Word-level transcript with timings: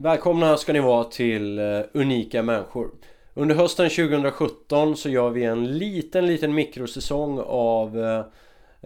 Välkomna 0.00 0.56
ska 0.56 0.72
ni 0.72 0.80
vara 0.80 1.04
till 1.04 1.58
eh, 1.58 1.80
Unika 1.92 2.42
Människor. 2.42 2.90
Under 3.34 3.54
hösten 3.54 3.90
2017 3.90 4.96
så 4.96 5.08
gör 5.08 5.30
vi 5.30 5.44
en 5.44 5.78
liten, 5.78 6.26
liten 6.26 6.54
mikrosäsong 6.54 7.38
av 7.46 7.98
eh, 7.98 8.24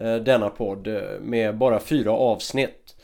eh, 0.07 0.15
denna 0.15 0.49
podd 0.49 0.87
med 1.21 1.57
bara 1.57 1.79
fyra 1.79 2.11
avsnitt. 2.11 2.95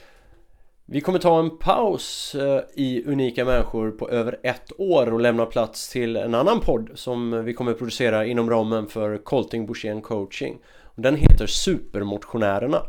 Vi 0.85 1.01
kommer 1.01 1.19
ta 1.19 1.39
en 1.39 1.57
paus 1.57 2.35
i 2.73 3.03
Unika 3.05 3.45
Människor 3.45 3.91
på 3.91 4.09
över 4.09 4.39
ett 4.43 4.71
år 4.77 5.13
och 5.13 5.19
lämna 5.19 5.45
plats 5.45 5.89
till 5.89 6.15
en 6.15 6.35
annan 6.35 6.59
podd 6.59 6.89
som 6.95 7.45
vi 7.45 7.53
kommer 7.53 7.73
producera 7.73 8.25
inom 8.25 8.49
ramen 8.49 8.87
för 8.87 9.17
Colting 9.17 9.65
Borssén 9.65 10.01
Coaching. 10.01 10.57
Den 10.95 11.15
heter 11.15 11.47
Supermotionärerna. 11.47 12.81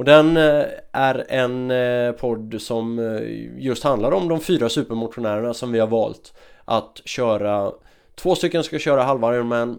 Och 0.00 0.06
den 0.06 0.36
eh, 0.36 0.64
är 0.92 1.26
en 1.28 1.70
eh, 1.70 2.12
podd 2.12 2.56
som 2.58 2.98
eh, 2.98 3.20
just 3.62 3.84
handlar 3.84 4.12
om 4.12 4.28
de 4.28 4.40
fyra 4.40 4.68
supermotionärerna 4.68 5.54
som 5.54 5.72
vi 5.72 5.78
har 5.78 5.86
valt 5.86 6.34
att 6.64 7.00
köra. 7.04 7.72
Två 8.14 8.34
stycken 8.34 8.64
ska 8.64 8.78
köra 8.78 9.02
halva 9.02 9.34
Ironman 9.34 9.78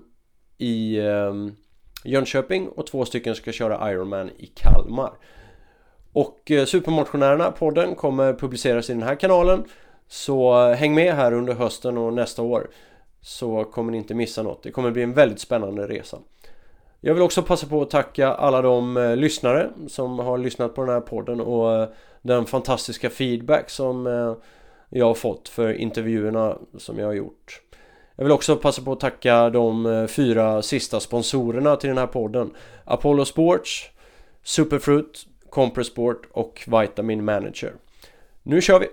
i 0.58 1.00
Jönköping 2.04 2.68
och 2.68 2.88
två 2.88 3.06
stycken 3.06 3.36
ska 3.36 3.52
köra 3.52 3.92
Ironman 3.92 4.30
i 4.38 4.46
Kalmar. 4.46 5.12
Och 6.14 6.52
Supermotionärerna 6.66 7.52
podden 7.52 7.96
kommer 7.96 8.34
publiceras 8.34 8.90
i 8.90 8.94
den 8.94 9.04
här 9.04 9.16
kanalen. 9.16 9.64
Så 10.08 10.68
häng 10.74 10.96
med 10.96 11.16
här 11.16 11.34
under 11.34 11.54
hösten 11.54 11.98
och 11.98 12.14
nästa 12.14 12.42
år 12.42 12.70
Så 13.22 13.64
kommer 13.64 13.92
ni 13.92 13.98
inte 13.98 14.14
missa 14.14 14.44
något. 14.44 14.64
Det 14.64 14.72
kommer 14.72 14.92
bli 14.92 15.04
en 15.04 15.14
väldigt 15.14 15.40
spännande 15.40 15.88
resa 15.88 16.18
jag 17.04 17.14
vill 17.14 17.24
också 17.24 17.44
passa 17.44 17.68
på 17.68 17.82
att 17.82 17.90
tacka 17.90 18.28
alla 18.28 18.62
de 18.62 18.98
eh, 18.98 19.16
lyssnare 19.16 19.70
som 19.88 20.20
har 20.20 20.38
lyssnat 20.38 20.76
på 20.76 20.82
den 20.82 20.94
här 20.94 21.02
podden 21.02 21.42
och 21.42 21.76
eh, 21.76 21.90
den 22.22 22.46
fantastiska 22.46 23.10
feedback 23.10 23.70
som 23.70 24.08
eh, 24.08 24.36
jag 24.90 25.06
har 25.06 25.14
fått 25.14 25.50
för 25.50 25.74
intervjuerna 25.74 26.58
som 26.78 27.00
jag 27.00 27.06
har 27.06 27.14
gjort. 27.14 27.62
Jag 28.16 28.24
vill 28.24 28.32
också 28.32 28.56
passa 28.56 28.82
på 28.82 28.92
att 28.92 29.00
tacka 29.00 29.50
de 29.50 30.08
fyra 30.10 30.62
sista 30.62 31.00
sponsorerna 31.00 31.76
till 31.76 31.88
den 31.88 31.98
här 31.98 32.08
podden. 32.08 32.54
Apollo 32.86 33.26
Sports, 33.26 33.90
Superfruit, 34.44 35.26
Compressport 35.50 36.28
och 36.32 36.68
Vitamin 36.82 37.26
Manager. 37.26 37.74
Nu 38.44 38.62
kör 38.62 38.80
vi! 38.80 38.88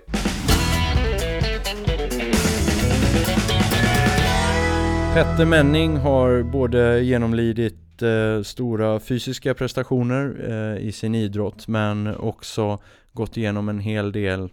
Petter 5.13 5.45
Menning 5.45 5.97
har 5.97 6.43
både 6.43 7.01
genomlidit 7.01 7.88
eh, 8.01 8.41
stora 8.41 8.99
fysiska 8.99 9.53
prestationer 9.53 10.35
eh, 10.49 10.87
i 10.87 10.91
sin 10.91 11.15
idrott 11.15 11.67
men 11.67 12.15
också 12.15 12.79
gått 13.13 13.37
igenom 13.37 13.69
en 13.69 13.79
hel 13.79 14.11
del 14.11 14.49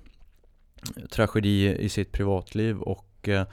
tragedi 1.10 1.76
i 1.78 1.88
sitt 1.88 2.12
privatliv 2.12 2.80
och 2.80 3.28
eh, 3.28 3.46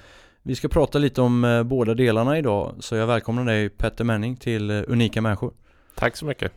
vi 0.43 0.55
ska 0.55 0.67
prata 0.67 0.99
lite 0.99 1.21
om 1.21 1.43
eh, 1.43 1.63
båda 1.63 1.93
delarna 1.93 2.37
idag 2.37 2.75
så 2.79 2.95
jag 2.95 3.07
välkomnar 3.07 3.45
dig 3.45 3.69
Petter 3.69 4.03
Menning 4.03 4.35
till 4.35 4.69
eh, 4.69 4.81
Unika 4.87 5.21
Människor. 5.21 5.53
Tack 5.95 6.17
så 6.17 6.25
mycket. 6.25 6.51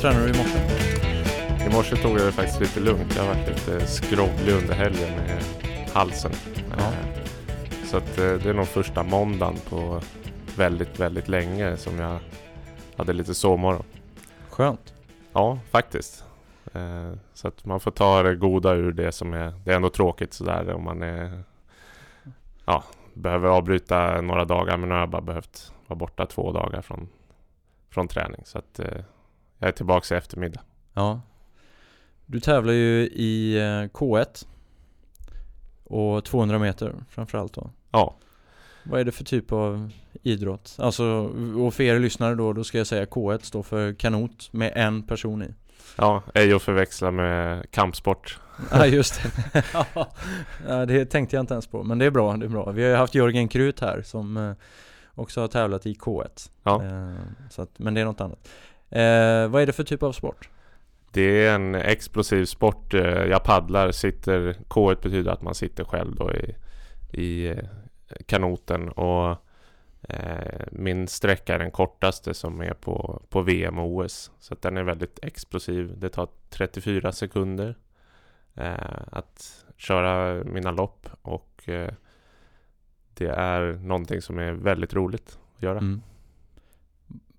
Tränade 0.00 0.24
du 0.24 0.30
i 0.30 0.38
morse? 0.38 0.58
I 1.66 1.70
morse 1.72 1.96
tog 1.96 2.18
jag 2.18 2.26
det 2.26 2.32
faktiskt 2.32 2.60
lite 2.60 2.80
lugnt. 2.80 3.16
Jag 3.16 3.22
har 3.22 3.34
varit 3.34 3.48
lite 3.48 3.86
skrovlig 3.86 4.52
under 4.52 4.74
helgen 4.74 5.16
med 5.16 5.44
halsen. 5.92 6.32
Ja. 6.70 6.84
Eh, 6.84 7.24
så 7.84 7.96
att 7.96 8.18
eh, 8.18 8.32
det 8.32 8.50
är 8.50 8.54
nog 8.54 8.66
första 8.66 9.02
måndagen 9.02 9.56
på 9.68 10.00
väldigt, 10.56 11.00
väldigt 11.00 11.28
länge 11.28 11.76
som 11.76 11.98
jag 11.98 12.18
hade 12.96 13.12
lite 13.12 13.34
sovmorgon. 13.34 13.84
Skönt. 14.48 14.94
Ja, 15.32 15.58
faktiskt. 15.70 16.24
Eh, 16.72 17.12
så 17.34 17.48
att 17.48 17.64
man 17.64 17.80
får 17.80 17.90
ta 17.90 18.22
det 18.22 18.36
goda 18.36 18.74
ur 18.74 18.92
det 18.92 19.12
som 19.12 19.34
är... 19.34 19.54
Det 19.64 19.72
är 19.72 19.76
ändå 19.76 19.90
tråkigt 19.90 20.32
sådär 20.32 20.74
om 20.74 20.84
man 20.84 21.02
är... 21.02 21.42
Ja, 22.64 22.84
behöver 23.14 23.48
avbryta 23.48 24.20
några 24.20 24.44
dagar 24.44 24.76
men 24.76 24.88
nu 24.88 24.94
har 24.94 25.00
jag 25.00 25.10
bara 25.10 25.22
behövt 25.22 25.72
vara 25.86 25.98
borta 25.98 26.26
två 26.26 26.52
dagar 26.52 26.82
från, 26.82 27.08
från 27.90 28.08
träning. 28.08 28.42
Så 28.44 28.58
att 28.58 28.80
jag 29.60 29.68
är 29.68 29.72
tillbaka 29.72 30.14
i 30.14 30.18
eftermiddag. 30.18 30.60
Ja. 30.94 31.20
Du 32.26 32.40
tävlar 32.40 32.72
ju 32.72 33.06
i 33.06 33.56
eh, 33.56 33.98
K1 33.98 34.46
och 35.84 36.24
200 36.24 36.58
meter 36.58 36.94
framförallt 37.08 37.52
då. 37.52 37.70
Ja. 37.90 38.16
Vad 38.84 39.00
är 39.00 39.04
det 39.04 39.12
för 39.12 39.24
typ 39.24 39.52
av 39.52 39.90
idrott? 40.22 40.76
Alltså, 40.78 41.04
och 41.58 41.74
för 41.74 41.84
er 41.84 41.98
lyssnare 41.98 42.34
då, 42.34 42.52
då 42.52 42.64
ska 42.64 42.78
jag 42.78 42.86
säga 42.86 43.04
K1 43.04 43.38
står 43.38 43.62
för 43.62 43.94
kanot 43.94 44.48
med 44.52 44.72
en 44.76 45.02
person 45.02 45.42
i. 45.42 45.54
Ja, 45.96 46.22
ej 46.34 46.52
att 46.52 46.62
förväxla 46.62 47.10
med 47.10 47.70
kampsport. 47.70 48.38
Ja, 48.70 48.86
just 48.86 49.22
det. 49.22 49.64
ja, 50.68 50.86
det 50.86 51.06
tänkte 51.06 51.36
jag 51.36 51.42
inte 51.42 51.54
ens 51.54 51.66
på, 51.66 51.82
men 51.82 51.98
det 51.98 52.04
är 52.04 52.10
bra, 52.10 52.36
det 52.36 52.46
är 52.46 52.48
bra. 52.48 52.70
Vi 52.70 52.82
har 52.82 52.90
ju 52.90 52.96
haft 52.96 53.14
Jörgen 53.14 53.48
Krut 53.48 53.80
här 53.80 54.02
som 54.02 54.36
eh, 54.36 54.52
också 55.14 55.40
har 55.40 55.48
tävlat 55.48 55.86
i 55.86 55.94
K1. 55.94 56.50
Ja. 56.62 56.84
Eh, 56.84 57.14
så 57.50 57.62
att, 57.62 57.78
men 57.78 57.94
det 57.94 58.00
är 58.00 58.04
något 58.04 58.20
annat. 58.20 58.48
Eh, 58.90 59.48
vad 59.48 59.62
är 59.62 59.66
det 59.66 59.72
för 59.72 59.84
typ 59.84 60.02
av 60.02 60.12
sport? 60.12 60.48
Det 61.12 61.46
är 61.46 61.54
en 61.54 61.74
explosiv 61.74 62.44
sport. 62.44 62.94
Eh, 62.94 63.02
jag 63.02 63.44
paddlar, 63.44 63.92
sitter, 63.92 64.52
K1 64.68 65.02
betyder 65.02 65.32
att 65.32 65.42
man 65.42 65.54
sitter 65.54 65.84
själv 65.84 66.14
då 66.14 66.32
i, 66.32 66.54
i 67.12 67.48
eh, 67.48 67.64
kanoten 68.26 68.88
och 68.88 69.36
eh, 70.08 70.66
min 70.72 71.08
sträcka 71.08 71.54
är 71.54 71.58
den 71.58 71.70
kortaste 71.70 72.34
som 72.34 72.60
är 72.60 72.74
på, 72.74 73.22
på 73.28 73.42
VM 73.42 73.78
och 73.78 73.96
OS. 73.96 74.30
Så 74.38 74.54
den 74.60 74.76
är 74.76 74.82
väldigt 74.82 75.18
explosiv. 75.22 75.94
Det 75.98 76.08
tar 76.08 76.28
34 76.50 77.12
sekunder 77.12 77.76
eh, 78.54 79.02
att 79.12 79.64
köra 79.76 80.44
mina 80.44 80.70
lopp 80.70 81.08
och 81.22 81.68
eh, 81.68 81.92
det 83.14 83.28
är 83.28 83.72
någonting 83.72 84.22
som 84.22 84.38
är 84.38 84.52
väldigt 84.52 84.94
roligt 84.94 85.38
att 85.56 85.62
göra. 85.62 85.78
Mm. 85.78 86.02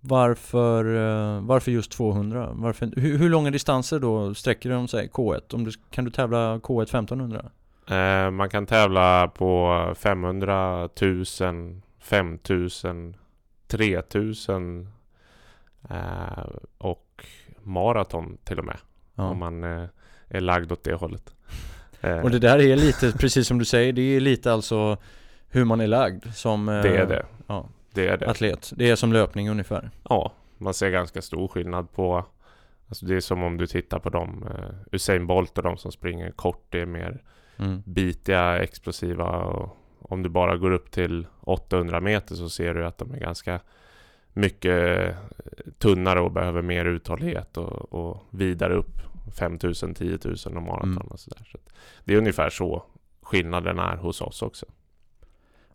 Varför, 0.04 0.86
eh, 0.96 1.42
varför 1.42 1.72
just 1.72 1.92
200? 1.92 2.50
Varför, 2.54 2.92
hur, 2.96 3.18
hur 3.18 3.30
långa 3.30 3.52
distanser 3.52 4.00
då 4.00 4.34
sträcker 4.34 4.70
de 4.70 4.88
sig 4.88 5.10
K1? 5.14 5.56
Om 5.56 5.64
du, 5.64 5.72
kan 5.92 6.06
du 6.06 6.12
tävla 6.12 6.58
K1 6.58 6.84
1500? 6.84 7.46
Eh, 7.90 8.32
man 8.32 8.50
kan 8.50 8.66
tävla 8.66 9.28
på 9.28 9.94
500, 9.98 10.86
1000, 10.86 11.82
5000, 12.00 13.16
3000 13.68 14.88
eh, 15.90 15.96
och 16.78 17.26
maraton 17.64 18.38
till 18.44 18.60
och 18.60 18.66
med. 18.66 18.78
Ja. 19.16 19.24
Om 19.24 19.40
man 19.40 19.64
eh, 19.64 19.90
är 20.28 20.42
lagd 20.42 20.72
åt 20.72 20.84
det 20.84 20.94
hållet. 20.94 21.34
och 22.24 22.32
det 22.32 22.40
där 22.40 22.60
är 22.60 22.76
lite, 22.76 23.12
precis 23.12 23.48
som 23.48 23.60
du 23.60 23.66
säger, 23.66 23.94
det 23.94 24.02
är 24.02 24.20
lite 24.20 24.54
alltså 24.54 24.98
hur 25.50 25.66
man 25.66 25.82
är 25.82 25.88
lagd 25.88 26.26
som... 26.34 26.66
det 26.66 26.98
är 26.98 27.06
det. 27.06 27.26
Ja 27.48 27.66
det 27.94 28.08
är 28.08 28.18
det. 28.18 28.30
atlet. 28.30 28.74
Det 28.76 28.90
är 28.90 28.96
som 28.96 29.14
löpning 29.14 29.50
ungefär. 29.50 29.90
Ja, 30.10 30.32
man 30.58 30.74
ser 30.74 30.90
ganska 30.90 31.22
stor 31.22 31.48
skillnad 31.48 31.92
på 31.92 32.26
Alltså 32.92 33.06
det 33.06 33.16
är 33.16 33.20
som 33.20 33.44
om 33.44 33.58
du 33.58 33.68
tittar 33.68 34.00
på 34.00 34.10
de 34.10 34.44
uh, 34.44 34.70
Usain 34.92 35.28
Bolt 35.28 35.58
och 35.58 35.64
de 35.64 35.78
som 35.78 35.92
springer 35.92 36.32
kort. 36.32 36.66
Det 36.70 36.82
är 36.82 36.86
mer 36.86 37.24
mm. 37.58 37.82
bitiga, 37.86 38.60
explosiva 38.60 39.26
och 39.26 39.78
om 40.02 40.24
du 40.24 40.30
bara 40.30 40.58
går 40.58 40.72
upp 40.72 40.92
till 40.92 41.28
800 41.42 42.02
meter 42.02 42.36
så 42.36 42.50
ser 42.50 42.74
du 42.74 42.86
att 42.86 42.98
de 42.98 43.14
är 43.14 43.18
ganska 43.18 43.60
mycket 44.34 45.08
eh, 45.08 45.16
tunnare 45.78 46.20
och 46.20 46.32
behöver 46.32 46.62
mer 46.62 46.86
uthållighet 46.86 47.58
och, 47.58 47.94
och 47.94 48.24
vidare 48.30 48.74
upp 48.74 49.02
5000, 49.40 49.94
10 49.94 50.20
000 50.24 50.36
och 50.46 50.54
maraton 50.64 50.92
mm. 50.92 51.08
och 51.08 51.20
sådär. 51.20 51.48
Så 51.52 51.58
det 52.04 52.14
är 52.14 52.18
ungefär 52.18 52.50
så 52.50 52.84
skillnaden 53.22 53.80
är 53.80 53.96
hos 53.96 54.22
oss 54.22 54.42
också. 54.42 54.66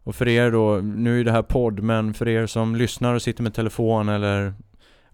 Och 0.06 0.14
för 0.14 0.28
er 0.28 0.50
då, 0.50 0.76
nu 0.76 1.20
är 1.20 1.24
det 1.24 1.32
här 1.32 1.42
podd, 1.42 1.82
men 1.82 2.14
för 2.14 2.28
er 2.28 2.46
som 2.46 2.76
lyssnar 2.76 3.14
och 3.14 3.22
sitter 3.22 3.42
med 3.42 3.54
telefon 3.54 4.08
eller 4.08 4.54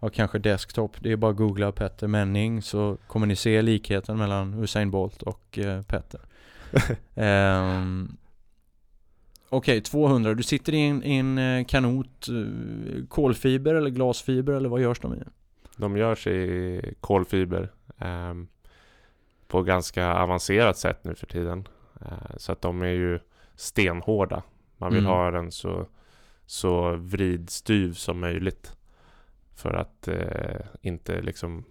ja, 0.00 0.08
kanske 0.08 0.38
desktop, 0.38 0.96
det 1.00 1.12
är 1.12 1.16
bara 1.16 1.30
att 1.30 1.36
googla 1.36 1.72
Petter 1.72 2.06
Menning 2.06 2.62
så 2.62 2.96
kommer 3.06 3.26
ni 3.26 3.36
se 3.36 3.62
likheten 3.62 4.18
mellan 4.18 4.62
Usain 4.62 4.90
Bolt 4.90 5.22
och 5.22 5.58
eh, 5.58 5.82
Petter. 5.82 6.20
um, 7.14 8.16
Okej, 9.48 9.78
okay, 9.78 9.80
200. 9.80 10.34
Du 10.34 10.42
sitter 10.42 10.74
i 10.74 10.80
en, 10.80 11.04
i 11.04 11.16
en 11.16 11.38
eh, 11.38 11.64
kanot, 11.64 12.28
eh, 12.28 13.06
kolfiber 13.08 13.74
eller 13.74 13.90
glasfiber 13.90 14.52
eller 14.52 14.68
vad 14.68 14.80
görs 14.80 15.00
de 15.00 15.14
i? 15.14 15.22
De 15.76 15.96
görs 15.96 16.26
i 16.26 16.94
kolfiber. 17.00 17.68
Um, 17.98 18.48
på 19.48 19.62
ganska 19.62 20.14
avancerat 20.14 20.78
sätt 20.78 21.04
nu 21.04 21.14
för 21.14 21.26
tiden. 21.26 21.68
Eh, 22.00 22.36
så 22.36 22.52
att 22.52 22.62
de 22.62 22.82
är 22.82 22.86
ju 22.86 23.18
stenhårda. 23.56 24.42
Man 24.82 24.92
vill 24.92 25.04
Mm. 25.04 25.12
ha 25.12 25.30
den 25.30 25.52
så, 25.52 25.86
så 26.46 26.96
vridstyv 26.96 27.92
som 27.92 28.20
möjligt. 28.20 28.76
För 29.54 29.72
att 29.74 30.08
eh, 30.08 30.60
inte 30.80 31.20
liksom 31.22 31.64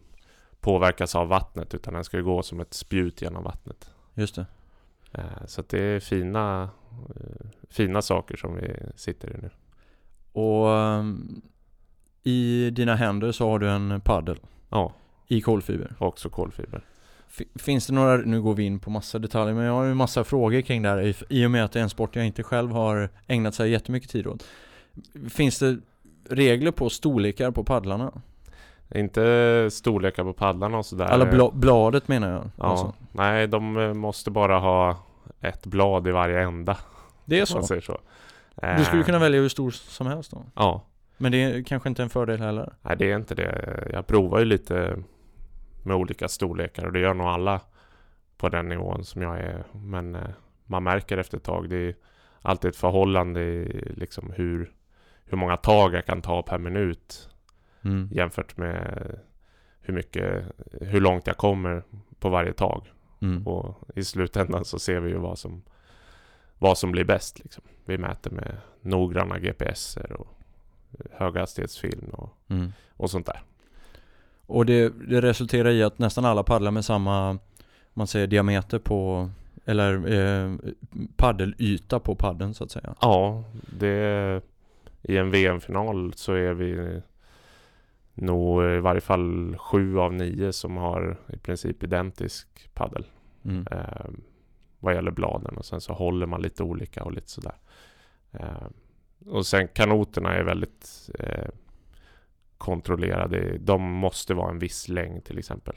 påverkas 0.60 1.16
av 1.16 1.28
vattnet 1.28 1.74
utan 1.74 1.94
den 1.94 2.04
ska 2.04 2.20
gå 2.20 2.44
som 2.44 2.60
ett 2.60 2.74
spjut 2.74 3.22
genom 3.22 3.44
vattnet. 3.44 3.92
Just 4.14 4.36
det. 4.36 4.46
Eh, 5.12 5.46
så 5.46 5.64
det 5.70 5.80
är 5.80 6.00
fina, 6.00 6.70
eh, 7.16 7.48
fina 7.70 8.02
saker 8.02 8.38
som 8.38 8.56
vi 8.56 8.76
sitter 8.96 9.30
i 9.30 9.38
nu. 9.42 9.50
Och 10.42 10.68
um, 10.68 11.42
i 12.24 12.70
dina 12.70 12.96
händer 12.96 13.32
så 13.32 13.50
har 13.50 13.60
du 13.60 13.70
en 13.70 14.02
paddel 14.02 14.40
Ja, 14.70 14.94
i 15.28 15.42
kolfiber. 15.42 15.96
också 16.00 16.30
kolfiber. 16.30 16.82
Finns 17.56 17.88
det 17.88 17.94
några, 17.94 18.18
nu 18.18 18.42
går 18.42 18.54
vi 18.54 18.64
in 18.64 18.80
på 18.80 18.90
massa 18.90 19.20
detaljer, 19.20 19.54
men 19.56 19.64
jag 19.66 19.74
har 19.74 19.84
ju 19.86 19.94
massa 19.94 20.24
frågor 20.24 20.62
kring 20.62 20.82
det 20.82 20.90
här 20.90 21.16
i, 21.30 21.46
och 21.46 21.52
med 21.52 21.64
att 21.66 21.72
det 21.72 21.80
är 21.80 21.84
en 21.84 21.90
sport 21.90 22.16
jag 22.16 22.26
inte 22.26 22.44
själv 22.44 22.72
har 22.72 23.10
ägnat 23.28 23.56
sig 23.56 23.72
jättemycket 23.72 24.10
tid 24.10 24.28
åt. 24.28 24.44
Finns 25.30 25.60
det 25.60 25.78
regler 26.30 26.72
på 26.72 26.90
storlekar 26.90 27.52
på 27.52 27.64
paddlarna? 27.64 28.12
Inte 28.96 29.70
storlekar 29.72 30.24
på 30.24 30.34
paddlarna 30.34 30.78
och 30.78 30.86
sådär. 30.86 31.06
Eller 31.06 31.32
bla, 31.32 31.52
bladet 31.54 32.08
menar 32.08 32.32
jag. 32.32 32.50
Ja, 32.58 32.64
Alltså. 32.66 32.94
nej 33.12 33.48
de 33.48 33.78
eh, 33.78 33.94
måste 33.94 34.32
bara 34.32 34.60
ha 34.60 34.98
ett 35.42 35.66
blad 35.66 36.08
i 36.08 36.12
varje 36.12 36.42
ända. 36.42 36.78
Det 37.26 37.40
är 37.40 37.46
så? 37.46 37.56
Man 37.58 37.64
säger 37.64 37.82
så. 37.82 37.98
Du 38.78 38.84
skulle 38.86 39.02
Eh, 39.02 39.06
kunna 39.06 39.20
välja 39.20 39.42
hur 39.42 39.50
stor 39.50 39.72
som 39.72 40.08
helst 40.08 40.32
då? 40.32 40.44
Ja, 40.56 40.86
Men 41.18 41.32
det 41.32 41.44
är 41.44 41.64
kanske 41.64 41.90
inte 41.90 42.04
en 42.04 42.10
fördel 42.10 42.40
heller? 42.42 42.74
nej 42.82 42.98
det 42.98 43.12
är 43.12 43.16
inte 43.16 43.36
det. 43.36 43.90
Jag 43.94 44.08
provar 44.08 44.40
ju 44.40 44.46
lite 44.46 45.04
med 45.84 45.96
olika 45.96 46.28
storlekar 46.28 46.86
och 46.86 46.92
det 46.94 47.00
gör 47.00 47.14
nog 47.14 47.28
alla 47.28 47.62
på 48.38 48.50
den 48.50 48.68
nivån 48.70 49.04
som 49.04 49.22
jag 49.22 49.40
är. 49.40 49.64
Men 49.74 50.16
eh, 50.16 50.30
man 50.66 50.84
märker 50.84 51.18
efter 51.18 51.38
ett 51.38 51.44
tag. 51.44 51.70
Det 51.70 51.76
är 51.78 51.96
alltid 52.42 52.70
ett 52.70 52.76
förhållande 52.78 53.42
i 53.42 53.94
liksom 53.98 54.32
hur, 54.32 54.72
hur 55.26 55.38
många 55.38 55.58
tag 55.58 55.94
jag 55.94 56.06
kan 56.06 56.22
ta 56.22 56.42
per 56.44 56.58
minut 56.58 57.28
Mm. 57.84 58.10
jämfört 58.12 58.58
med 58.58 59.20
hur 59.82 59.94
mycket, 59.94 60.46
hur 60.82 61.02
långt 61.02 61.28
jag 61.28 61.38
kommer 61.38 61.84
på 62.20 62.30
varje 62.30 62.54
tag. 62.54 62.92
Mm. 63.22 63.48
Och 63.48 63.78
i 63.96 64.04
slutändan 64.04 64.66
så 64.66 64.80
ser 64.80 65.00
vi 65.00 65.10
ju 65.10 65.18
vad 65.18 65.40
som, 65.40 65.62
vad 66.58 66.78
som 66.78 66.92
blir 66.92 67.04
bäst. 67.04 67.40
Liksom. 67.40 67.64
Vi 67.86 67.98
mäter 67.98 68.32
med 68.32 68.58
noggranna 68.82 69.40
GPSer 69.40 70.12
och 70.12 70.28
höghastighetsfilm 71.12 72.10
och, 72.10 72.30
Mm. 72.50 72.72
och 72.98 73.10
sånt 73.12 73.26
där. 73.26 73.42
Och 74.52 74.66
det, 74.66 74.90
det 75.10 75.22
resulterar 75.22 75.70
i 75.70 75.84
att 75.84 76.00
nästan 76.00 76.26
alla 76.26 76.44
paddlar 76.44 76.72
med 76.72 76.86
samma, 76.86 77.38
man 77.94 78.08
säger 78.08 78.28
diameter 78.28 78.80
på, 78.80 79.30
eller 79.66 80.14
eh, 80.14 80.56
paddelyta 81.16 82.00
på 82.00 82.16
paddeln 82.16 82.54
så 82.54 82.64
att 82.64 82.72
säga. 82.72 82.96
Ja, 83.02 83.44
det, 83.80 84.42
i 85.02 85.18
en 85.18 85.32
VM-final 85.32 86.14
så 86.14 86.34
är 86.34 86.54
vi 86.54 87.02
nog 88.14 88.64
i 88.64 88.80
varje 88.80 89.02
fall 89.02 89.58
sju 89.58 90.00
av 90.00 90.14
nio 90.14 90.54
som 90.54 90.78
har 90.78 91.18
i 91.34 91.38
princip 91.38 91.84
identisk 91.84 92.48
paddel. 92.74 93.06
Mm. 93.44 93.66
eh, 93.72 94.10
vad 94.80 94.94
gäller 94.94 95.12
bladen 95.12 95.58
och 95.58 95.66
sen 95.66 95.82
så 95.82 95.94
håller 95.94 96.26
man 96.26 96.42
lite 96.42 96.64
olika 96.64 97.04
och 97.04 97.12
lite 97.12 97.30
sådär. 97.30 97.56
Eh, 98.32 98.68
och 99.28 99.46
sen 99.46 99.68
kanoterna 99.68 100.34
är 100.34 100.44
väldigt 100.44 101.10
eh, 101.20 101.48
kontrollerade. 102.62 103.58
De 103.58 103.82
måste 103.82 104.34
vara 104.34 104.50
en 104.50 104.60
viss 104.60 104.88
längd 104.88 105.24
till 105.24 105.38
exempel. 105.40 105.76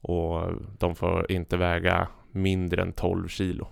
Och 0.00 0.52
de 0.78 0.94
får 0.94 1.32
inte 1.32 1.56
väga 1.56 2.08
mindre 2.30 2.82
än 2.82 2.92
12 2.92 3.28
kilo. 3.28 3.68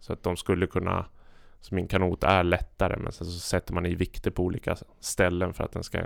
Så 0.00 0.12
att 0.12 0.22
de 0.22 0.36
skulle 0.36 0.66
kunna, 0.66 1.06
så 1.60 1.74
min 1.74 1.88
kanot 1.88 2.24
är 2.24 2.42
lättare 2.44 2.96
men 2.96 3.12
sen 3.12 3.26
så 3.26 3.38
sätter 3.38 3.74
man 3.74 3.86
i 3.86 3.94
vikter 3.94 4.30
på 4.30 4.42
olika 4.42 4.76
ställen 5.00 5.52
för 5.54 5.64
att 5.64 5.72
den 5.72 5.82
ska 5.82 6.00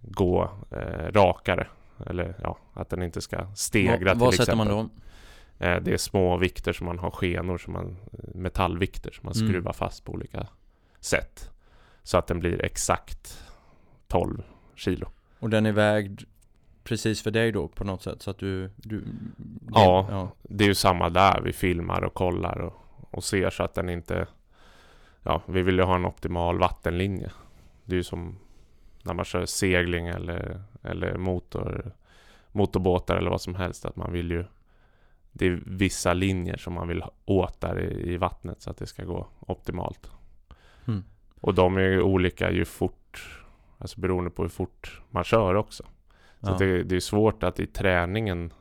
gå 0.00 0.50
eh, 0.70 1.12
rakare. 1.12 1.66
Eller 2.06 2.34
ja, 2.42 2.58
att 2.72 2.88
den 2.90 3.02
inte 3.02 3.20
ska 3.20 3.46
stegra 3.54 4.10
vad 4.14 4.18
vad 4.18 4.30
till 4.30 4.38
sätter 4.38 4.52
exempel. 4.52 4.74
man 4.76 4.90
då? 5.58 5.64
Eh, 5.66 5.82
Det 5.82 5.92
är 5.92 5.96
små 5.96 6.36
vikter 6.36 6.72
som 6.72 6.86
man 6.86 6.98
har 6.98 7.10
skenor, 7.10 7.58
som 7.58 7.72
man, 7.72 7.96
metallvikter 8.34 9.10
som 9.10 9.20
man 9.26 9.34
Mm. 9.36 9.48
skruvar 9.48 9.72
fast 9.72 10.04
på 10.04 10.12
olika 10.12 10.46
sätt. 11.00 11.50
Så 12.02 12.18
att 12.18 12.26
den 12.26 12.38
blir 12.40 12.64
exakt 12.64 13.43
12 14.14 14.42
kilo. 14.74 15.08
Och 15.38 15.50
den 15.50 15.66
är 15.66 15.72
vägd 15.72 16.22
precis 16.84 17.22
för 17.22 17.30
dig 17.30 17.52
då 17.52 17.68
på 17.68 17.84
något 17.84 18.02
sätt 18.02 18.22
så 18.22 18.30
att 18.30 18.38
du... 18.38 18.70
du 18.76 19.04
Ja. 19.72 20.06
ja. 20.10 20.30
Det 20.42 20.64
är 20.64 20.68
ju 20.68 20.74
samma 20.74 21.10
där, 21.10 21.40
vi 21.40 21.52
filmar 21.52 22.04
och 22.04 22.14
kollar 22.14 22.58
och, 22.60 22.74
och 23.10 23.24
ser 23.24 23.50
så 23.50 23.62
att 23.62 23.74
den 23.74 23.88
inte... 23.88 24.26
Ja, 25.22 25.42
vi 25.46 25.62
vill 25.62 25.76
ju 25.76 25.82
ha 25.82 25.94
en 25.94 26.04
optimal 26.04 26.58
vattenlinje. 26.58 27.30
Det 27.84 27.94
är 27.94 27.96
ju 27.96 28.02
som 28.02 28.38
när 29.02 29.14
man 29.14 29.24
kör 29.24 29.46
segling 29.46 30.06
eller, 30.06 30.62
eller 30.82 31.16
motor, 31.16 31.92
motorbåtar 32.52 33.16
eller 33.16 33.30
vad 33.30 33.40
som 33.40 33.54
helst. 33.54 33.84
Att 33.84 33.96
man 33.96 34.12
vill 34.12 34.30
ju... 34.30 34.44
Det 35.32 35.46
är 35.46 35.62
vissa 35.66 36.12
linjer 36.12 36.56
som 36.56 36.74
man 36.74 36.88
vill 36.88 37.04
åt 37.24 37.60
där 37.60 37.80
i, 37.80 38.12
i 38.12 38.16
vattnet 38.16 38.62
så 38.62 38.70
att 38.70 38.76
det 38.76 38.86
ska 38.86 39.04
gå 39.04 39.26
optimalt. 39.40 40.10
Mm. 40.86 41.04
Och 41.40 41.54
de 41.54 41.76
är 41.76 41.80
ju 41.80 42.02
olika 42.02 42.50
ju 42.50 42.64
fort, 42.64 43.43
alltså 43.84 44.00
beroende 44.00 44.30
på 44.30 44.42
hur 44.42 44.48
fort 44.48 45.00
man 45.10 45.24
kör 45.24 45.54
också. 45.54 45.82
Så 46.40 46.50
Ja. 46.50 46.56
det, 46.58 46.82
det 46.82 46.96
är 46.96 47.00
svårt 47.00 47.42
att 47.42 47.60
i 47.60 47.66
träningen 47.66 48.52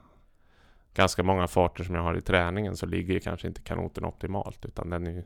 Ganska 0.95 1.23
många 1.23 1.47
farter 1.47 1.83
som 1.83 1.95
jag 1.95 2.01
har 2.01 2.17
i 2.17 2.21
träningen 2.21 2.75
så 2.77 2.85
ligger 2.85 3.13
ju 3.13 3.19
kanske 3.19 3.47
inte 3.47 3.61
kanoten 3.61 4.05
optimalt 4.05 4.65
utan 4.65 4.89
den 4.89 5.07
är 5.07 5.23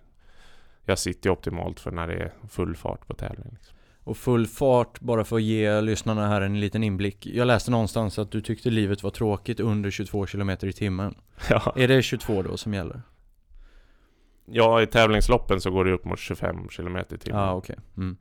Jag 0.86 1.00
sitter 1.00 1.30
ju 1.30 1.34
optimalt 1.34 1.80
för 1.80 1.92
när 1.92 2.08
det 2.08 2.14
är 2.14 2.34
full 2.50 2.76
fart 2.76 3.08
på 3.08 3.14
tävling. 3.14 3.48
Liksom. 3.52 3.78
Och 4.04 4.18
full 4.18 4.48
fart, 4.48 5.00
bara 5.00 5.24
för 5.24 5.36
att 5.36 5.42
ge 5.42 5.82
lyssnarna 5.82 6.28
här 6.28 6.42
en 6.42 6.60
liten 6.60 6.84
inblick. 6.84 7.26
Jag 7.26 7.46
läste 7.48 7.72
någonstans 7.72 8.20
att 8.20 8.32
du 8.32 8.42
tyckte 8.42 8.70
livet 8.70 9.04
var 9.04 9.12
tråkigt 9.12 9.60
under 9.60 9.90
22 9.92 10.26
km 10.26 10.50
i 10.50 10.74
timmen. 10.74 11.16
Ja. 11.50 11.74
Är 11.76 11.88
det 11.88 12.02
22 12.02 12.42
då 12.42 12.58
som 12.58 12.74
gäller? 12.74 13.02
ja, 14.46 14.82
i 14.82 14.88
tävlingsloppen 14.88 15.62
så 15.62 15.72
går 15.72 15.86
det 15.86 15.92
upp 15.92 16.06
mot 16.06 16.20
25 16.20 16.68
km 16.68 16.98
i 16.98 17.04
timmen. 17.18 17.40
ah, 17.42 17.54
okej. 17.54 17.76
Mm. 17.98 18.18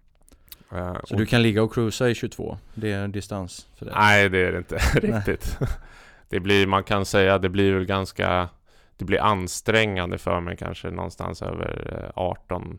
Eh, 0.72 0.94
Så 1.04 1.14
och- 1.14 1.18
du 1.20 1.26
kan 1.26 1.42
ligga 1.42 1.62
och 1.62 1.74
cruisa 1.74 2.08
i 2.10 2.14
22? 2.14 2.58
Det 2.74 2.92
är 2.92 3.08
distans 3.08 3.68
för 3.76 3.86
dig? 3.86 3.94
Nej, 3.98 4.28
det 4.28 4.38
är 4.38 4.52
det 4.52 4.58
inte 4.58 4.76
riktigt. 4.94 5.58
Det 6.28 6.40
blir, 6.40 6.66
man 6.66 6.84
kan 6.84 7.04
säga, 7.04 7.38
det 7.38 7.48
blir 7.48 7.72
väl 7.74 7.84
ganska 7.84 8.48
Det 8.96 9.05
blir 9.05 9.20
ansträngande 9.20 10.19
för 10.19 10.41
mig 10.41 10.56
kanske 10.56 10.91
någonstans 10.91 11.43
över 11.43 12.02
eh, 12.05 12.10
18 12.22 12.79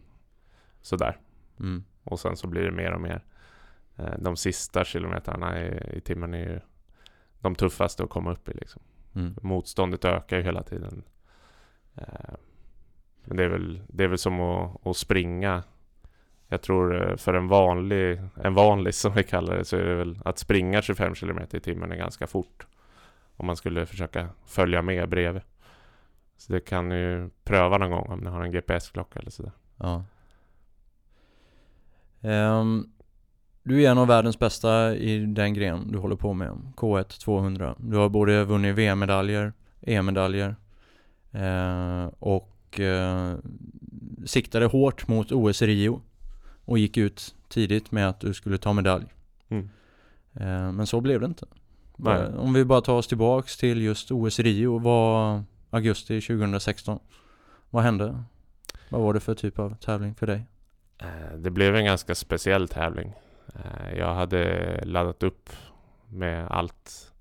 Sådär. 0.82 1.18
Mm. 1.60 1.84
Och 2.04 2.20
sen 2.20 2.38
så 2.38 2.48
blir 2.48 2.62
det 2.64 2.72
mer 2.72 2.92
och 2.94 3.02
mer. 3.02 3.24
Eh, 3.96 4.14
De 4.20 4.36
sista 4.38 4.84
kilometrarna 4.86 5.62
i, 5.66 5.98
i 5.98 6.02
timmen 6.02 6.34
är 6.34 6.38
ju 6.50 6.60
de 7.40 7.56
tuffaste 7.56 8.04
att 8.04 8.10
komma 8.10 8.32
upp 8.32 8.50
i 8.50 8.54
liksom. 8.54 8.82
Mm. 9.16 9.36
Motståndet 9.42 10.06
ökar 10.06 10.38
ju 10.38 10.44
hela 10.44 10.64
tiden. 10.64 11.04
Eh, 11.96 12.04
Men 13.26 13.38
det 13.38 13.44
är 13.44 13.50
väl, 13.50 13.82
det 13.88 14.04
är 14.04 14.08
väl 14.08 14.18
som 14.18 14.40
att, 14.42 14.88
att 14.88 14.98
springa. 14.98 15.64
Jag 16.48 16.62
tror 16.62 17.10
eh, 17.10 17.16
för 17.16 17.34
en 17.34 17.48
vanlig, 17.48 18.22
en 18.44 18.54
vanlig 18.54 18.96
som 18.96 19.14
vi 19.14 19.24
kallar 19.24 19.58
det, 19.58 19.66
så 19.66 19.78
är 19.78 19.86
det 19.86 19.96
väl 19.96 20.20
att 20.26 20.40
springa 20.40 20.82
25 20.82 21.16
km 21.16 21.40
i 21.52 21.60
timmen 21.60 21.92
är 21.92 21.96
ganska 21.96 22.28
fort. 22.28 22.68
Om 23.38 23.46
man 23.46 23.56
skulle 23.56 23.86
försöka 23.86 24.30
följa 24.46 24.82
med 24.82 25.10
bredvid. 25.10 25.42
Så 26.38 26.54
det 26.54 26.60
kan 26.60 26.90
ni 26.90 26.96
ju 26.96 27.30
pröva 27.44 27.78
någon 27.78 27.92
gång 27.92 28.08
om 28.10 28.20
ni 28.20 28.30
har 28.30 28.42
en 28.42 28.52
GPS-klocka 28.52 29.20
eller 29.20 29.32
sådär. 29.32 29.52
Ja. 29.78 30.04
Um, 32.22 32.92
du 33.64 33.84
är 33.84 33.92
en 33.92 33.98
av 33.98 34.08
världens 34.08 34.40
bästa 34.40 34.96
i 34.96 35.20
den 35.26 35.54
gren 35.54 35.92
du 35.92 35.98
håller 35.98 36.16
på 36.16 36.34
med, 36.34 36.58
K1 36.76 37.20
200. 37.24 37.76
Du 37.80 37.98
har 37.98 38.10
både 38.10 38.44
vunnit 38.44 38.76
VM-medaljer, 38.76 39.54
EM-medaljer 39.82 40.56
eh, 41.32 42.06
och 42.20 42.80
eh, 42.80 43.36
siktade 44.26 44.66
hårt 44.66 45.08
mot 45.08 45.32
OS 45.32 45.62
i 45.62 45.68
Rio 45.68 46.02
och 46.68 46.78
gick 46.78 46.98
ut 46.98 47.36
tidigt 47.48 47.92
med 47.92 48.10
att 48.10 48.20
du 48.20 48.34
skulle 48.34 48.58
ta 48.58 48.74
medalj. 48.74 49.06
Mm. 49.50 49.70
Eh, 50.34 50.72
men 50.72 50.88
så 50.88 51.02
blev 51.02 51.20
det 51.20 51.26
inte. 51.26 51.46
Nej. 51.96 52.22
Eh, 52.22 52.40
Om 52.40 52.54
vi 52.54 52.66
bara 52.66 52.82
tar 52.82 52.94
oss 52.94 53.08
tillbaks 53.08 53.58
till 53.58 53.82
just 53.82 54.12
OS 54.12 54.40
Rio 54.40 54.78
var 54.78 55.44
augusti 55.70 56.22
2016. 56.22 57.00
Vad 57.70 57.84
hände? 57.84 58.24
Vad 58.90 59.02
var 59.02 59.14
det 59.14 59.20
för 59.20 59.36
typ 59.36 59.60
av 59.60 59.76
tävling 59.76 60.16
för 60.16 60.28
dig? 60.28 60.42
Eh, 60.98 61.38
Det 61.38 61.50
blev 61.50 61.76
en 61.76 61.86
ganska 61.86 62.16
speciell 62.16 62.68
tävling. 62.68 63.14
Jag 63.96 64.16
hade 64.16 64.82
laddat 64.86 65.24
upp 65.24 65.50
med 66.10 66.48
allt, 66.48 67.12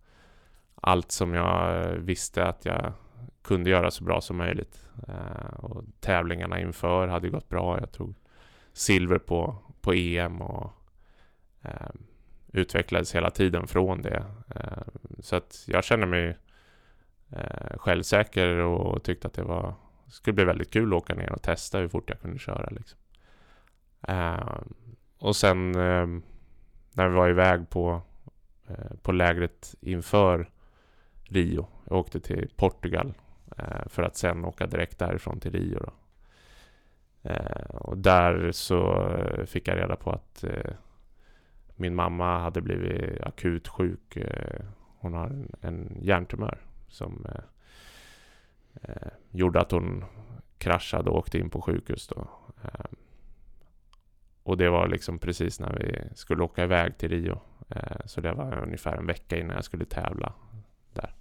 allt 0.74 1.12
som 1.12 1.34
jag 1.34 1.84
visste 1.98 2.44
att 2.44 2.64
jag 2.64 2.92
kunde 3.42 3.70
göra 3.70 3.90
så 3.90 4.04
bra 4.04 4.20
som 4.20 4.36
möjligt. 4.36 4.86
Och 5.56 5.84
tävlingarna 6.00 6.60
inför 6.60 7.08
hade 7.08 7.28
gått 7.28 7.48
bra. 7.48 7.80
Jag 7.80 7.92
tog 7.92 8.14
silver 8.76 9.18
på, 9.18 9.58
på 9.80 9.92
EM 9.92 10.40
och 10.42 10.72
eh, 11.62 11.90
utvecklades 12.52 13.14
hela 13.14 13.30
tiden 13.30 13.66
från 13.66 14.02
det. 14.02 14.24
Eh, 14.54 14.82
Så 15.20 15.36
att 15.36 15.64
jag 15.66 15.84
känner 15.84 16.06
mig 16.06 16.38
eh, 17.30 17.78
självsäker 17.78 18.48
och 18.48 19.02
tyckte 19.02 19.26
att 19.28 19.34
det 19.34 19.42
var 19.42 19.74
skulle 20.08 20.34
bli 20.34 20.44
väldigt 20.44 20.72
kul 20.72 20.92
att 20.92 21.02
åka 21.02 21.14
ner 21.14 21.32
och 21.32 21.42
testa 21.42 21.78
hur 21.78 21.88
fort 21.88 22.10
jag 22.10 22.20
kunde 22.20 22.38
köra. 22.38 22.68
Liksom. 22.70 22.98
Eh, 24.08 24.58
och 25.18 25.36
sen 25.36 25.74
eh, 25.74 26.06
när 26.92 27.08
vi 27.08 27.14
var 27.14 27.28
iväg 27.28 27.70
på, 27.70 28.02
eh, 28.68 28.96
på 29.02 29.12
lägret 29.12 29.74
inför 29.80 30.50
Rio. 31.24 31.66
Jag 31.84 31.98
åkte 31.98 32.20
till 32.20 32.50
Portugal 32.56 33.14
eh, 33.58 33.88
för 33.88 34.02
att 34.02 34.16
sen 34.16 34.44
åka 34.44 34.66
direkt 34.66 34.98
därifrån 34.98 35.40
till 35.40 35.52
Rio. 35.52 35.78
Då. 35.78 35.92
Eh, 37.26 37.76
och 37.76 37.98
där 37.98 38.52
så 38.52 39.08
eh, 39.10 39.44
fick 39.44 39.68
jag 39.68 39.78
reda 39.78 39.96
på 39.96 40.10
att 40.10 40.44
eh, 40.44 40.72
min 41.76 41.94
mamma 41.94 42.38
hade 42.38 42.60
blivit 42.60 43.22
akut 43.22 43.68
sjuk. 43.68 44.16
Eh, 44.16 44.64
hon 44.98 45.14
har 45.14 45.26
en, 45.26 45.52
en 45.60 45.98
hjärntumör 46.00 46.58
som 46.88 47.26
eh, 47.28 47.40
eh, 48.82 49.08
gjorde 49.30 49.60
att 49.60 49.70
hon 49.70 50.04
kraschade 50.58 51.10
och 51.10 51.16
åkte 51.16 51.38
in 51.38 51.50
på 51.50 51.62
sjukhus. 51.62 52.08
Då. 52.08 52.28
Eh, 52.64 52.84
och 54.42 54.56
det 54.56 54.68
var 54.68 54.88
liksom 54.88 55.18
precis 55.18 55.60
när 55.60 55.72
vi 55.72 56.14
skulle 56.14 56.42
åka 56.42 56.64
iväg 56.64 56.98
till 56.98 57.08
Rio. 57.08 57.40
Eh, 57.68 57.96
så 58.04 58.20
det 58.20 58.32
var 58.32 58.62
ungefär 58.62 58.96
en 58.96 59.06
vecka 59.06 59.38
innan 59.38 59.56
jag 59.56 59.64
skulle 59.64 59.84
tävla 59.84 60.32
där. 60.92 61.14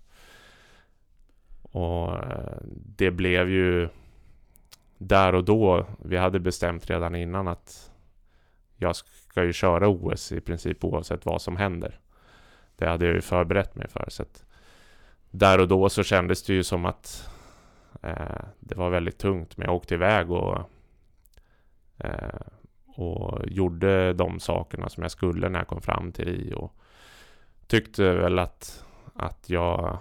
Och 1.61 2.13
eh, 2.13 2.57
det 2.97 3.11
blev 3.11 3.49
ju 3.49 3.89
där 4.97 5.35
och 5.35 5.43
då, 5.43 5.85
vi 5.97 6.17
hade 6.17 6.39
bestämt 6.39 6.89
redan 6.89 7.15
innan 7.15 7.47
att 7.47 7.91
jag 8.75 8.95
ska 8.95 9.43
ju 9.43 9.53
köra 9.53 9.87
OS 9.87 10.31
i 10.31 10.41
princip 10.41 10.83
oavsett 10.83 11.25
vad 11.25 11.41
som 11.41 11.57
händer. 11.57 11.99
Det 12.75 12.87
hade 12.87 13.05
jag 13.05 13.15
ju 13.15 13.21
förberett 13.21 13.75
mig 13.75 13.87
för. 13.87 14.05
Så 14.09 14.21
att 14.21 14.45
där 15.31 15.59
och 15.59 15.67
då 15.67 15.89
så 15.89 16.03
kändes 16.03 16.43
det 16.43 16.53
ju 16.53 16.63
som 16.63 16.85
att 16.85 17.29
eh, 18.01 18.45
det 18.59 18.75
var 18.75 18.89
väldigt 18.89 19.17
tungt. 19.17 19.57
Men 19.57 19.65
jag 19.65 19.75
åkte 19.75 19.93
iväg 19.93 20.31
och, 20.31 20.69
eh, 21.97 22.39
och 22.85 23.41
gjorde 23.47 24.13
de 24.13 24.39
sakerna 24.39 24.89
som 24.89 25.03
jag 25.03 25.11
skulle 25.11 25.49
när 25.49 25.59
jag 25.59 25.67
kom 25.67 25.81
fram 25.81 26.11
till 26.11 26.25
Rio. 26.25 26.71
Tyckte 27.67 28.13
väl 28.13 28.39
att, 28.39 28.85
att 29.15 29.49
jag, 29.49 29.97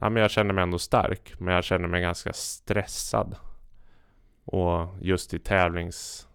ja, 0.00 0.10
men 0.10 0.22
jag 0.22 0.30
kände 0.30 0.54
mig 0.54 0.62
ändå 0.62 0.78
stark. 0.78 1.34
Men 1.38 1.54
jag 1.54 1.64
kände 1.64 1.88
mig 1.88 2.00
ganska 2.00 2.32
stressad. 2.32 3.36
Och 4.46 4.88
just 5.00 5.34
i 5.34 5.38
tävlings 5.38 6.28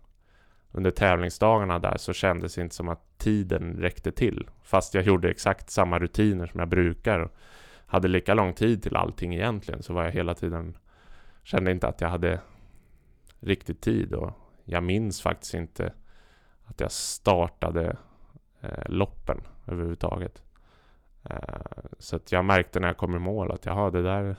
under 0.72 0.92
tävlingsdagarna 0.92 1.80
där 1.80 1.98
så 1.98 2.14
kändes 2.14 2.56
det 2.56 2.62
inte 2.62 2.76
som 2.76 2.90
att 2.90 3.18
tiden 3.18 3.74
räckte 3.74 4.12
till. 4.12 4.50
Fast 4.64 4.94
jag 4.94 5.04
gjorde 5.04 5.30
exakt 5.30 5.70
samma 5.70 6.00
rutiner 6.00 6.48
som 6.48 6.60
jag 6.60 6.70
brukar 6.70 7.30
hade 7.86 8.08
lika 8.08 8.34
lång 8.34 8.54
tid 8.54 8.84
till 8.84 8.96
allting 8.96 9.34
egentligen 9.34 9.84
så 9.84 9.94
var 9.94 10.04
jag 10.04 10.12
hela 10.12 10.34
tiden 10.34 10.78
kände 11.44 11.72
inte 11.72 11.88
att 11.88 12.02
jag 12.02 12.10
hade 12.10 12.40
riktigt 13.40 13.82
tid 13.82 14.14
och 14.14 14.32
jag 14.64 14.84
minns 14.84 15.22
faktiskt 15.22 15.54
inte 15.54 15.94
att 16.64 16.80
jag 16.80 16.92
startade 16.92 17.98
eh, 18.62 18.86
loppen 18.86 19.42
överhuvudtaget. 19.68 20.44
Eh, 21.24 21.38
så 22.00 22.16
att 22.16 22.32
jag 22.32 22.46
märkte 22.46 22.80
när 22.80 22.88
jag 22.88 22.98
kom 22.98 23.16
i 23.16 23.20
mål 23.20 23.52
att 23.52 23.66
jaha, 23.66 23.92
det 23.92 24.02
där 24.02 24.36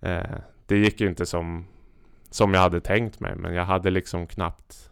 eh, 0.00 0.38
det 0.66 0.76
gick 0.76 1.00
ju 1.00 1.08
inte 1.08 1.26
som, 1.26 1.66
som 2.30 2.54
jag 2.54 2.60
hade 2.60 2.80
tänkt 2.80 3.20
mig 3.20 3.36
men 3.36 3.54
jag 3.54 3.64
hade 3.64 3.90
liksom 3.90 4.26
knappt 4.26 4.90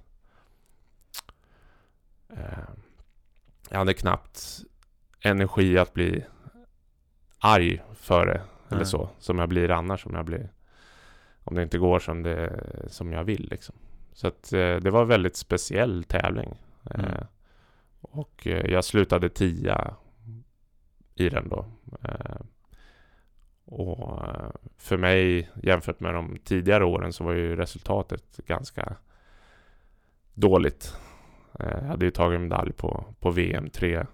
eh, 2.28 2.68
jag 3.70 3.78
hade 3.78 3.94
knappt 3.94 4.60
energi 5.20 5.78
att 5.78 5.94
bli 5.94 6.24
arg 7.38 7.82
för 7.94 8.26
det. 8.26 8.42
Eller 8.68 8.84
så. 8.84 9.10
Som 9.18 9.38
jag 9.38 9.48
blir 9.48 9.70
annars 9.70 10.06
om 10.06 10.14
jag 10.14 10.24
blir 10.24 10.52
om 11.44 11.54
det 11.54 11.62
inte 11.62 11.78
går 11.78 11.98
som, 11.98 12.22
det, 12.22 12.62
som 12.88 13.12
jag 13.12 13.24
vill. 13.24 13.48
Liksom. 13.50 13.74
Så 14.12 14.28
att, 14.28 14.52
eh, 14.52 14.76
det 14.76 14.90
var 14.90 15.02
en 15.02 15.08
väldigt 15.08 15.36
speciell 15.36 16.04
tävling. 16.04 16.54
Mm. 16.90 17.06
Eh, 17.06 17.22
och 18.00 18.46
eh, 18.46 18.72
jag 18.72 18.84
slutade 18.84 19.28
tia 19.28 19.94
i 21.14 21.28
den 21.28 21.48
då. 21.48 21.66
Eh, 23.66 23.75
och 23.75 24.25
eh, 24.25 24.50
för 24.78 24.96
mig 24.96 25.50
jämfört 25.62 26.00
med 26.00 26.14
de 26.14 26.38
tidigare 26.44 26.85
åren 26.85 27.12
så 27.12 27.25
var 27.25 27.32
ju 27.32 27.56
resultatet 27.56 28.40
ganska 28.46 28.96
dåligt. 30.35 30.96
Eh, 31.61 31.78
jag 31.80 31.88
hade 31.88 32.04
ju 32.04 32.11
tagit 32.11 32.40
medalj 32.40 32.73
på, 32.73 33.04
på 33.20 33.30
VM 33.30 33.70
tre, 33.70 34.06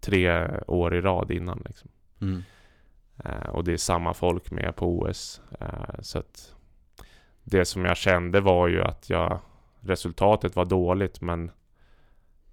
tre 0.00 0.50
år 0.66 0.94
i 0.94 1.00
rad 1.00 1.30
innan. 1.30 1.62
Liksom. 1.66 1.90
Mm. 2.20 2.42
Uh, 3.26 3.48
och 3.48 3.64
det 3.64 3.72
är 3.72 3.76
samma 3.76 4.14
folk 4.14 4.50
med 4.50 4.76
på 4.76 4.98
OS. 4.98 5.40
Eh, 5.60 6.00
så 6.00 6.18
att 6.18 6.54
det 7.42 7.64
som 7.64 7.84
jag 7.84 7.96
kände 7.96 8.40
var 8.40 8.68
ju 8.68 8.82
att 8.82 9.10
jag 9.10 9.40
resultatet 9.80 10.56
var 10.56 10.64
dåligt 10.64 11.20
men 11.20 11.50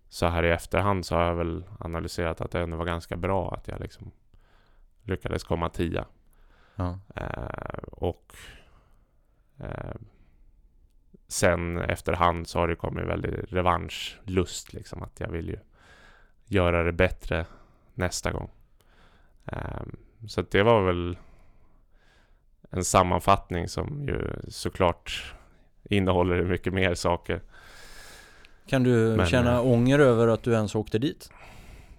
så 0.09 0.25
här 0.25 0.43
i 0.43 0.51
efterhand 0.51 1.05
så 1.05 1.15
har 1.15 1.23
jag 1.23 1.35
väl 1.35 1.63
analyserat 1.79 2.41
att 2.41 2.51
det 2.51 2.61
ändå 2.61 2.77
var 2.77 2.85
ganska 2.85 3.17
bra 3.17 3.53
att 3.53 3.67
jag 3.67 3.79
liksom 3.79 4.11
lyckades 5.05 5.43
komma 5.43 5.69
tia. 5.69 6.05
Ja. 6.75 6.99
Uh, 7.21 7.83
och 7.91 8.35
sen 11.27 11.77
efterhand 11.77 12.47
så 12.47 12.59
har 12.59 12.67
det 12.67 12.75
kommit 12.75 13.05
väldigt 13.05 13.53
revanschlust 13.53 14.73
liksom 14.73 15.03
att 15.03 15.19
jag 15.19 15.29
vill 15.29 15.49
ju 15.49 15.59
göra 16.45 16.83
det 16.83 16.91
bättre 16.91 17.45
nästa 17.93 18.31
gång. 18.31 18.49
Um, 19.45 19.97
så 20.27 20.41
det 20.41 20.63
var 20.63 20.85
väl 20.85 21.17
en 22.69 22.83
sammanfattning 22.83 23.67
som 23.67 24.03
ju 24.07 24.35
såklart 24.47 25.33
innehåller 25.83 26.43
mycket 26.43 26.73
mer 26.73 26.93
saker. 26.93 27.41
Kan 28.67 28.83
du 28.83 29.15
Men, 29.17 29.25
känna 29.25 29.53
eh, 29.53 29.67
ånger 29.67 29.99
över 29.99 30.27
att 30.27 30.43
du 30.43 30.53
ens 30.53 30.75
åkte 30.75 30.99
dit? 30.99 31.31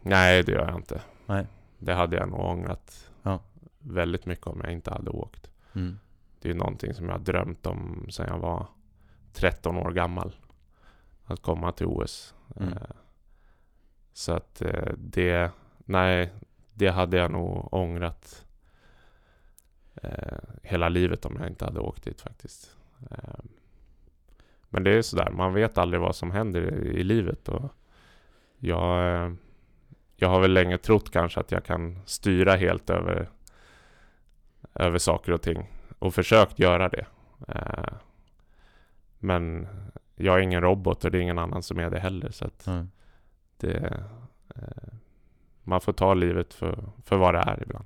Nej, 0.03 0.43
det 0.43 0.53
gör 0.53 0.67
jag 0.67 0.77
inte. 0.77 1.01
Nej. 1.27 1.47
Det 1.79 1.95
hade 1.95 2.17
jag 2.17 2.29
nog 2.29 2.41
ångrat 2.41 3.11
ja. 3.23 3.41
väldigt 3.79 4.27
mycket 4.27 4.47
om 4.47 4.61
jag 4.65 4.73
inte 4.73 4.91
hade 4.91 5.11
åkt. 5.11 5.51
Mm. 5.73 5.99
Det 6.41 6.51
är 6.51 6.55
någonting 6.55 6.95
som 6.95 7.07
jag 7.07 7.13
har 7.13 7.19
drömt 7.19 7.67
om 7.67 8.07
sedan 8.11 8.27
jag 8.29 8.39
var 8.39 8.67
13 9.33 9.77
år 9.77 9.91
gammal. 9.91 10.37
Att 11.25 11.43
komma 11.43 11.73
till 11.73 11.87
OS. 11.87 12.35
Mm. 12.57 12.73
Eh, 12.73 12.97
så 14.13 14.33
att 14.33 14.63
eh, 14.63 14.93
det, 14.97 15.51
nej, 15.79 16.33
det 16.75 16.89
hade 16.89 17.17
jag 17.17 17.31
nog 17.31 17.75
ångrat 17.75 18.47
eh, 19.95 20.39
hela 20.63 20.89
livet 20.89 21.25
om 21.25 21.37
jag 21.41 21.49
inte 21.49 21.65
hade 21.65 21.81
åkt 21.81 22.05
dit 22.05 22.21
faktiskt. 22.21 22.77
Men 24.69 24.85
det 24.85 24.91
är 24.91 25.03
sådär, 25.03 25.31
man 25.31 25.55
vet 25.55 25.79
aldrig 25.79 26.01
vad 26.01 26.17
som 26.17 26.31
händer 26.31 26.61
i, 26.73 27.05
livet 27.05 27.49
och 27.49 27.71
jag, 28.59 29.37
jag 30.17 30.29
har 30.29 30.41
väl 30.41 30.53
länge 30.53 30.79
trott 30.79 31.11
kanske 31.11 31.41
att 31.41 31.53
jag 31.53 31.65
kan 31.65 31.99
styra 32.05 32.57
helt 32.57 32.91
över, 32.91 33.29
över 34.75 34.99
saker 34.99 35.33
och 35.33 35.43
ting 35.43 35.71
och 35.99 36.15
försökt 36.15 36.59
göra 36.59 36.89
det. 36.89 37.07
Eh, 37.49 37.95
men 39.19 39.69
jag 40.17 40.39
är 40.39 40.41
ingen 40.41 40.61
robot 40.61 41.05
och 41.05 41.11
det 41.11 41.19
är 41.19 41.23
ingen 41.23 41.39
annan 41.39 41.63
som 41.63 41.79
är 41.79 41.91
det 41.91 41.99
heller. 41.99 42.31
Så 42.31 42.51
mm. 42.67 42.91
det, 43.57 44.03
eh, 44.55 44.93
man 45.63 45.81
får 45.81 45.93
ta 45.93 46.15
livet 46.15 46.55
för, 46.55 46.85
för 47.05 47.17
vad 47.17 47.35
det 47.35 47.41
är 47.41 47.63
ibland. 47.63 47.85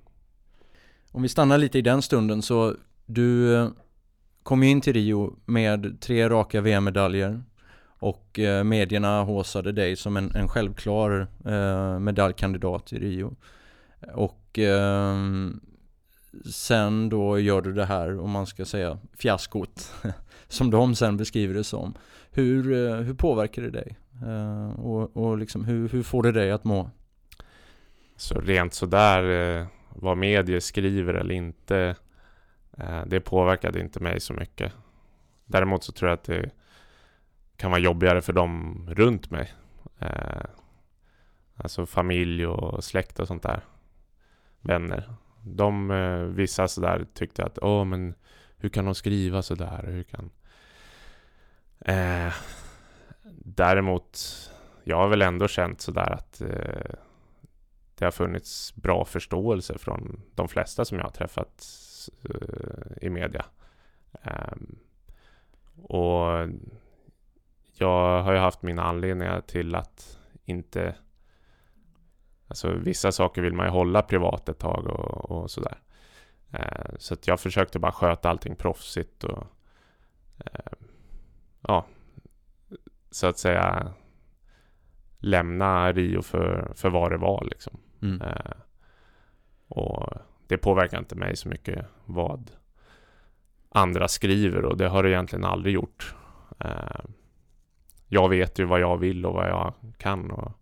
Om 1.13 1.23
vi 1.23 1.29
stannar 1.29 1.59
lite 1.59 1.79
i 1.79 1.83
den 1.83 2.03
stunden 2.03 2.43
så 2.43 2.75
du 3.07 3.57
eh, 3.57 3.69
kom 4.43 4.63
ju 4.63 4.69
in 4.69 4.81
till 4.81 4.93
Rio 4.93 5.37
med 5.45 6.01
tre 6.01 6.29
raka 6.29 6.61
VM-medaljer 6.61 7.43
och 8.01 8.39
eh, 8.39 8.65
medierna 8.65 9.23
håsade 9.23 9.73
dig 9.73 9.97
som 9.97 10.17
en, 10.17 10.33
en 10.35 10.49
självklar 10.49 11.27
eh, 11.45 11.99
medaljkandidat 11.99 12.93
i 12.93 12.99
Rio. 12.99 13.37
Och 14.15 14.59
eh, 14.59 15.17
sen 16.53 17.09
då 17.09 17.39
gör 17.39 17.61
du 17.61 17.73
det 17.73 17.85
här, 17.85 18.21
om 18.21 18.31
man 18.31 18.47
ska 18.47 18.65
säga 18.65 18.99
fiaskot, 19.19 19.93
som 20.49 20.71
de 20.71 20.95
sen 20.95 21.17
beskriver 21.17 21.55
det 21.55 21.65
som. 21.65 21.95
Hur, 22.31 22.73
eh, 22.73 22.97
hur 22.97 23.15
påverkar 23.15 23.63
det 23.63 23.71
dig? 23.71 23.97
Eh, 24.27 24.81
och, 24.81 25.17
och 25.17 25.39
liksom, 25.39 25.65
hur, 25.65 25.89
hur 25.89 26.03
får 26.03 26.23
det 26.23 26.33
dig 26.33 26.51
att 26.51 26.65
må? 26.65 26.91
Så 28.17 28.41
rent 28.41 28.75
sådär 28.75 29.59
eh, 29.61 29.67
vad 29.95 30.17
medier 30.17 30.61
skriver 30.61 31.15
eller 31.15 31.35
inte 31.35 31.97
eh, 32.79 33.03
det 33.07 33.21
påverkade 33.21 33.81
inte 33.81 34.01
mig 34.01 34.21
så 34.21 34.33
mycket. 34.33 34.73
Däremot 35.47 35.85
så 35.85 35.93
tror 35.93 36.09
jag 36.09 36.17
att 36.17 36.25
det 36.25 36.51
kan 37.61 37.71
vara 37.71 37.81
jobbigare 37.81 38.23
för 38.23 38.33
dem 38.33 38.85
runt 38.91 39.31
mig. 39.31 39.53
Eh, 39.99 40.43
alltså 41.57 41.87
familj 41.87 42.47
och 42.47 42.85
släkt 42.85 43.21
och 43.21 43.29
sånt 43.29 43.43
där. 43.43 43.65
Vänner. 44.61 45.15
De, 45.45 45.91
eh, 45.91 46.21
vissa 46.21 46.69
sådär 46.69 47.07
tyckte 47.15 47.45
att, 47.45 47.59
åh 47.63 47.85
men 47.85 48.15
hur 48.57 48.69
kan 48.69 48.85
de 48.85 48.95
skriva 48.95 49.43
sådär? 49.43 49.85
Hur 49.87 50.03
kan... 50.03 50.31
Eh, 51.81 52.33
däremot, 53.45 54.19
jag 54.85 54.97
har 54.97 55.09
väl 55.09 55.23
ändå 55.23 55.49
känt 55.49 55.81
sådär 55.81 56.13
att 56.13 56.41
eh, 56.41 56.95
det 57.95 58.05
har 58.05 58.13
funnits 58.13 58.75
bra 58.75 59.05
förståelse 59.05 59.79
från 59.79 60.23
de 60.35 60.49
flesta 60.49 60.85
som 60.85 60.99
jag 60.99 61.05
har 61.05 61.11
träffat 61.11 61.67
eh, 62.25 63.07
i 63.07 63.11
media. 63.11 63.45
Ehm, 64.23 64.79
och 65.83 66.49
jag 67.81 68.23
har 68.23 68.33
ju 68.33 68.39
haft 68.39 68.63
mina 68.63 68.83
anledningar 68.83 69.41
till 69.41 69.75
att 69.75 70.19
inte 70.45 70.95
Alltså 72.51 72.73
vissa 72.73 73.13
saker 73.13 73.43
vill 73.43 73.53
man 73.55 73.67
ju 73.67 73.73
hålla 73.73 74.03
privat 74.03 74.49
ett 74.49 74.59
tag 74.59 74.87
och, 74.87 75.31
och 75.31 75.51
sådär. 75.51 75.79
Eh, 76.53 76.95
så 76.99 77.15
att 77.15 77.27
jag 77.27 77.41
försökte 77.41 77.79
bara 77.79 77.93
sköta 77.93 78.31
allting 78.31 78.57
proffsigt 78.57 79.25
och 79.25 79.47
eh, 80.39 80.73
ja, 81.61 81.87
så 83.11 83.27
att 83.27 83.39
säga 83.39 83.93
lämna 85.19 85.93
Rio 85.93 86.23
för, 86.23 86.73
för 86.75 86.91
vad 86.91 87.11
det 87.11 87.17
var 87.17 87.45
liksom. 87.51 87.81
Mm. 88.03 88.21
Eh, 88.21 88.53
och 89.69 90.13
det 90.47 90.59
påverkar 90.59 90.99
inte 90.99 91.15
mig 91.15 91.37
så 91.37 91.49
mycket 91.49 91.87
vad 92.05 92.51
andra 93.69 94.09
skriver 94.09 94.65
och 94.65 94.77
det 94.77 94.89
har 94.89 95.03
det 95.03 95.11
egentligen 95.11 95.45
aldrig 95.45 95.75
gjort. 95.75 96.15
Eh, 96.59 97.01
jag 98.13 98.29
vet 98.29 98.59
ju 98.59 98.65
vad 98.65 98.81
jag 98.81 98.97
vill 98.97 99.27
och 99.27 99.35
vad 99.35 99.49
jag 99.49 99.75
kan 99.99 100.31
och 100.31 100.53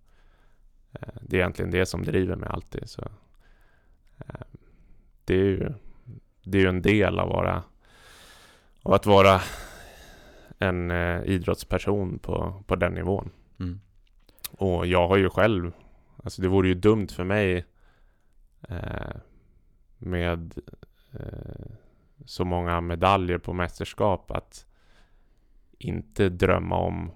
eh, 0.92 1.08
det 1.20 1.36
är 1.36 1.40
egentligen 1.40 1.70
det 1.70 1.86
som 1.86 2.04
driver 2.04 2.36
mig 2.36 2.48
alltid. 2.52 2.88
Så, 2.88 3.02
eh, 4.18 4.46
det 5.24 5.34
är 5.34 5.44
ju 5.44 5.72
det 6.42 6.58
är 6.58 6.62
ju 6.62 6.68
en 6.68 6.82
del 6.82 7.18
av, 7.18 7.28
vara, 7.28 7.62
av 8.82 8.92
att 8.92 9.06
vara 9.06 9.40
en 10.58 10.90
eh, 10.90 11.22
idrottsperson 11.22 12.18
på, 12.18 12.62
på 12.66 12.76
den 12.76 12.94
nivån. 12.94 13.30
Mm. 13.60 13.80
Och 14.50 14.86
jag 14.86 15.08
har 15.08 15.16
ju 15.16 15.30
själv, 15.30 15.72
alltså 16.24 16.42
det 16.42 16.48
vore 16.48 16.68
ju 16.68 16.74
dumt 16.74 17.08
för 17.08 17.24
mig 17.24 17.64
eh, 18.68 19.16
med 19.98 20.54
eh, 21.12 21.70
så 22.24 22.44
många 22.44 22.80
medaljer 22.80 23.38
på 23.38 23.52
mästerskap 23.52 24.30
att 24.30 24.66
inte 25.78 26.28
drömma 26.28 26.76
om 26.76 27.10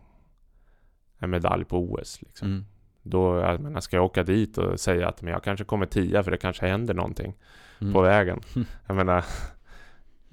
en 1.23 1.31
medalj 1.31 1.65
på 1.65 1.79
OS. 1.79 2.23
Liksom. 2.23 2.49
Mm. 2.49 2.65
Då, 3.03 3.39
jag 3.39 3.61
menar, 3.61 3.81
ska 3.81 3.97
jag 3.97 4.05
åka 4.05 4.23
dit 4.23 4.59
och 4.59 4.81
säga 4.81 5.09
att 5.09 5.23
men 5.23 5.33
jag 5.33 5.45
kanske 5.45 5.65
kommer 5.65 5.87
tia 5.87 6.23
för 6.23 6.31
det 6.31 6.37
kanske 6.37 6.67
händer 6.67 6.95
någonting 6.95 7.35
mm. 7.81 7.93
på 7.93 8.03
vägen. 8.03 8.41
Jag 8.87 8.97
menar, 8.97 9.25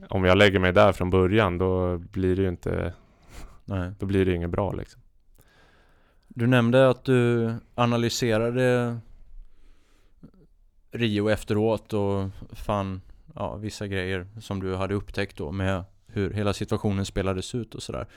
om 0.09 0.25
jag 0.25 0.37
lägger 0.37 0.59
mig 0.59 0.73
där 0.73 0.91
från 0.91 1.09
början 1.09 1.57
då 1.57 1.97
blir 1.97 2.35
det 2.35 2.41
ju 2.41 2.47
inte 2.47 2.93
Nej. 3.69 3.91
Då 3.99 4.05
blir 4.05 4.25
det 4.25 4.33
inget 4.33 4.49
bra 4.49 4.71
liksom. 4.71 5.01
Du 6.27 6.47
nämnde 6.47 6.89
att 6.89 7.05
du 7.05 7.53
analyserade 7.75 8.97
Rio 10.91 11.29
efteråt 11.29 11.93
och 11.93 12.29
fann 12.51 13.01
ja, 13.35 13.55
vissa 13.55 13.87
grejer 13.87 14.27
som 14.39 14.59
du 14.59 14.75
hade 14.75 14.93
upptäckt 14.93 15.37
då 15.37 15.51
med 15.51 15.83
hur 16.13 16.33
hela 16.33 16.53
situationen 16.53 17.05
spelades 17.05 17.55
ut 17.55 17.75
och 17.75 17.83
sådär. 17.83 18.07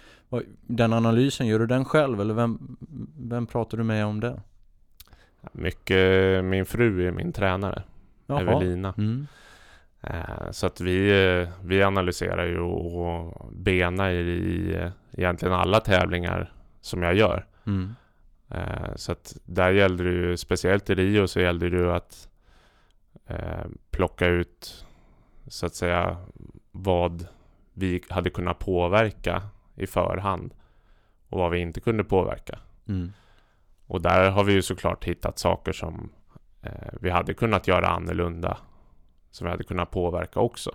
Den 0.66 0.92
analysen, 0.92 1.46
gör 1.46 1.58
du 1.58 1.66
den 1.66 1.84
själv 1.84 2.20
eller 2.20 2.34
vem, 2.34 2.76
vem 3.18 3.46
pratar 3.46 3.78
du 3.78 3.84
med 3.84 4.06
om 4.06 4.20
det? 4.20 4.40
Mycket, 5.52 6.44
min 6.44 6.66
fru 6.66 7.06
är 7.08 7.12
min 7.12 7.32
tränare, 7.32 7.82
Jaha. 8.26 8.40
Evelina. 8.40 8.94
Mm. 8.98 9.26
Eh, 10.00 10.50
så 10.50 10.66
att 10.66 10.80
vi, 10.80 11.26
eh, 11.40 11.48
vi 11.64 11.82
analyserar 11.82 12.46
ju 12.46 12.58
och 12.58 13.46
benar 13.52 14.10
i 14.10 14.90
egentligen 15.12 15.54
alla 15.54 15.80
tävlingar 15.80 16.52
som 16.80 17.02
jag 17.02 17.14
gör. 17.14 17.46
Mm. 17.66 17.94
Eh, 18.50 18.94
så 18.96 19.12
att 19.12 19.36
där 19.44 19.70
gällde 19.70 20.04
det 20.04 20.10
ju, 20.10 20.36
speciellt 20.36 20.90
i 20.90 20.94
Rio 20.94 21.26
så 21.26 21.40
gällde 21.40 21.70
det 21.70 21.76
ju 21.76 21.90
att 21.90 22.28
plocka 23.90 24.26
ut 24.26 24.86
så 25.46 25.66
att 25.66 25.74
säga 25.74 26.16
vad 26.70 27.26
vi 27.72 28.02
hade 28.08 28.30
kunnat 28.30 28.58
påverka 28.58 29.42
i 29.74 29.86
förhand 29.86 30.54
och 31.28 31.38
vad 31.38 31.50
vi 31.50 31.58
inte 31.58 31.80
kunde 31.80 32.04
påverka. 32.04 32.58
Mm. 32.88 33.12
Och 33.86 34.02
där 34.02 34.30
har 34.30 34.44
vi 34.44 34.52
ju 34.52 34.62
såklart 34.62 35.04
hittat 35.04 35.38
saker 35.38 35.72
som 35.72 36.12
eh, 36.62 36.92
vi 37.00 37.10
hade 37.10 37.34
kunnat 37.34 37.68
göra 37.68 37.88
annorlunda 37.88 38.58
som 39.30 39.44
vi 39.44 39.50
hade 39.50 39.64
kunnat 39.64 39.90
påverka 39.90 40.40
också. 40.40 40.74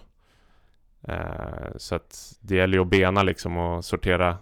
Eh, 1.02 1.78
så 1.78 1.96
att 1.96 2.38
det 2.40 2.56
gäller 2.56 2.78
ju 2.78 2.82
att 2.82 2.90
bena 2.90 3.24
liksom 3.24 3.58
och 3.58 3.86
sortera, 3.86 4.38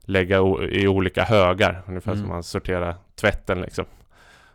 lägga 0.00 0.36
i 0.70 0.88
olika 0.88 1.24
högar, 1.24 1.82
ungefär 1.86 2.12
mm. 2.12 2.22
som 2.22 2.28
man 2.28 2.42
sorterar 2.42 2.96
tvätten 3.14 3.60
liksom. 3.60 3.84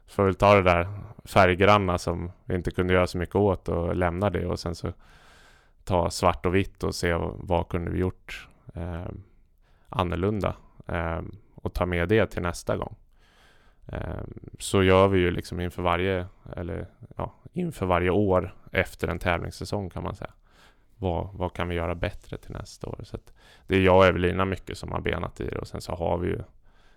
Får 0.08 0.24
väl 0.24 0.36
ta 0.36 0.56
det 0.56 0.62
där 0.62 0.88
färggranna 1.24 1.98
som 1.98 2.32
vi 2.46 2.56
inte 2.56 2.72
kunde 2.72 2.94
göra 2.94 3.08
så 3.08 3.18
mycket 3.18 3.36
åt 3.36 3.70
och 3.70 3.96
lämna 3.96 4.30
det 4.30 4.46
och 4.46 4.60
sen 4.60 4.76
så 4.76 4.94
ta 5.84 6.10
svart 6.10 6.46
och 6.46 6.56
vitt 6.56 6.84
och 6.84 6.96
se 6.96 7.14
vad 7.34 7.70
kunde 7.70 7.92
vi 7.92 8.00
gjort 8.00 8.48
eh, 8.74 9.08
annorlunda 9.90 10.56
eh, 10.88 11.22
och 11.56 11.74
ta 11.74 11.86
med 11.86 12.10
det 12.10 12.28
till 12.28 12.42
nästa 12.42 12.78
gång. 12.78 12.96
Eh, 13.88 14.24
så 14.60 14.84
gör 14.84 15.08
vi 15.08 15.20
ju 15.20 15.32
liksom 15.32 15.60
inför 15.60 15.82
varje, 15.82 16.28
eller 16.56 16.88
ja, 17.16 17.34
inför 17.54 17.86
varje 17.86 18.10
år 18.10 18.56
efter 18.72 19.08
en 19.08 19.20
tävlingssäsong 19.20 19.90
kan 19.90 20.04
man 20.04 20.16
säga. 20.16 20.32
Vad, 20.98 21.30
vad 21.34 21.54
kan 21.54 21.68
vi 21.68 21.76
göra 21.76 21.96
bättre 21.96 22.38
till 22.38 22.52
nästa 22.52 22.88
år? 22.88 23.00
Så 23.04 23.18
det 23.68 23.76
är 23.76 23.82
jag 23.82 23.98
och 23.98 24.06
Evelina 24.06 24.46
mycket 24.46 24.78
som 24.78 24.92
har 24.92 25.02
benat 25.02 25.42
i 25.42 25.48
det 25.48 25.58
och 25.58 25.68
sen 25.68 25.82
så 25.82 25.96
har 25.96 26.18
vi 26.18 26.28
ju 26.28 26.40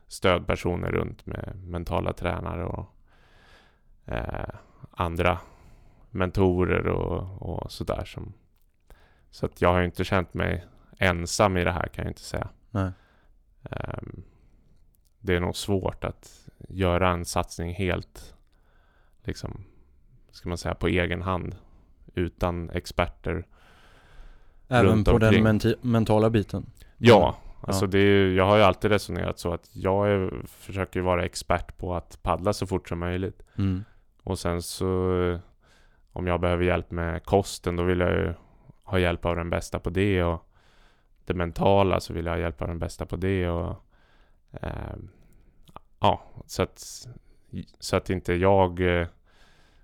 stödpersoner 0.08 0.90
runt 0.90 1.26
med 1.26 1.62
mentala 1.66 2.12
tränare 2.12 2.64
och 2.64 2.86
eh, 4.06 4.54
andra 4.90 5.38
mentorer 6.10 6.86
och, 6.88 7.42
och 7.42 7.72
sådär 7.72 8.04
som 8.04 8.32
så 9.34 9.46
att 9.46 9.62
jag 9.62 9.72
har 9.72 9.82
inte 9.82 10.04
känt 10.04 10.34
mig 10.34 10.64
ensam 10.98 11.56
i 11.56 11.64
det 11.64 11.70
här 11.70 11.86
kan 11.86 12.04
jag 12.04 12.10
inte 12.10 12.22
säga. 12.22 12.48
Um, 13.62 14.22
det 15.20 15.36
är 15.36 15.40
nog 15.40 15.56
svårt 15.56 16.04
att 16.04 16.48
göra 16.68 17.10
en 17.10 17.24
satsning 17.24 17.74
helt, 17.74 18.34
liksom, 19.22 19.64
ska 20.30 20.48
man 20.48 20.58
säga, 20.58 20.74
på 20.74 20.88
egen 20.88 21.22
hand. 21.22 21.56
Utan 22.14 22.70
experter. 22.70 23.46
Även 24.68 25.04
på 25.04 25.18
den 25.18 25.34
menti- 25.34 25.78
mentala 25.80 26.30
biten? 26.30 26.70
Ja, 26.96 27.36
alltså 27.60 27.86
det 27.86 27.98
är, 27.98 28.28
jag 28.28 28.46
har 28.46 28.56
ju 28.56 28.62
alltid 28.62 28.90
resonerat 28.90 29.38
så 29.38 29.54
att 29.54 29.70
jag 29.72 30.10
är, 30.10 30.46
försöker 30.46 31.00
vara 31.00 31.24
expert 31.24 31.76
på 31.78 31.94
att 31.94 32.18
paddla 32.22 32.52
så 32.52 32.66
fort 32.66 32.88
som 32.88 32.98
möjligt. 32.98 33.42
Mm. 33.58 33.84
Och 34.22 34.38
sen 34.38 34.62
så 34.62 34.88
om 36.12 36.26
jag 36.26 36.40
behöver 36.40 36.64
hjälp 36.64 36.90
med 36.90 37.24
kosten 37.24 37.76
då 37.76 37.82
vill 37.82 38.00
jag 38.00 38.10
ju 38.10 38.34
ha 38.84 38.98
hjälp 38.98 39.24
av 39.24 39.36
den 39.36 39.50
bästa 39.50 39.78
på 39.78 39.90
det 39.90 40.22
och 40.22 40.50
det 41.24 41.34
mentala 41.34 42.00
så 42.00 42.12
vill 42.12 42.26
jag 42.26 42.32
ha 42.32 42.40
hjälp 42.40 42.62
av 42.62 42.68
den 42.68 42.78
bästa 42.78 43.06
på 43.06 43.16
det 43.16 43.48
och 43.48 43.76
eh, 44.52 44.96
ja, 46.00 46.22
så 46.46 46.62
att, 46.62 47.06
så 47.78 47.96
att 47.96 48.10
inte 48.10 48.34
jag 48.34 49.00
eh, 49.00 49.06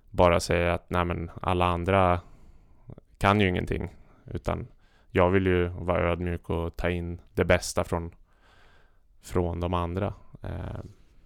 bara 0.09 0.39
säger 0.39 0.67
att 0.67 0.89
nej 0.89 1.05
men 1.05 1.31
alla 1.41 1.65
andra 1.65 2.21
kan 3.17 3.41
ju 3.41 3.47
ingenting 3.47 3.95
utan 4.25 4.67
jag 5.11 5.29
vill 5.29 5.45
ju 5.45 5.67
vara 5.67 6.11
ödmjuk 6.11 6.49
och 6.49 6.75
ta 6.75 6.89
in 6.89 7.21
det 7.33 7.45
bästa 7.45 7.83
från, 7.83 8.11
från 9.21 9.59
de 9.59 9.73
andra 9.73 10.13
eh, 10.41 10.79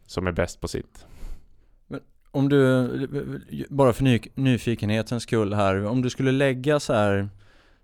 som 0.06 0.28
är 0.28 0.32
bäst 0.32 0.62
på 0.62 0.68
sitt. 0.68 1.08
Men 1.88 2.02
om 2.32 2.50
du, 2.50 3.68
bara 3.70 3.94
för 3.94 4.04
nyfikenhetens 4.40 5.24
skull 5.24 5.54
här, 5.54 5.86
om 5.86 6.02
du 6.02 6.10
skulle 6.10 6.32
lägga 6.32 6.80
så 6.80 6.94
här 6.94 7.30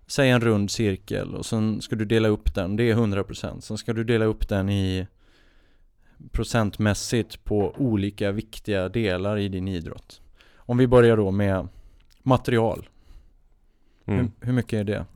säg 0.06 0.30
en 0.30 0.40
rund 0.40 0.70
cirkel 0.70 1.34
och 1.34 1.46
sen 1.46 1.82
ska 1.82 1.96
du 1.96 2.04
dela 2.04 2.28
upp 2.28 2.54
den, 2.54 2.76
det 2.76 2.90
är 2.90 2.94
100% 2.94 3.60
Sen 3.60 3.78
ska 3.78 3.92
du 3.92 4.04
dela 4.04 4.24
upp 4.24 4.48
den 4.48 4.68
i 4.68 5.06
procentmässigt 6.30 7.44
på 7.44 7.74
olika 7.76 8.32
viktiga 8.32 8.88
delar 8.88 9.38
i 9.38 9.48
din 9.48 9.68
idrott. 9.68 10.20
Om 10.56 10.78
vi 10.78 10.86
börjar 10.86 11.16
då 11.16 11.30
med 11.30 11.68
material. 12.22 12.88
Mm. 14.06 14.20
Hur, 14.20 14.46
hur, 14.46 14.52
mycket 14.52 14.80
är 14.80 14.84
det? 14.84 15.06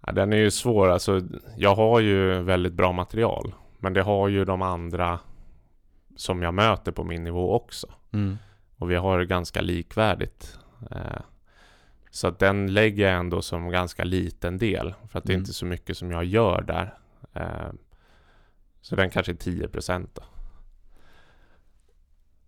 Ja, 0.00 0.12
den 0.12 0.32
är 0.32 0.36
ju 0.36 0.50
svår, 0.50 0.88
alltså 0.88 1.20
jag 1.56 1.74
har 1.74 2.00
ju 2.00 2.42
väldigt 2.42 2.72
bra 2.72 2.92
material. 2.92 3.54
Men 3.78 3.92
det 3.92 4.02
har 4.02 4.28
ju 4.28 4.44
de 4.44 4.62
andra 4.62 5.18
som 6.16 6.42
jag 6.42 6.54
möter 6.54 6.92
på 6.92 7.04
min 7.04 7.24
nivå 7.24 7.54
också. 7.54 7.86
Mm. 8.12 8.38
Och 8.76 8.90
vi 8.90 8.94
har 8.94 9.24
ganska 9.24 9.60
likvärdigt. 9.60 10.58
Eh, 10.90 11.20
så 12.16 12.26
att 12.26 12.38
den 12.38 12.74
lägger 12.74 13.08
jag 13.08 13.18
ändå 13.18 13.42
som 13.42 13.68
ganska 13.68 14.04
liten 14.04 14.58
del. 14.58 14.94
För 15.08 15.18
att 15.18 15.24
det 15.24 15.32
är 15.32 15.34
mm. 15.34 15.42
inte 15.42 15.52
så 15.52 15.66
mycket 15.66 15.96
som 15.96 16.10
jag 16.10 16.24
gör 16.24 16.62
där. 16.62 16.94
Eh, 17.32 17.72
så 18.80 18.96
den 18.96 19.10
kanske 19.10 19.32
är 19.32 19.36
10 19.36 19.68
procent. 19.68 20.18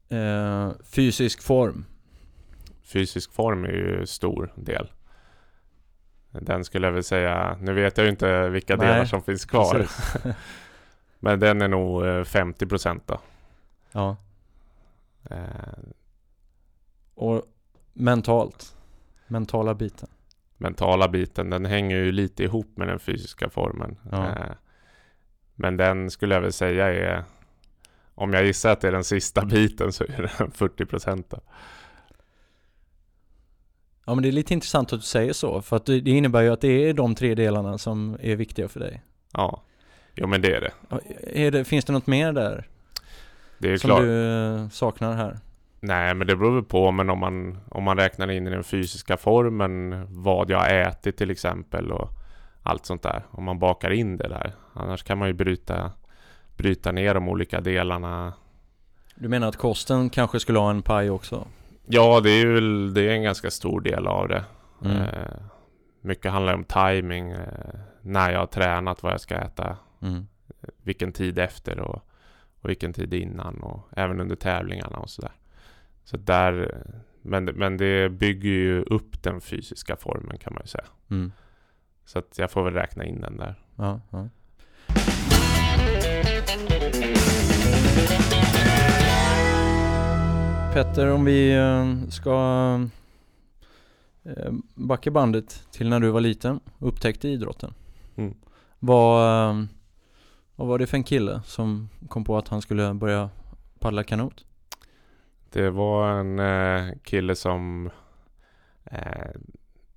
Eh, 0.08 0.70
fysisk 0.82 1.42
form? 1.42 1.84
Fysisk 2.82 3.32
form 3.32 3.64
är 3.64 3.68
ju 3.68 4.06
stor 4.06 4.52
del. 4.54 4.92
Den 6.30 6.64
skulle 6.64 6.86
jag 6.86 6.92
väl 6.92 7.04
säga, 7.04 7.58
nu 7.60 7.72
vet 7.72 7.96
jag 7.96 8.04
ju 8.04 8.10
inte 8.10 8.48
vilka 8.48 8.76
Nej, 8.76 8.86
delar 8.86 9.04
som 9.04 9.22
finns 9.22 9.44
kvar. 9.44 9.86
Men 11.18 11.40
den 11.40 11.62
är 11.62 11.68
nog 11.68 12.26
50 12.26 12.64
eh, 12.64 12.68
procent 12.68 13.02
då. 13.06 13.20
Ja. 13.92 14.16
Eh, 15.30 15.78
Och 17.14 17.42
mentalt, 17.92 18.77
mentala 19.28 19.74
biten. 19.74 20.08
Mentala 20.56 21.08
biten, 21.08 21.50
den 21.50 21.64
hänger 21.64 21.96
ju 21.96 22.12
lite 22.12 22.44
ihop 22.44 22.76
med 22.76 22.88
den 22.88 22.98
fysiska 22.98 23.50
formen. 23.50 23.98
Ja. 24.10 24.28
Eh, 24.28 24.52
men 25.54 25.76
den 25.76 26.10
skulle 26.10 26.34
jag 26.34 26.42
väl 26.42 26.52
säga 26.52 26.86
är 26.88 27.24
om 28.14 28.32
jag 28.32 28.44
gissar 28.46 28.70
att 28.72 28.80
det 28.80 28.88
är 28.88 28.92
den 28.92 29.04
sista 29.04 29.44
biten 29.44 29.92
så 29.92 30.04
är 30.04 30.22
det 30.22 30.50
40 30.54 30.86
procent. 30.86 31.34
Ja 34.06 34.14
men 34.14 34.22
det 34.22 34.28
är 34.28 34.32
lite 34.32 34.54
intressant 34.54 34.92
att 34.92 35.00
du 35.00 35.06
säger 35.06 35.32
så, 35.32 35.62
för 35.62 35.76
att 35.76 35.86
det 35.86 35.98
innebär 36.10 36.42
ju 36.42 36.48
att 36.52 36.60
det 36.60 36.88
är 36.88 36.94
de 36.94 37.14
tre 37.14 37.34
delarna 37.34 37.78
som 37.78 38.16
är 38.20 38.36
viktiga 38.36 38.68
för 38.68 38.80
dig. 38.80 39.02
Ja, 39.32 39.62
jo 40.14 40.26
men 40.26 40.42
det 40.42 40.54
är 40.54 40.60
det. 40.60 40.72
Är 41.46 41.50
det, 41.50 41.64
finns 41.64 41.84
det 41.84 41.92
något 41.92 42.06
mer 42.06 42.32
där 42.32 42.68
Det 43.58 43.72
är 43.72 43.76
som 43.76 43.88
klart. 43.88 44.00
du 44.00 44.26
eh, 44.54 44.68
saknar 44.68 45.14
här? 45.14 45.38
Nej, 45.80 46.14
men 46.14 46.26
det 46.26 46.36
beror 46.36 46.54
väl 46.54 46.64
på. 46.64 46.90
Men 46.90 47.10
om 47.10 47.18
man, 47.18 47.58
om 47.68 47.84
man 47.84 47.96
räknar 47.96 48.30
in 48.30 48.46
i 48.46 48.50
den 48.50 48.64
fysiska 48.64 49.16
formen 49.16 50.06
vad 50.08 50.50
jag 50.50 50.58
har 50.58 50.68
ätit 50.68 51.16
till 51.16 51.30
exempel 51.30 51.92
och 51.92 52.10
allt 52.62 52.86
sånt 52.86 53.02
där. 53.02 53.22
Om 53.30 53.44
man 53.44 53.58
bakar 53.58 53.90
in 53.90 54.16
det 54.16 54.28
där. 54.28 54.52
Annars 54.72 55.02
kan 55.02 55.18
man 55.18 55.28
ju 55.28 55.34
bryta, 55.34 55.92
bryta 56.56 56.92
ner 56.92 57.14
de 57.14 57.28
olika 57.28 57.60
delarna. 57.60 58.32
Du 59.14 59.28
menar 59.28 59.48
att 59.48 59.56
kosten 59.56 60.10
kanske 60.10 60.40
skulle 60.40 60.58
ha 60.58 60.70
en 60.70 60.82
paj 60.82 61.10
också? 61.10 61.46
Ja, 61.86 62.20
det 62.20 62.30
är 62.30 62.38
ju 62.38 62.52
väl, 62.52 62.94
det 62.94 63.02
är 63.02 63.10
en 63.10 63.22
ganska 63.22 63.50
stor 63.50 63.80
del 63.80 64.06
av 64.06 64.28
det. 64.28 64.44
Mm. 64.84 64.96
Eh, 64.96 65.40
mycket 66.00 66.32
handlar 66.32 66.54
om 66.54 66.64
timing. 66.64 67.30
Eh, 67.30 67.80
när 68.02 68.32
jag 68.32 68.38
har 68.38 68.46
tränat, 68.46 69.02
vad 69.02 69.12
jag 69.12 69.20
ska 69.20 69.36
äta. 69.36 69.76
Mm. 70.02 70.26
Vilken 70.82 71.12
tid 71.12 71.38
efter 71.38 71.80
och, 71.80 72.02
och 72.60 72.68
vilken 72.68 72.92
tid 72.92 73.14
innan. 73.14 73.60
Och 73.60 73.88
även 73.96 74.20
under 74.20 74.36
tävlingarna 74.36 74.98
och 74.98 75.10
sådär. 75.10 75.32
Så 76.10 76.16
där, 76.16 76.84
men, 77.22 77.44
men 77.44 77.76
det 77.76 78.08
bygger 78.08 78.50
ju 78.50 78.82
upp 78.82 79.22
den 79.22 79.40
fysiska 79.40 79.96
formen 79.96 80.38
kan 80.38 80.54
man 80.54 80.62
ju 80.62 80.68
säga. 80.68 80.84
Mm. 81.10 81.32
Så 82.04 82.18
att 82.18 82.38
jag 82.38 82.50
får 82.50 82.64
väl 82.64 82.74
räkna 82.74 83.04
in 83.04 83.20
den 83.20 83.36
där. 83.36 83.54
Ja, 83.76 84.00
ja. 84.10 84.28
Petter, 90.72 91.10
om 91.10 91.24
vi 91.24 91.56
eh, 91.56 92.08
ska 92.10 92.80
eh, 94.24 94.52
backa 94.74 95.10
bandet 95.10 95.64
till 95.70 95.88
när 95.88 96.00
du 96.00 96.10
var 96.10 96.20
liten 96.20 96.60
och 96.78 96.88
upptäckte 96.88 97.28
idrotten. 97.28 97.74
Mm. 98.16 98.34
Vad, 98.78 99.50
eh, 99.50 99.64
vad 100.56 100.68
var 100.68 100.78
det 100.78 100.86
för 100.86 100.96
en 100.96 101.04
kille 101.04 101.40
som 101.44 101.88
kom 102.08 102.24
på 102.24 102.38
att 102.38 102.48
han 102.48 102.62
skulle 102.62 102.94
börja 102.94 103.30
paddla 103.78 104.04
kanot? 104.04 104.44
Det 105.50 105.70
var 105.70 106.10
en 106.10 106.38
eh, 106.38 106.94
kille 107.02 107.34
som 107.34 107.90
eh, 108.84 109.30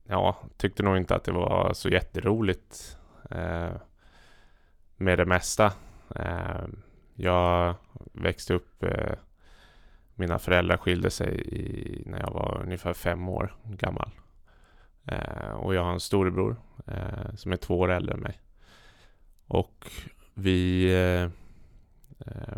ja, 0.08 0.38
tyckte 0.58 0.84
nog 0.84 0.98
inte 0.98 1.16
att 1.16 1.24
det 1.24 1.32
var 1.32 1.74
så 1.74 1.90
jätteroligt 1.90 2.98
eh, 3.32 3.72
med 4.98 5.18
det 5.18 5.26
mesta. 5.26 5.74
Eh, 6.16 6.66
jag 7.16 7.76
växte 8.14 8.54
upp, 8.54 8.84
eh, 8.84 9.14
mina 10.16 10.40
föräldrar 10.40 10.78
skilde 10.78 11.10
sig 11.10 11.42
i, 11.42 12.04
när 12.06 12.20
jag 12.20 12.32
var 12.32 12.62
ungefär 12.64 12.94
fem 12.94 13.30
år 13.30 13.56
gammal. 13.64 14.12
Eh, 15.06 15.52
och 15.52 15.76
jag 15.76 15.84
har 15.84 15.94
en 15.94 16.00
storebror 16.00 16.56
eh, 16.88 17.36
som 17.36 17.52
är 17.52 17.58
två 17.58 17.80
år 17.80 17.92
äldre 17.92 18.14
än 18.14 18.20
mig. 18.20 18.40
Och 19.48 19.92
vi 20.34 20.86
eh, 20.94 21.24
eh, 22.28 22.58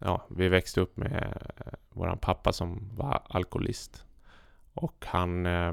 ja, 0.00 0.26
vi 0.28 0.48
växte 0.48 0.80
upp 0.80 0.96
med 0.96 1.42
vår 1.88 2.00
våran 2.00 2.18
pappa 2.18 2.52
som 2.52 2.90
var 2.94 3.22
alkoholist. 3.28 4.04
Och 4.74 5.04
han 5.06 5.46
eh, 5.46 5.72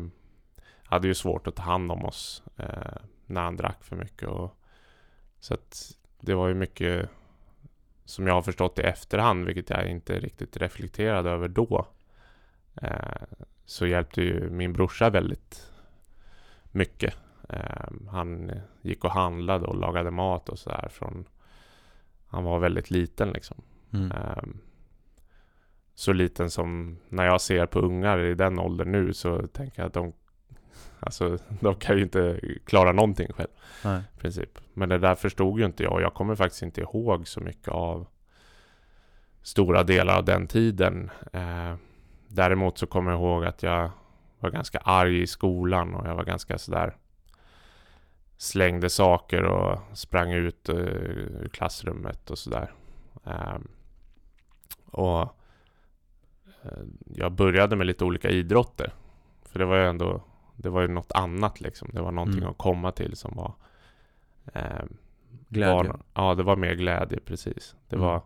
hade 0.83 1.07
ju 1.07 1.13
svårt 1.13 1.47
att 1.47 1.55
ta 1.55 1.63
hand 1.63 1.91
om 1.91 2.05
oss 2.05 2.43
eh, 2.55 3.01
när 3.25 3.41
han 3.41 3.57
drack 3.57 3.83
för 3.83 3.95
mycket. 3.95 4.27
Och, 4.29 4.57
så 5.39 5.53
att 5.53 5.97
det 6.19 6.33
var 6.33 6.47
ju 6.47 6.53
mycket 6.53 7.09
som 8.05 8.27
jag 8.27 8.33
har 8.33 8.41
förstått 8.41 8.79
i 8.79 8.81
efterhand, 8.81 9.45
vilket 9.45 9.69
jag 9.69 9.89
inte 9.89 10.19
riktigt 10.19 10.57
reflekterade 10.57 11.29
över 11.29 11.47
då. 11.47 11.87
Eh, 12.81 13.23
så 13.65 13.87
hjälpte 13.87 14.21
ju 14.21 14.49
min 14.49 14.73
brorsa 14.73 15.09
väldigt 15.09 15.71
mycket. 16.71 17.15
Eh, 17.49 18.09
han 18.09 18.51
gick 18.81 19.03
och 19.03 19.11
handlade 19.11 19.65
och 19.65 19.75
lagade 19.75 20.11
mat 20.11 20.49
och 20.49 20.59
sådär 20.59 20.89
från 20.91 21.25
han 22.27 22.43
var 22.43 22.59
väldigt 22.59 22.91
liten 22.91 23.29
liksom. 23.29 23.61
Mm. 23.93 24.12
Ehm, 24.12 24.58
så 25.95 26.13
liten 26.13 26.50
som 26.50 26.97
när 27.10 27.26
jag 27.26 27.41
ser 27.41 27.65
på 27.65 27.80
ungar 27.80 28.19
i 28.19 28.34
den 28.34 28.60
åldern 28.60 28.91
nu 28.91 29.13
så 29.13 29.47
tänker 29.47 29.82
jag 29.82 29.88
att 29.88 29.93
de 29.93 30.13
Alltså 31.00 31.38
de 31.60 31.76
kan 31.76 31.97
ju 31.97 32.04
inte 32.04 32.39
klara 32.65 32.91
någonting 32.91 33.34
själv 33.34 33.47
Nej. 33.84 34.02
i 34.15 34.19
princip. 34.19 34.60
Men 34.73 34.89
det 34.89 34.97
där 34.97 35.15
förstod 35.15 35.60
ju 35.60 35.65
inte 35.65 35.84
jag 35.84 35.93
och 35.93 36.02
jag 36.02 36.13
kommer 36.13 36.36
faktiskt 36.36 36.63
inte 36.63 36.82
ihåg 36.82 37.28
så 37.28 37.39
mycket 37.39 37.67
av 37.67 38.08
stora 39.41 39.84
delar 39.84 40.17
av 40.17 40.26
den 40.26 40.47
tiden. 40.47 41.10
Eh, 41.34 41.76
däremot 42.28 42.78
så 42.78 42.88
kommer 42.88 43.12
jag 43.12 43.19
ihåg 43.19 43.45
att 43.45 43.63
jag 43.63 43.89
var 44.39 44.50
ganska 44.50 44.78
arg 44.78 45.21
i 45.21 45.28
skolan 45.28 45.93
och 45.93 46.08
jag 46.08 46.15
var 46.15 46.23
ganska 46.23 46.58
sådär 46.58 46.95
slängde 48.38 48.89
saker 48.89 49.43
och 49.43 49.80
sprang 49.97 50.32
ut 50.32 50.69
eh, 50.69 50.76
ur 50.76 51.50
klassrummet 51.54 52.30
och 52.30 52.38
sådär. 52.38 52.71
Ehm, 53.26 53.67
och 54.91 55.21
eh, 56.62 56.71
jag 57.15 57.32
började 57.32 57.76
med 57.76 57.88
lite 57.88 58.06
olika 58.06 58.30
idrotter. 58.30 58.93
För 59.41 59.60
det 59.60 59.65
var 59.65 59.78
ju 59.78 59.86
ändå, 59.86 60.21
det 60.56 60.69
var 60.69 60.82
ju 60.82 60.88
något 60.88 61.12
annat 61.12 61.62
liksom. 61.62 61.89
Det 61.93 62.02
var 62.02 62.12
någonting 62.12 62.38
Mm. 62.39 62.50
att 62.52 62.58
komma 62.58 62.91
till 62.91 63.15
som 63.15 63.36
var 63.36 63.54
ehm, 64.54 64.97
Glädje. 65.50 65.73
Var, 65.73 66.00
ja, 66.13 66.36
det 66.36 66.43
var 66.43 66.56
mer 66.56 66.73
glädje 66.76 67.19
precis. 67.26 67.76
Det 67.89 67.95
Mm. 67.95 68.08
var 68.08 68.21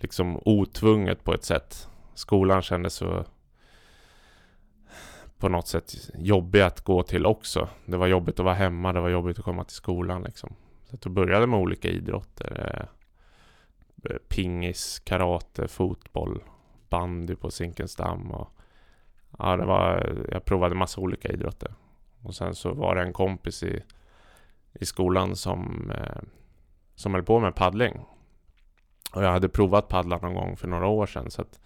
liksom 0.00 0.40
otvunget 0.44 1.24
på 1.24 1.34
ett 1.34 1.44
sätt. 1.44 1.88
Skolan 2.14 2.62
kändes 2.62 2.94
så 2.94 3.24
på 5.38 5.48
något 5.48 5.66
sätt 5.68 6.10
jobbig 6.14 6.60
att 6.60 6.80
gå 6.80 7.02
till 7.02 7.26
också. 7.26 7.68
Det 7.86 7.96
var 7.96 8.06
jobbigt 8.06 8.38
att 8.40 8.44
vara 8.44 8.54
hemma, 8.54 8.92
det 8.92 9.00
var 9.00 9.08
jobbigt 9.08 9.38
att 9.38 9.44
komma 9.44 9.64
till 9.64 9.76
skolan 9.76 10.22
liksom. 10.22 10.54
Så 10.84 10.94
att 10.94 11.04
jag 11.04 11.12
började 11.14 11.46
med 11.46 11.60
olika 11.60 11.88
idrotter. 11.88 12.76
Eh, 12.80 12.88
Eh, 14.04 14.16
pingis, 14.28 14.98
karate, 14.98 15.68
fotboll, 15.68 16.42
bandy 16.88 17.36
på 17.36 17.50
Zinkensdamm 17.50 18.30
och 18.30 18.48
ja, 19.38 19.56
det 19.56 19.64
var, 19.64 20.16
jag 20.32 20.44
provade 20.44 20.74
massa 20.74 21.00
olika 21.00 21.28
idrotter. 21.28 21.74
Och 22.22 22.34
sen 22.34 22.54
så 22.54 22.74
var 22.74 22.94
det 22.94 23.02
en 23.02 23.12
kompis 23.12 23.62
i, 23.62 23.82
i 24.72 24.86
skolan 24.86 25.36
som, 25.36 25.90
eh, 25.90 26.22
som 26.94 27.14
höll 27.14 27.22
på 27.22 27.40
med 27.40 27.54
paddling. 27.54 28.00
Och 29.14 29.24
jag 29.24 29.30
hade 29.30 29.48
provat 29.48 29.88
paddla 29.88 30.18
någon 30.18 30.34
gång 30.34 30.56
för 30.56 30.68
några 30.68 30.86
år 30.86 31.06
sedan 31.06 31.30
så 31.30 31.42
att 31.42 31.60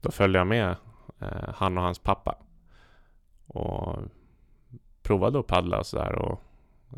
då 0.00 0.10
följde 0.10 0.38
jag 0.38 0.46
med 0.46 0.76
eh, 1.20 1.54
han 1.54 1.78
och 1.78 1.84
hans 1.84 1.98
pappa. 1.98 2.36
Och 3.46 3.98
provade 5.02 5.38
att 5.38 5.46
paddla 5.46 5.78
och 5.78 5.86
sådär 5.86 6.14
och 6.14 6.40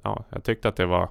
ja, 0.05 0.25
jag 0.31 0.45
tyckte 0.45 0.69
att 0.69 0.77
det 0.77 0.87
var 0.87 1.11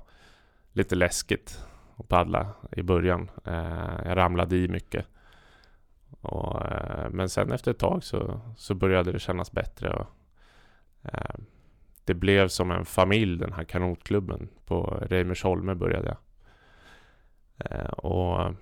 lite 0.72 0.96
läskigt 0.96 1.66
och 1.96 2.10
paddla 2.10 2.50
i 2.72 2.84
början. 2.84 3.32
Eh, 3.46 4.00
jag 4.06 4.18
ramlade 4.18 4.56
i 4.56 4.68
mycket. 4.68 5.06
Och, 6.22 6.66
eh, 6.66 7.10
men 7.10 7.30
sen 7.30 7.52
efter 7.52 7.72
ett 7.72 7.80
tag 7.80 8.04
så, 8.04 8.42
så 8.58 8.76
började 8.76 9.12
det 9.12 9.20
kännas 9.20 9.52
bättre. 9.52 9.90
Och, 9.90 10.08
eh, 11.04 11.36
det 12.06 12.14
blev 12.14 12.48
som 12.48 12.72
en 12.72 12.86
familj 12.86 13.40
den 13.40 13.54
här 13.54 13.64
kanotklubben. 13.64 14.50
På 14.66 15.04
Reimersholme 15.10 15.76
började 15.76 16.08
jag. 16.08 16.18
Eh, 17.58 17.90
och 17.90 18.54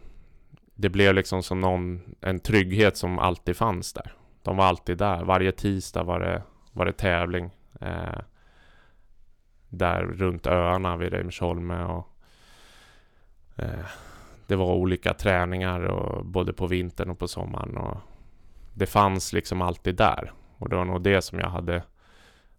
det 0.76 0.90
blev 0.90 1.14
liksom 1.14 1.44
som 1.44 1.62
någon, 1.62 2.16
en 2.22 2.40
trygghet 2.40 2.98
som 2.98 3.20
alltid 3.20 3.58
fanns 3.58 3.94
där. 3.94 4.14
De 4.42 4.58
var 4.58 4.66
alltid 4.66 4.98
där. 4.98 5.24
Varje 5.24 5.52
tisdag 5.52 6.04
var 6.04 6.20
det, 6.20 6.44
var 6.72 6.86
det 6.86 6.92
tävling. 6.92 7.52
Eh, 7.82 8.20
där 9.70 10.04
runt 10.04 10.48
öarna 10.48 10.98
vid 10.98 11.14
Reimersholme 11.14 11.84
och 11.84 12.13
Eh, 13.56 13.86
det 14.48 14.56
var 14.56 14.74
olika 14.74 15.14
träningar 15.14 15.80
och 15.80 16.26
både 16.26 16.54
på 16.54 16.68
vintern 16.68 17.10
och 17.10 17.20
på 17.20 17.28
sommaren 17.28 17.78
och 17.78 17.98
det 18.74 18.86
fanns 18.86 19.34
liksom 19.34 19.62
alltid 19.62 19.96
där. 19.96 20.32
Och 20.58 20.70
det 20.70 20.76
var 20.76 20.86
nog 20.86 21.02
det 21.02 21.22
som 21.22 21.40
jag 21.40 21.50
hade 21.50 21.84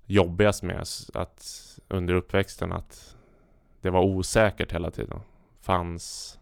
jobbigast 0.07 0.63
med 0.63 0.85
att 1.15 1.45
under 1.89 2.15
uppväxten 2.15 2.73
att 2.73 3.17
det 3.81 3.91
var 3.91 4.03
osäkert 4.03 4.73
hela 4.73 4.91
tiden. 4.91 5.21
Fanns, 5.61 6.39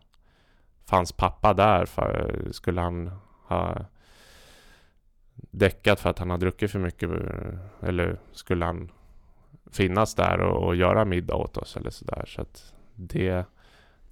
fanns 0.85 1.13
pappa 1.13 1.55
där? 1.55 1.87
För, 1.87 2.49
skulle 2.53 2.81
han 2.81 3.11
ha 3.49 3.85
däckat 5.35 6.01
för 6.01 6.11
att 6.11 6.19
han 6.19 6.31
har 6.31 6.39
druckit 6.39 6.71
för 6.71 6.79
mycket? 6.79 7.11
Eller 7.81 8.19
skulle 8.33 8.65
han 8.65 8.91
finnas 9.71 10.15
där 10.15 10.41
och, 10.41 10.67
och 10.67 10.77
göra 10.77 11.05
middag 11.05 11.35
åt 11.35 11.57
oss 11.57 11.77
eller 11.77 11.91
sådär? 11.91 12.25
Så 12.27 12.43
att 12.43 12.75
det, 12.95 13.45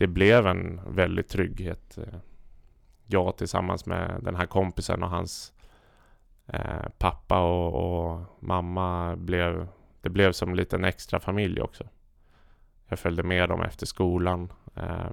det 0.01 0.07
blev 0.07 0.47
en 0.47 0.81
väldig 0.87 1.29
trygghet. 1.29 1.99
Eh, 1.99 2.19
jag 3.07 3.37
tillsammans 3.37 3.87
med 3.87 4.21
den 4.23 4.37
här 4.37 4.47
kompisen 4.47 5.03
och 5.03 5.11
hans 5.11 5.53
eh, 6.47 6.89
pappa 6.99 7.41
och, 7.41 7.75
och, 7.75 8.21
mamma 8.39 9.17
blev, 9.17 9.69
det 10.01 10.09
blev 10.09 10.33
som 10.33 10.51
en 10.51 10.57
liten 10.57 10.85
extra 10.85 11.21
familj 11.21 11.61
också. 11.61 11.85
Jag 12.89 12.99
följde 12.99 13.23
med 13.23 13.49
dem 13.49 13.63
efter 13.63 13.87
skolan. 13.87 14.53
Eh, 14.75 15.11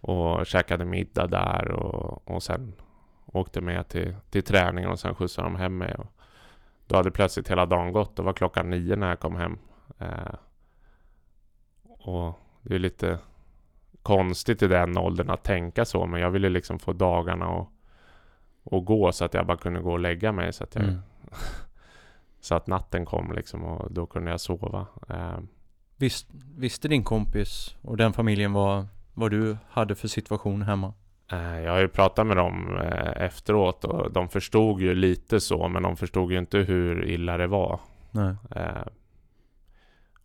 och 0.00 0.46
käkade 0.46 0.84
middag 0.84 1.26
där 1.26 1.70
och, 1.70 2.28
och 2.28 2.42
sen 2.42 2.72
åkte 3.26 3.60
med 3.60 3.88
till, 3.88 4.16
till 4.30 4.42
träningen 4.42 4.90
och 4.90 5.00
sen 5.00 5.14
skjutsade 5.14 5.46
de 5.46 5.56
hem 5.56 5.78
mig. 5.78 5.94
Och 5.94 6.12
då 6.86 6.96
hade 6.96 7.10
plötsligt 7.10 7.50
hela 7.50 7.66
dagen 7.66 7.92
gått. 7.92 8.16
Det 8.16 8.22
var 8.22 8.32
klockan 8.32 8.70
nio 8.70 8.96
när 8.96 9.08
jag 9.08 9.20
kom 9.20 9.36
hem. 9.36 9.58
Eh, 9.98 10.34
och 11.98 12.38
det 12.62 12.74
är 12.74 12.78
lite 12.78 13.18
konstigt 14.02 14.62
i 14.62 14.68
den 14.68 14.98
åldern 14.98 15.30
att 15.30 15.42
tänka 15.44 15.84
så. 15.84 16.06
Men 16.06 16.20
jag 16.20 16.30
ville 16.30 16.48
liksom 16.48 16.78
få 16.78 16.92
dagarna 16.92 17.46
att 17.46 17.68
och 18.70 18.84
gå 18.84 19.12
så 19.12 19.24
att 19.24 19.34
jag 19.34 19.46
bara 19.46 19.56
kunde 19.56 19.80
gå 19.80 19.92
och 19.92 19.98
lägga 19.98 20.32
mig. 20.32 20.52
Så 20.52 20.64
att, 20.64 20.74
jag, 20.74 20.84
mm. 20.84 20.98
så 22.40 22.54
att 22.54 22.66
natten 22.66 23.04
kom 23.04 23.32
liksom 23.32 23.64
och 23.64 23.92
då 23.92 24.06
kunde 24.06 24.30
jag 24.30 24.40
sova. 24.40 24.86
Eh, 25.08 25.38
Visst, 26.00 26.28
visste 26.56 26.88
din 26.88 27.04
kompis 27.04 27.76
och 27.82 27.96
den 27.96 28.12
familjen 28.12 28.52
vad, 28.52 28.86
vad 29.14 29.30
du 29.30 29.56
hade 29.68 29.94
för 29.94 30.08
situation 30.08 30.62
hemma? 30.62 30.94
Eh, 31.32 31.60
jag 31.60 31.72
har 31.72 31.78
ju 31.78 31.88
pratat 31.88 32.26
med 32.26 32.36
dem 32.36 32.76
eh, 32.76 33.22
efteråt 33.22 33.84
och 33.84 34.12
de 34.12 34.28
förstod 34.28 34.80
ju 34.80 34.94
lite 34.94 35.40
så 35.40 35.68
men 35.68 35.82
de 35.82 35.96
förstod 35.96 36.32
ju 36.32 36.38
inte 36.38 36.58
hur 36.58 37.04
illa 37.04 37.36
det 37.36 37.46
var. 37.46 37.80
Nej. 38.10 38.34
Eh, 38.50 38.86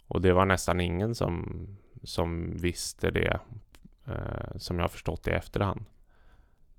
och 0.08 0.22
det 0.22 0.34
var 0.34 0.46
nästan 0.46 0.80
ingen 0.80 1.15
som, 1.15 1.67
som 2.04 2.58
visste 2.58 3.12
det 3.12 3.39
som 4.56 4.78
jag 4.78 4.84
har 4.84 4.89
förstått 4.89 5.28
i 5.28 5.32
efterhand. 5.32 5.86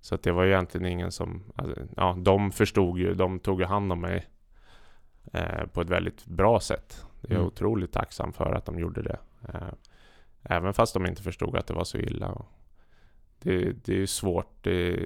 Så 0.01 0.15
att 0.15 0.23
det 0.23 0.33
var 0.33 0.45
ju 0.45 0.51
egentligen 0.51 0.87
ingen 0.87 1.13
som, 1.13 1.43
alltså, 1.57 1.83
ja 1.97 2.17
de 2.19 2.53
förstod 2.53 2.99
ju, 2.99 3.15
de 3.15 3.39
tog 3.39 3.61
ju 3.61 3.67
hand 3.67 3.93
om 3.93 4.01
mig 4.01 4.29
på 5.73 5.81
ett 5.81 5.91
väldigt 5.91 6.27
bra 6.27 6.61
sätt. 6.61 7.07
Jag 7.21 7.31
är 7.31 7.35
mm. 7.35 7.47
otroligt 7.47 7.93
tacksam 7.93 8.33
för 8.33 8.53
att 8.53 8.65
de 8.65 8.79
gjorde 8.79 9.03
det. 9.03 9.19
även 10.43 10.75
fast 10.75 10.95
de 10.95 11.07
inte 11.07 11.23
förstod 11.23 11.57
att 11.57 11.67
det 11.67 11.75
var 11.75 11.85
så 11.85 11.99
illa. 11.99 12.45
Det, 13.39 13.73
det 13.85 13.93
är 13.93 13.97
ju 13.97 14.07
svårt. 14.07 14.53
Det, 14.61 15.01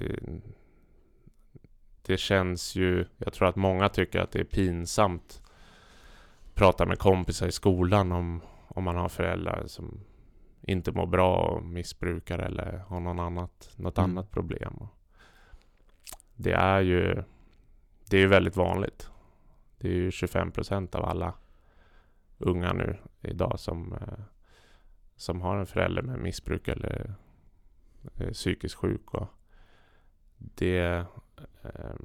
det 2.05 2.17
känns 2.17 2.75
ju... 2.75 3.05
Jag 3.17 3.33
tror 3.33 3.47
att 3.47 3.55
många 3.55 3.89
tycker 3.89 4.19
att 4.19 4.31
det 4.31 4.39
är 4.39 4.43
pinsamt 4.43 5.41
prata 6.53 6.85
med 6.85 6.99
kompisar 6.99 7.47
i 7.47 7.51
skolan 7.51 8.11
om, 8.11 8.41
om 8.67 8.83
man 8.83 8.95
har 8.95 9.09
föräldrar 9.09 9.63
som 9.67 9.99
inte 10.61 10.91
mår 10.91 11.07
bra 11.07 11.35
och 11.35 11.63
missbrukar 11.63 12.39
eller 12.39 12.77
har 12.77 12.99
någon 12.99 13.19
annat, 13.19 13.73
något 13.75 13.97
mm. 13.97 14.11
annat 14.11 14.31
problem. 14.31 14.87
Det 16.35 16.53
är 16.53 16.81
ju 16.81 17.23
det 18.09 18.17
är 18.17 18.27
väldigt 18.27 18.55
vanligt. 18.55 19.09
Det 19.77 19.87
är 19.87 19.93
ju 19.93 20.11
25 20.11 20.51
procent 20.51 20.95
av 20.95 21.05
alla 21.05 21.33
unga 22.37 22.73
nu 22.73 22.97
idag 23.21 23.59
som, 23.59 23.93
eh, 23.93 24.19
som 25.15 25.41
har 25.41 25.57
en 25.57 25.67
förälder 25.67 26.01
med 26.01 26.19
missbruk 26.19 26.67
eller 26.67 27.13
eh, 28.17 28.31
psykiskt 28.31 28.75
sjuk. 28.75 29.13
Och 29.13 29.27
det, 30.37 31.05
eh, 31.63 31.95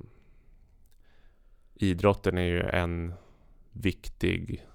idrotten 1.74 2.38
är 2.38 2.42
ju 2.42 2.60
en 2.60 3.14
viktig 3.72 4.66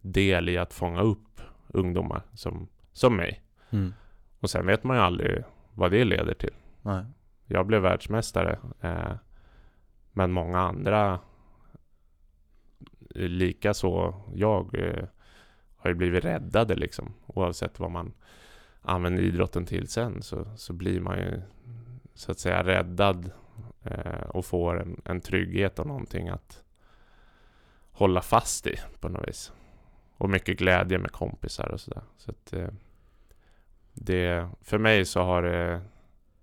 del 0.00 0.48
i 0.48 0.58
att 0.58 0.74
fånga 0.74 1.00
upp 1.00 1.40
ungdomar 1.68 2.22
som, 2.34 2.68
som 2.94 3.16
mig. 3.16 3.42
Mm. 3.70 3.94
Och 4.40 4.50
sen 4.50 4.66
vet 4.66 4.84
man 4.84 4.96
ju 4.96 5.02
aldrig 5.02 5.44
vad 5.74 5.90
det 5.90 6.04
leder 6.04 6.34
till. 6.34 6.54
Nej. 6.82 7.04
Jag 7.46 7.66
blev 7.66 7.82
världsmästare. 7.82 8.58
Eh, 8.80 9.12
men 10.12 10.32
många 10.32 10.58
andra 10.58 11.20
lika 13.14 13.74
så 13.74 14.14
jag 14.34 14.74
eh, 14.74 15.04
har 15.76 15.90
ju 15.90 15.94
blivit 15.94 16.24
räddade 16.24 16.74
liksom. 16.74 17.14
Oavsett 17.26 17.80
vad 17.80 17.90
man 17.90 18.12
använder 18.82 19.22
idrotten 19.22 19.66
till 19.66 19.88
sen 19.88 20.22
så, 20.22 20.46
så 20.56 20.72
blir 20.72 21.00
man 21.00 21.18
ju 21.18 21.42
så 22.14 22.30
att 22.32 22.38
säga 22.38 22.64
räddad 22.64 23.30
eh, 23.82 24.28
och 24.28 24.46
får 24.46 24.80
en, 24.80 25.00
en 25.04 25.20
trygghet 25.20 25.78
och 25.78 25.86
någonting 25.86 26.28
att 26.28 26.62
hålla 27.92 28.20
fast 28.20 28.66
i 28.66 28.76
på 29.00 29.08
något 29.08 29.28
vis. 29.28 29.52
Och 30.16 30.30
mycket 30.30 30.58
glädje 30.58 30.98
med 30.98 31.12
kompisar 31.12 31.68
och 31.72 31.80
sådär. 31.80 32.02
Så 32.16 32.30
att 32.30 32.52
eh, 32.52 32.68
det, 33.94 34.48
för 34.62 34.78
mig 34.78 35.04
så 35.04 35.20
har 35.20 35.42
det, 35.42 35.80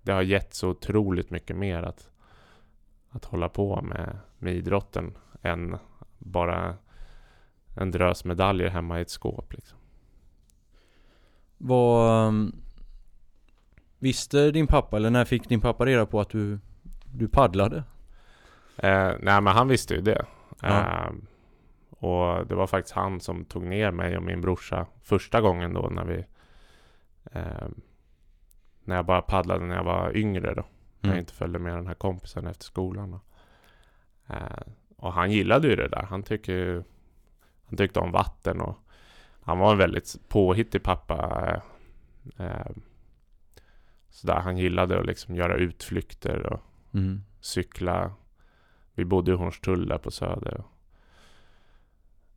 det 0.02 0.12
har 0.12 0.22
gett 0.22 0.54
så 0.54 0.68
otroligt 0.68 1.30
mycket 1.30 1.56
mer 1.56 1.82
att, 1.82 2.10
att 3.10 3.24
hålla 3.24 3.48
på 3.48 3.82
med, 3.82 4.18
med 4.38 4.54
idrotten 4.54 5.18
än 5.42 5.76
bara 6.18 6.76
en 7.76 7.90
drös 7.90 8.24
medaljer 8.24 8.68
hemma 8.68 8.98
i 8.98 9.02
ett 9.02 9.10
skåp 9.10 9.52
liksom. 9.52 9.78
Vad 11.58 12.28
um, 12.28 12.62
Visste 14.02 14.50
din 14.50 14.66
pappa, 14.66 14.96
eller 14.96 15.10
när 15.10 15.24
fick 15.24 15.48
din 15.48 15.60
pappa 15.60 15.86
reda 15.86 16.06
på 16.06 16.20
att 16.20 16.30
du, 16.30 16.58
du 17.04 17.28
paddlade? 17.28 17.76
Eh, 18.76 19.12
nej 19.20 19.40
men 19.40 19.46
han 19.46 19.68
visste 19.68 19.94
ju 19.94 20.00
det. 20.00 20.24
Ja. 20.60 20.68
Eh, 20.68 21.12
och 21.90 22.46
det 22.46 22.54
var 22.54 22.66
faktiskt 22.66 22.94
han 22.94 23.20
som 23.20 23.44
tog 23.44 23.62
ner 23.62 23.90
mig 23.90 24.16
och 24.16 24.22
min 24.22 24.40
brorsa 24.40 24.86
första 25.02 25.40
gången 25.40 25.74
då 25.74 25.80
när 25.80 26.04
vi 26.04 26.24
eh, 27.32 27.68
När 28.84 28.96
jag 28.96 29.06
bara 29.06 29.22
paddlade 29.22 29.66
när 29.66 29.76
jag 29.76 29.84
var 29.84 30.16
yngre 30.16 30.54
då. 30.54 30.62
Mm. 30.62 30.66
När 31.00 31.10
jag 31.10 31.18
inte 31.18 31.32
följde 31.32 31.58
med 31.58 31.76
den 31.76 31.86
här 31.86 31.94
kompisen 31.94 32.46
efter 32.46 32.64
skolan. 32.64 33.14
Och, 33.14 33.24
eh, 34.34 34.72
och 34.96 35.12
han 35.12 35.30
gillade 35.30 35.68
ju 35.68 35.76
det 35.76 35.88
där. 35.88 36.02
Han 36.02 36.22
tycker 36.22 36.84
Han 37.64 37.76
tyckte 37.76 38.00
om 38.00 38.12
vatten 38.12 38.60
och 38.60 38.78
han 39.42 39.58
var 39.58 39.72
en 39.72 39.78
väldigt 39.78 40.28
påhittig 40.28 40.82
pappa. 40.82 41.62
Eh, 42.36 42.70
sådär, 44.10 44.40
han 44.40 44.56
gillade 44.56 45.00
att 45.00 45.06
liksom 45.06 45.34
göra 45.34 45.56
utflykter 45.56 46.52
och 46.52 46.60
mm. 46.94 47.22
cykla. 47.40 48.12
Vi 48.94 49.04
bodde 49.04 49.32
i 49.32 49.34
Hornstull 49.34 49.88
där 49.88 49.98
på 49.98 50.10
Söder. 50.10 50.64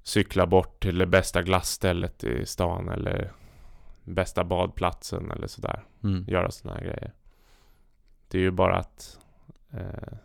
Cykla 0.04 0.48
bort 0.48 0.80
till 0.80 0.98
det 0.98 1.06
bästa 1.06 1.42
glassstället 1.42 2.24
i 2.24 2.46
stan 2.46 2.90
eller 2.90 3.32
bästa 4.06 4.44
badplatsen 4.44 5.32
eller 5.32 5.48
sådär. 5.48 5.84
Mm. 6.04 6.26
Göra 6.28 6.52
sådana 6.52 6.80
här 6.80 6.86
grejer. 6.86 7.14
Det 8.28 8.38
är 8.38 8.42
ju 8.42 8.52
bara 8.52 8.78
att 8.78 9.20
eh, 9.74 10.18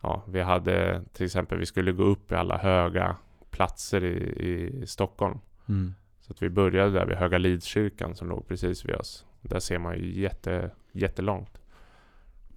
ja, 0.00 0.22
vi 0.28 0.40
hade 0.40 1.02
till 1.12 1.26
exempel, 1.26 1.58
vi 1.58 1.66
skulle 1.66 1.92
gå 1.92 2.02
upp 2.02 2.32
i 2.32 2.34
alla 2.34 2.58
höga 2.58 3.16
platser 3.50 4.04
i, 4.04 4.82
i 4.82 4.86
Stockholm. 4.86 5.38
Mm. 5.68 5.94
Så 6.20 6.32
att 6.32 6.42
vi 6.42 6.50
började 6.50 6.90
där 6.90 7.06
vid 7.06 7.16
Höga 7.16 7.38
Lidskyrkan 7.38 8.14
som 8.14 8.28
låg 8.28 8.48
precis 8.48 8.84
vid 8.84 8.94
oss. 8.94 9.26
Där 9.40 9.58
ser 9.58 9.78
man 9.78 9.98
ju 9.98 10.20
jätte, 10.20 10.70
jättelångt. 10.92 11.58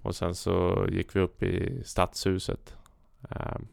Och 0.02 0.16
sen 0.16 0.36
så 0.36 0.86
gick 0.90 1.16
vi 1.16 1.20
upp 1.20 1.44
i 1.44 1.84
Stadshuset. 1.86 2.76
Um, 3.22 3.68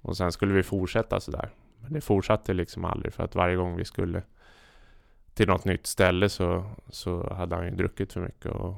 och 0.00 0.16
sen 0.16 0.32
skulle 0.32 0.54
vi 0.54 0.62
fortsätta 0.62 1.20
sådär. 1.20 1.50
Men 1.80 1.92
det 1.92 2.00
fortsatte 2.00 2.52
liksom 2.54 2.84
aldrig 2.84 3.12
för 3.12 3.24
att 3.24 3.34
varje 3.34 3.56
gång 3.56 3.76
vi 3.76 3.84
skulle 3.84 4.22
till 5.34 5.48
något 5.48 5.64
nytt 5.64 5.86
ställe 5.86 6.28
så, 6.28 6.64
så 6.88 7.34
hade 7.34 7.56
han 7.56 7.64
ju 7.64 7.70
druckit 7.70 8.12
för 8.12 8.20
mycket. 8.20 8.52
Och, 8.52 8.74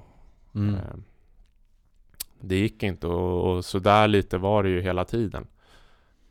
mm. 0.55 0.75
um, 0.75 1.05
det 2.41 2.57
gick 2.57 2.83
inte 2.83 3.07
och, 3.07 3.57
och 3.57 3.65
så 3.65 3.79
där 3.79 4.09
lite 4.09 4.39
var 4.39 4.63
det 4.63 4.69
ju 4.69 4.81
hela 4.81 5.05
tiden. 5.05 5.47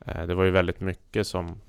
Eh, 0.06 0.28
det 0.28 0.36
var 0.36 0.44
ju 0.44 0.52
väldigt 0.52 0.80
mycket 0.80 1.28
som 1.28 1.62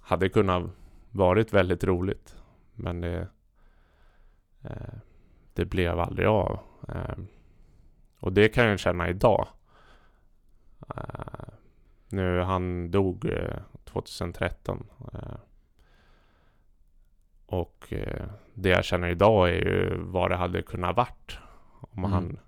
hade 0.00 0.28
kunnat 0.28 0.70
varit 1.10 1.52
väldigt 1.52 1.84
roligt. 1.84 2.36
Men 2.74 3.00
det, 3.00 3.28
eh, 4.62 4.94
det 5.54 5.64
blev 5.64 6.00
aldrig 6.00 6.28
av. 6.28 6.58
Eh, 6.88 7.18
och 8.20 8.32
det 8.32 8.48
kan 8.48 8.66
jag 8.66 8.78
känna 8.78 9.08
idag. 9.08 9.48
Nu, 12.08 12.40
han 12.40 12.90
dog 12.90 13.30
2013. 13.84 14.86
Och 17.46 17.92
det 18.54 18.68
jag 18.68 18.84
känner 18.84 19.08
idag 19.08 19.48
är 19.48 19.52
ju 19.52 19.98
vad 19.98 20.30
det 20.30 20.36
hade 20.36 20.62
kunnat 20.62 20.96
varit. 20.96 21.38
Om 21.80 21.98
mm. 21.98 22.12
han, 22.12 22.38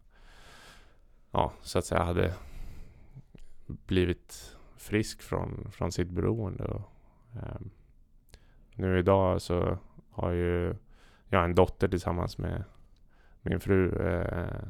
ja, 1.30 1.52
så 1.62 1.78
att 1.78 1.84
säga 1.84 2.02
hade 2.02 2.34
blivit 3.66 4.56
frisk 4.76 5.22
från, 5.22 5.70
från 5.72 5.92
sitt 5.92 6.11
beroende. 6.11 6.64
Och, 6.64 6.90
eh, 7.37 7.61
nu 8.74 8.98
idag 8.98 9.42
så 9.42 9.78
har 10.11 10.30
ju 10.30 10.74
jag 11.28 11.44
en 11.44 11.54
dotter 11.54 11.88
tillsammans 11.88 12.38
med 12.38 12.64
min 13.42 13.61
fru 13.61 14.06
eh, 14.06 14.68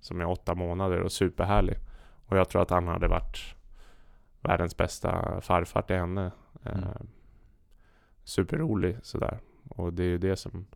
som 0.00 0.20
är 0.20 0.26
åtta 0.26 0.54
månader 0.54 1.00
och 1.00 1.12
superhärlig. 1.12 1.76
Och 2.26 2.36
jag 2.36 2.48
tror 2.48 2.62
att 2.62 2.70
han 2.70 2.88
hade 2.88 3.08
varit 3.08 3.54
världens 4.40 4.76
bästa 4.76 5.40
farfar 5.40 5.82
till 5.82 5.96
henne. 5.96 6.32
Eh, 6.62 6.72
mm. 6.72 7.08
Superrolig 8.24 8.96
sådär. 9.02 9.38
Och 9.68 9.92
det 9.92 10.02
är 10.02 10.08
ju 10.08 10.18
det 10.18 10.36
som 10.36 10.66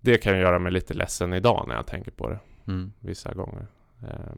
det 0.00 0.18
kan 0.18 0.38
göra 0.38 0.58
mig 0.58 0.72
lite 0.72 0.94
ledsen 0.94 1.32
idag 1.32 1.64
när 1.68 1.74
jag 1.74 1.86
tänker 1.86 2.10
på 2.10 2.28
det. 2.28 2.38
Mm. 2.66 2.92
Vissa 3.00 3.34
gånger. 3.34 3.66
Eh, 4.02 4.34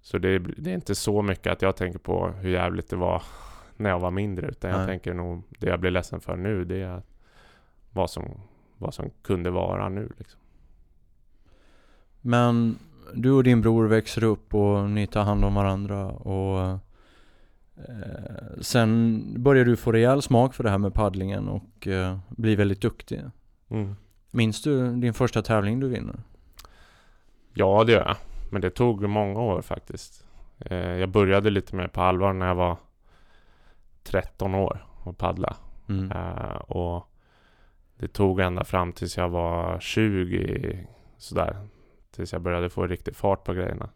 Så 0.00 0.18
det, 0.18 0.38
det 0.38 0.70
är 0.70 0.74
inte 0.74 0.94
så 0.94 1.22
mycket 1.22 1.52
att 1.52 1.62
jag 1.62 1.76
tänker 1.76 1.98
på 1.98 2.28
hur 2.28 2.50
jävligt 2.50 2.90
det 2.90 2.96
var 2.96 3.22
när 3.76 3.90
jag 3.90 3.98
var 3.98 4.10
mindre. 4.10 4.48
Utan 4.48 4.70
jag 4.70 4.78
Nej. 4.78 4.86
tänker 4.86 5.14
nog, 5.14 5.42
det 5.58 5.66
jag 5.66 5.80
blir 5.80 5.90
ledsen 5.90 6.20
för 6.20 6.36
nu, 6.36 6.64
det 6.64 6.82
är 6.82 7.02
vad 7.90 8.10
som, 8.10 8.40
vad 8.78 8.94
som 8.94 9.10
kunde 9.22 9.50
vara 9.50 9.88
nu. 9.88 10.12
Liksom. 10.18 10.40
Men 12.20 12.78
du 13.14 13.30
och 13.32 13.44
din 13.44 13.60
bror 13.60 13.86
växer 13.86 14.24
upp 14.24 14.54
och 14.54 14.90
ni 14.90 15.06
tar 15.06 15.22
hand 15.22 15.44
om 15.44 15.54
varandra 15.54 16.06
och 16.06 16.78
eh, 17.76 18.60
sen 18.60 19.22
börjar 19.42 19.64
du 19.64 19.76
få 19.76 19.92
rejäl 19.92 20.22
smak 20.22 20.54
för 20.54 20.64
det 20.64 20.70
här 20.70 20.78
med 20.78 20.94
paddlingen 20.94 21.48
och 21.48 21.86
eh, 21.86 22.18
blir 22.28 22.56
väldigt 22.56 22.80
duktig. 22.80 23.22
Mm. 23.68 23.96
Minns 24.30 24.62
du 24.62 24.96
din 24.96 25.14
första 25.14 25.42
tävling 25.42 25.80
du 25.80 25.88
vinner? 25.88 26.16
Ja, 27.54 27.84
det 27.84 27.92
gör 27.92 28.06
jag. 28.06 28.16
Men 28.50 28.60
det 28.60 28.70
tog 28.70 29.08
många 29.08 29.40
år 29.40 29.62
faktiskt. 29.62 30.24
Eh, 30.58 30.76
jag 30.76 31.08
började 31.08 31.50
lite 31.50 31.76
mer 31.76 31.88
på 31.88 32.00
allvar 32.00 32.32
när 32.32 32.46
jag 32.46 32.54
var 32.54 32.76
13 34.02 34.54
år 34.54 34.86
och 35.02 35.18
paddla. 35.18 35.56
Mm. 35.88 36.10
Och 36.56 37.12
det 37.96 38.08
tog 38.08 38.40
ända 38.40 38.64
fram 38.64 38.92
tills 38.92 39.16
jag 39.16 39.28
var 39.28 39.80
20 39.80 40.86
sådär. 41.18 41.56
Tills 42.10 42.32
jag 42.32 42.42
började 42.42 42.70
få 42.70 42.86
riktig 42.86 43.16
fart 43.16 43.44
på 43.44 43.52
grejerna. 43.52 43.88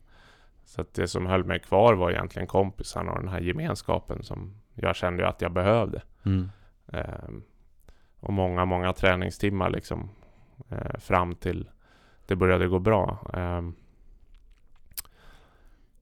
Så 0.70 0.80
att 0.80 0.94
det 0.94 1.08
som 1.08 1.26
höll 1.26 1.44
mig 1.44 1.60
kvar 1.60 1.94
var 1.94 2.10
egentligen 2.10 2.48
kompisarna 2.48 3.12
och 3.12 3.20
den 3.20 3.28
här 3.28 3.40
gemenskapen 3.40 4.22
som 4.22 4.54
jag 4.74 4.96
kände 4.96 5.28
att 5.28 5.40
jag 5.40 5.52
behövde. 5.52 6.02
Mm. 6.24 6.50
Ehm, 6.92 7.42
och 8.20 8.32
många, 8.32 8.64
många 8.64 8.92
träningstimmar 8.92 9.70
liksom 9.70 10.10
eh, 10.68 10.98
fram 10.98 11.34
till 11.34 11.70
det 12.26 12.36
började 12.36 12.68
gå 12.68 12.78
bra. 12.78 13.30
Ehm, 13.34 13.74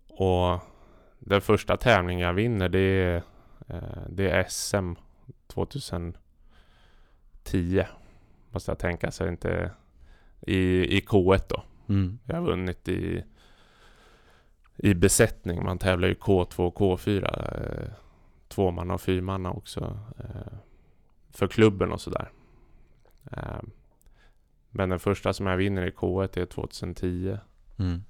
och 0.08 0.60
den 1.18 1.40
första 1.40 1.76
tävlingen 1.76 2.26
jag 2.26 2.34
vinner 2.34 2.68
det 2.68 2.78
är, 2.78 3.22
eh, 3.66 4.02
det 4.08 4.30
är 4.30 4.44
SM 4.48 4.92
2010. 5.46 7.84
Måste 8.50 8.70
jag 8.70 8.78
tänka 8.78 9.10
så 9.10 9.28
inte 9.28 9.70
i, 10.40 10.56
i 10.96 11.00
K1 11.00 11.42
då. 11.48 11.62
Mm. 11.88 12.18
Jag 12.24 12.36
har 12.36 12.42
vunnit 12.42 12.88
i, 12.88 13.24
i 14.78 14.94
besättning. 14.94 15.64
Man 15.64 15.78
tävlar 15.78 16.08
ju 16.08 16.14
K2 16.14 16.60
och 16.60 16.76
K4. 16.78 17.24
Eh, 17.84 17.88
tvåmanna 18.48 18.94
och 18.94 19.00
fyrmanna 19.00 19.50
också. 19.50 19.98
Eh, 20.18 20.52
för 21.30 21.46
klubben 21.46 21.92
och 21.92 22.00
sådär. 22.00 22.30
Eh, 23.32 23.60
men 24.70 24.88
den 24.88 24.98
första 24.98 25.32
som 25.32 25.46
jag 25.46 25.56
vinner 25.56 25.86
i 25.86 25.90
K1 25.90 26.38
är 26.38 26.46
2010. 26.46 27.38
Mm. 27.78 28.02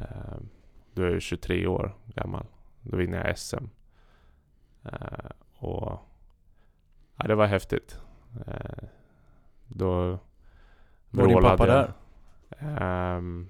Eh, 0.00 0.36
då 0.94 1.02
är 1.02 1.10
jag 1.10 1.22
23 1.22 1.66
år 1.66 1.94
gammal. 2.06 2.46
Då 2.82 2.96
vinner 2.96 3.26
jag 3.26 3.38
SM. 3.38 3.64
Eh, 4.84 5.30
och 5.54 5.98
ja, 7.16 7.26
det 7.26 7.34
var 7.34 7.46
häftigt. 7.46 7.98
Eh, 8.46 8.84
då 9.66 10.18
Var 11.10 11.26
din 11.26 11.42
pappa 11.42 11.66
jag. 11.68 11.76
där? 11.76 11.92
Ehm, 12.78 13.48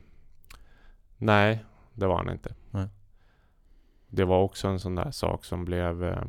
nej, 1.19 1.65
det 1.95 2.07
var 2.07 2.17
han 2.17 2.31
inte. 2.31 2.55
Nej. 2.71 2.89
Det 4.09 4.25
var 4.25 4.43
också 4.43 4.69
en 4.69 4.81
sån 4.81 4.95
där 4.95 5.11
sak 5.11 5.45
som 5.45 5.65
blev 5.65 6.05
eh, 6.05 6.25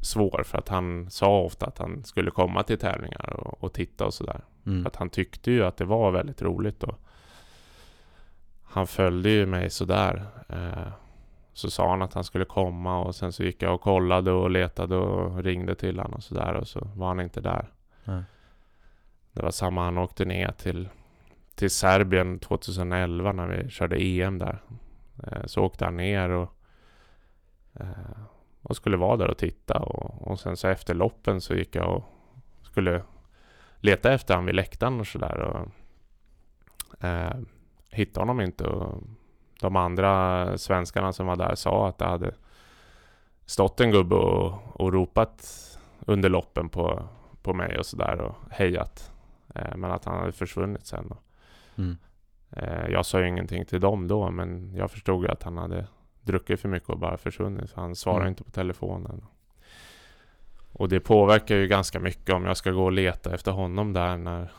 svår 0.00 0.42
för 0.44 0.58
att 0.58 0.68
han 0.68 1.10
sa 1.10 1.40
ofta 1.40 1.66
att 1.66 1.78
han 1.78 2.04
skulle 2.04 2.30
komma 2.30 2.62
till 2.62 2.78
tävlingar 2.78 3.40
och, 3.40 3.64
och 3.64 3.72
titta 3.72 4.06
och 4.06 4.14
sådär. 4.14 4.40
Mm. 4.66 4.86
Att 4.86 4.96
han 4.96 5.10
tyckte 5.10 5.50
ju 5.50 5.64
att 5.64 5.76
det 5.76 5.84
var 5.84 6.10
väldigt 6.10 6.42
roligt 6.42 6.82
och 6.82 6.94
han 8.62 8.86
följde 8.86 9.30
ju 9.30 9.46
mig 9.46 9.70
sådär. 9.70 10.26
Eh, 10.48 10.92
så 11.52 11.70
sa 11.70 11.90
han 11.90 12.02
att 12.02 12.14
han 12.14 12.24
skulle 12.24 12.44
komma 12.44 12.98
och 12.98 13.14
sen 13.14 13.32
så 13.32 13.44
gick 13.44 13.62
jag 13.62 13.74
och 13.74 13.80
kollade 13.80 14.30
och 14.30 14.50
letade 14.50 14.96
och 14.96 15.42
ringde 15.42 15.74
till 15.74 15.98
honom 15.98 16.12
och 16.12 16.22
sådär 16.22 16.54
och 16.54 16.68
så 16.68 16.88
var 16.94 17.06
han 17.06 17.20
inte 17.20 17.40
där. 17.40 17.72
Nej. 18.04 18.22
Det 19.32 19.42
var 19.42 19.50
samma 19.50 19.84
han 19.84 19.98
åkte 19.98 20.24
ner 20.24 20.52
till, 20.52 20.88
till 21.54 21.70
Serbien 21.70 22.38
2011 22.38 23.32
när 23.32 23.46
vi 23.46 23.70
körde 23.70 23.96
EM 24.02 24.38
där. 24.38 24.62
Eh, 25.26 25.46
så 25.46 25.62
åkte 25.62 25.84
han 25.84 25.96
ner 25.96 26.30
och, 26.30 26.54
eh, 27.74 28.22
och 28.62 28.76
skulle 28.76 28.96
vara 28.96 29.16
där 29.16 29.30
och 29.30 29.38
titta 29.38 29.78
och, 29.78 30.28
och 30.28 30.40
sen 30.40 30.56
så 30.56 30.68
efter 30.68 30.94
loppen 30.94 31.40
så 31.40 31.54
gick 31.54 31.76
jag 31.76 31.96
och 31.96 32.04
skulle 32.62 33.02
leta 33.76 34.12
efter 34.12 34.34
honom 34.34 34.46
vid 34.46 34.54
läktaren 34.54 35.00
och 35.00 35.06
sådär 35.06 35.66
eh, 37.00 37.36
hittade 37.90 38.20
honom 38.20 38.40
inte 38.40 38.64
och 38.64 39.02
de 39.60 39.76
andra 39.76 40.58
svenskarna 40.58 41.12
som 41.12 41.26
var 41.26 41.36
där 41.36 41.54
sa 41.54 41.88
att 41.88 41.98
det 41.98 42.04
hade 42.04 42.34
stått 43.46 43.80
en 43.80 43.90
gubbe 43.90 44.14
och, 44.14 44.80
och 44.80 44.92
ropat 44.92 45.46
under 46.06 46.28
loppen 46.28 46.68
på, 46.68 47.08
på 47.42 47.54
mig 47.54 47.78
och 47.78 47.86
sådär 47.86 48.20
och 48.20 48.34
hejat. 48.50 49.12
Eh, 49.54 49.76
men 49.76 49.90
att 49.90 50.04
han 50.04 50.20
hade 50.20 50.32
försvunnit 50.32 50.86
sen. 50.86 51.06
Och, 51.06 51.24
Mm. 51.76 51.96
eh, 52.50 52.88
jag 52.88 53.06
sa 53.06 53.20
ju 53.20 53.28
ingenting 53.28 53.64
till 53.64 53.80
dem 53.80 54.08
då 54.08 54.30
men 54.30 54.74
jag 54.74 54.90
förstod 54.90 55.24
ju 55.24 55.30
att 55.30 55.42
han 55.42 55.58
hade 55.58 55.86
druckit 56.20 56.60
för 56.60 56.68
mycket 56.68 56.88
och 56.88 56.98
bara 56.98 57.16
försvunnit. 57.16 57.70
Så 57.70 57.80
han 57.80 57.96
svarade 57.96 58.20
Mm. 58.20 58.28
inte 58.28 58.44
på 58.44 58.50
telefonen. 58.50 59.24
Och 60.72 60.88
det 60.88 61.00
påverkar 61.00 61.56
ju 61.56 61.66
ganska 61.66 62.00
mycket 62.00 62.34
om 62.34 62.44
jag 62.44 62.56
ska 62.56 62.70
gå 62.70 62.84
och 62.84 62.92
leta 62.92 63.34
efter 63.34 63.52
honom 63.52 63.92
där 63.92 64.16
när, 64.16 64.50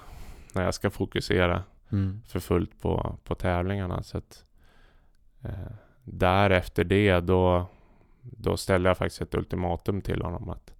när 0.53 0.63
jag 0.63 0.73
ska 0.73 0.89
fokusera 0.89 1.63
Mm. 1.91 2.21
för 2.27 2.39
fullt 2.39 2.81
på, 2.81 3.17
på 3.23 3.35
tävlingarna. 3.35 4.03
Så 4.03 4.17
att, 4.17 4.45
eh, 5.43 5.71
därefter 6.03 6.83
det 6.83 7.19
då, 7.19 7.65
då 8.21 8.57
ställde 8.57 8.89
jag 8.89 8.97
faktiskt 8.97 9.21
ett 9.21 9.35
ultimatum 9.35 10.01
till 10.01 10.21
honom 10.21 10.49
att 10.49 10.73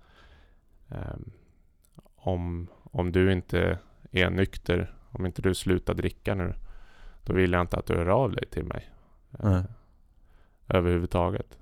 eh, 0.89 1.15
om, 2.15 2.67
om 2.83 3.11
du 3.11 3.31
inte 3.33 3.79
är 4.11 4.29
nykter, 4.29 4.94
om 5.15 5.25
inte 5.25 5.41
du 5.41 5.55
slutar 5.55 5.93
dricka 5.93 6.35
nu, 6.35 6.53
då 7.23 7.33
vill 7.33 7.51
jag 7.51 7.61
inte 7.61 7.77
att 7.77 7.85
du 7.85 7.95
hör 7.95 8.07
av 8.07 8.31
dig 8.31 8.45
till 8.49 8.65
mig. 8.65 8.91
Nej. 9.29 9.63
överhuvudtaget. 10.67 11.57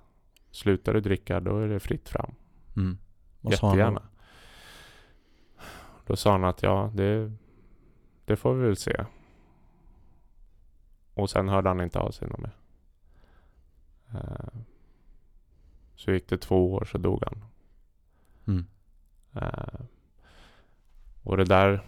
Slutar 0.51 0.93
du 0.93 1.01
dricka, 1.01 1.39
då 1.39 1.57
är 1.59 1.67
det 1.67 1.79
fritt 1.79 2.09
fram. 2.09 2.35
Mm. 2.75 2.97
Vad 3.41 3.53
sa 3.53 3.67
han 3.67 3.77
då? 3.77 3.81
Jättegärna. 3.81 4.01
Sa 6.15 6.31
han 6.31 6.43
att 6.43 6.63
ja, 6.63 6.91
det, 6.93 7.31
det 8.25 8.35
får 8.35 8.53
vi 8.53 8.65
väl 8.65 8.75
se. 8.75 9.05
Och 11.13 11.29
sen 11.29 11.49
hörde 11.49 11.69
han 11.69 11.81
inte 11.81 11.99
av 11.99 12.11
sig 12.11 12.27
något 12.27 12.39
mer. 12.39 12.55
Eh, 14.13 14.59
Så 15.95 16.11
gick 16.11 16.29
det 16.29 16.37
två 16.37 16.73
år 16.73 16.85
så 16.85 16.97
dog 16.97 17.23
han. 17.25 17.45
Mm. 18.47 18.65
Eh, 19.35 19.79
Och 21.23 21.37
det 21.37 21.45
där, 21.45 21.83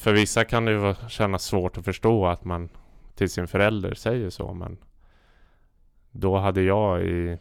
för 0.00 0.12
vissa 0.12 0.44
kan 0.44 0.64
det 0.64 0.72
ju 0.72 0.94
kännas 1.08 1.44
svårt 1.44 1.78
att 1.78 1.84
förstå 1.84 2.26
att 2.26 2.44
man 2.44 2.68
till 3.14 3.30
sin 3.30 3.48
förälder 3.48 3.94
säger 3.94 4.30
så, 4.30 4.54
men 4.54 4.78
då 6.10 6.36
hade 6.38 6.62
jag 6.62 7.02
i 7.04 7.38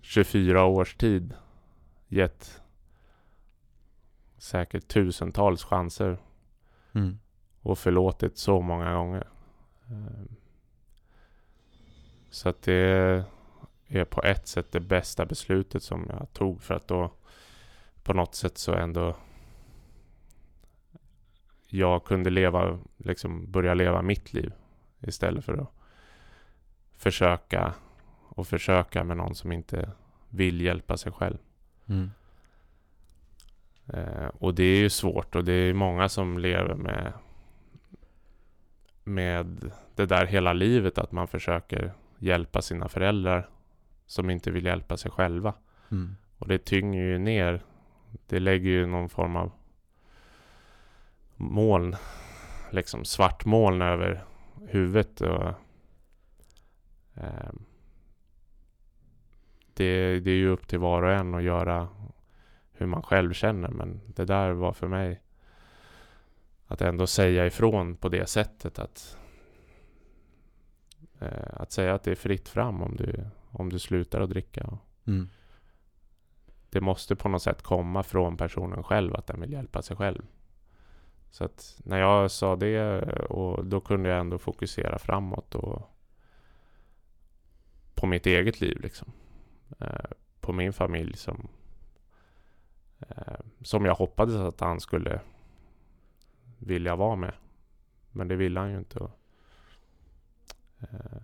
24 0.00 0.64
års 0.64 0.94
tid 0.94 1.34
gett 2.08 2.60
säkert 4.38 4.88
tusentals 4.88 5.64
chanser 5.64 6.18
Mm. 6.92 7.18
och 7.62 7.78
förlåtit 7.78 8.38
så 8.38 8.60
många 8.60 8.94
gånger. 8.94 9.28
Eh, 9.90 10.32
Så 12.30 12.48
att 12.48 12.62
det 12.62 13.24
är 13.88 14.04
på 14.04 14.22
ett 14.22 14.46
sätt 14.48 14.72
det 14.72 14.80
bästa 14.80 15.26
beslutet 15.26 15.82
som 15.82 16.06
jag 16.08 16.32
tog 16.32 16.62
för 16.62 16.74
att 16.74 16.88
då 16.88 17.10
på 18.02 18.12
något 18.12 18.34
sätt 18.34 18.58
så 18.58 18.74
ändå 18.74 19.16
jag 21.66 22.04
kunde 22.04 22.30
leva, 22.30 22.78
liksom 22.96 23.50
börja 23.50 23.74
leva 23.74 24.02
mitt 24.02 24.32
liv 24.32 24.52
istället 25.00 25.44
för 25.44 25.54
att 25.58 25.70
försöka 26.96 27.74
och 28.28 28.46
försöka 28.46 29.04
med 29.04 29.16
någon 29.16 29.34
som 29.34 29.52
inte 29.52 29.90
vill 30.28 30.60
hjälpa 30.60 30.96
sig 30.96 31.12
själv. 31.12 31.38
Mm. 31.86 32.10
Eh, 33.86 34.28
och 34.38 34.54
det 34.54 34.64
är 34.64 34.78
ju 34.78 34.90
svårt 34.90 35.34
och 35.34 35.44
det 35.44 35.52
är 35.52 35.74
många 35.74 36.08
som 36.08 36.38
lever 36.38 36.74
med 36.74 37.12
med 39.04 39.72
det 39.94 40.06
där 40.06 40.26
hela 40.26 40.52
livet 40.52 40.98
att 40.98 41.12
man 41.12 41.28
försöker 41.28 41.92
hjälpa 42.18 42.62
sina 42.62 42.88
föräldrar 42.88 43.48
som 44.06 44.30
inte 44.30 44.50
vill 44.50 44.64
hjälpa 44.64 44.96
sig 44.96 45.10
själva. 45.10 45.54
Mm. 45.90 46.16
Och 46.38 46.48
det 46.48 46.58
tynger 46.58 47.02
ju 47.02 47.18
ner. 47.18 47.62
Det 48.26 48.38
lägger 48.38 48.70
ju 48.70 48.86
någon 48.86 49.08
form 49.08 49.36
av 49.36 49.52
moln, 51.36 51.96
liksom 52.70 53.04
svart 53.04 53.44
moln 53.44 53.82
över 53.82 54.24
huvudet. 54.68 55.20
Och, 55.20 55.52
ehm, 57.14 57.64
det, 59.74 60.20
det 60.20 60.30
är 60.30 60.36
ju 60.36 60.48
upp 60.48 60.68
till 60.68 60.78
var 60.78 61.02
och 61.02 61.12
en 61.12 61.34
att 61.34 61.42
göra 61.42 61.88
hur 62.72 62.86
man 62.86 63.02
själv 63.02 63.32
känner. 63.32 63.68
Men 63.68 64.00
det 64.06 64.24
där 64.24 64.50
var 64.52 64.72
för 64.72 64.88
mig 64.88 65.22
att 66.66 66.80
ändå 66.80 67.06
säga 67.06 67.46
ifrån 67.46 67.96
på 67.96 68.08
det 68.08 68.26
sättet 68.26 68.78
att 68.78 69.18
eh, 71.20 71.52
att 71.52 71.72
säga 71.72 71.94
att 71.94 72.02
det 72.02 72.10
är 72.10 72.14
fritt 72.14 72.48
fram 72.48 72.82
om 72.82 72.96
du, 72.96 73.24
om 73.50 73.70
du 73.70 73.78
slutar 73.78 74.20
att 74.20 74.30
dricka. 74.30 74.78
Mm. 75.06 75.28
Det 76.70 76.80
måste 76.80 77.16
på 77.16 77.28
något 77.28 77.42
sätt 77.42 77.62
komma 77.62 78.02
från 78.02 78.36
personen 78.36 78.82
själv 78.82 79.14
att 79.14 79.26
den 79.26 79.40
vill 79.40 79.52
hjälpa 79.52 79.82
sig 79.82 79.96
själv. 79.96 80.22
Så 81.36 81.44
att 81.44 81.80
när 81.84 81.98
jag 81.98 82.30
sa 82.30 82.56
det 82.56 83.02
och 83.12 83.64
då 83.64 83.80
kunde 83.80 84.08
jag 84.08 84.20
ändå 84.20 84.38
fokusera 84.38 84.98
framåt 84.98 85.54
och 85.54 85.90
på 87.94 88.06
mitt 88.06 88.26
eget 88.26 88.60
liv 88.60 88.80
liksom. 88.80 89.12
Eh, 89.80 90.10
på 90.40 90.52
min 90.52 90.72
familj 90.72 91.16
som 91.16 91.48
eh, 93.00 93.40
som 93.62 93.84
jag 93.84 93.94
hoppades 93.94 94.36
att 94.36 94.60
han 94.60 94.80
skulle 94.80 95.20
vilja 96.58 96.96
vara 96.96 97.16
med. 97.16 97.34
Men 98.10 98.28
det 98.28 98.36
ville 98.36 98.60
han 98.60 98.70
ju 98.70 98.78
inte. 98.78 98.98
Och, 98.98 99.10
eh, 100.80 101.20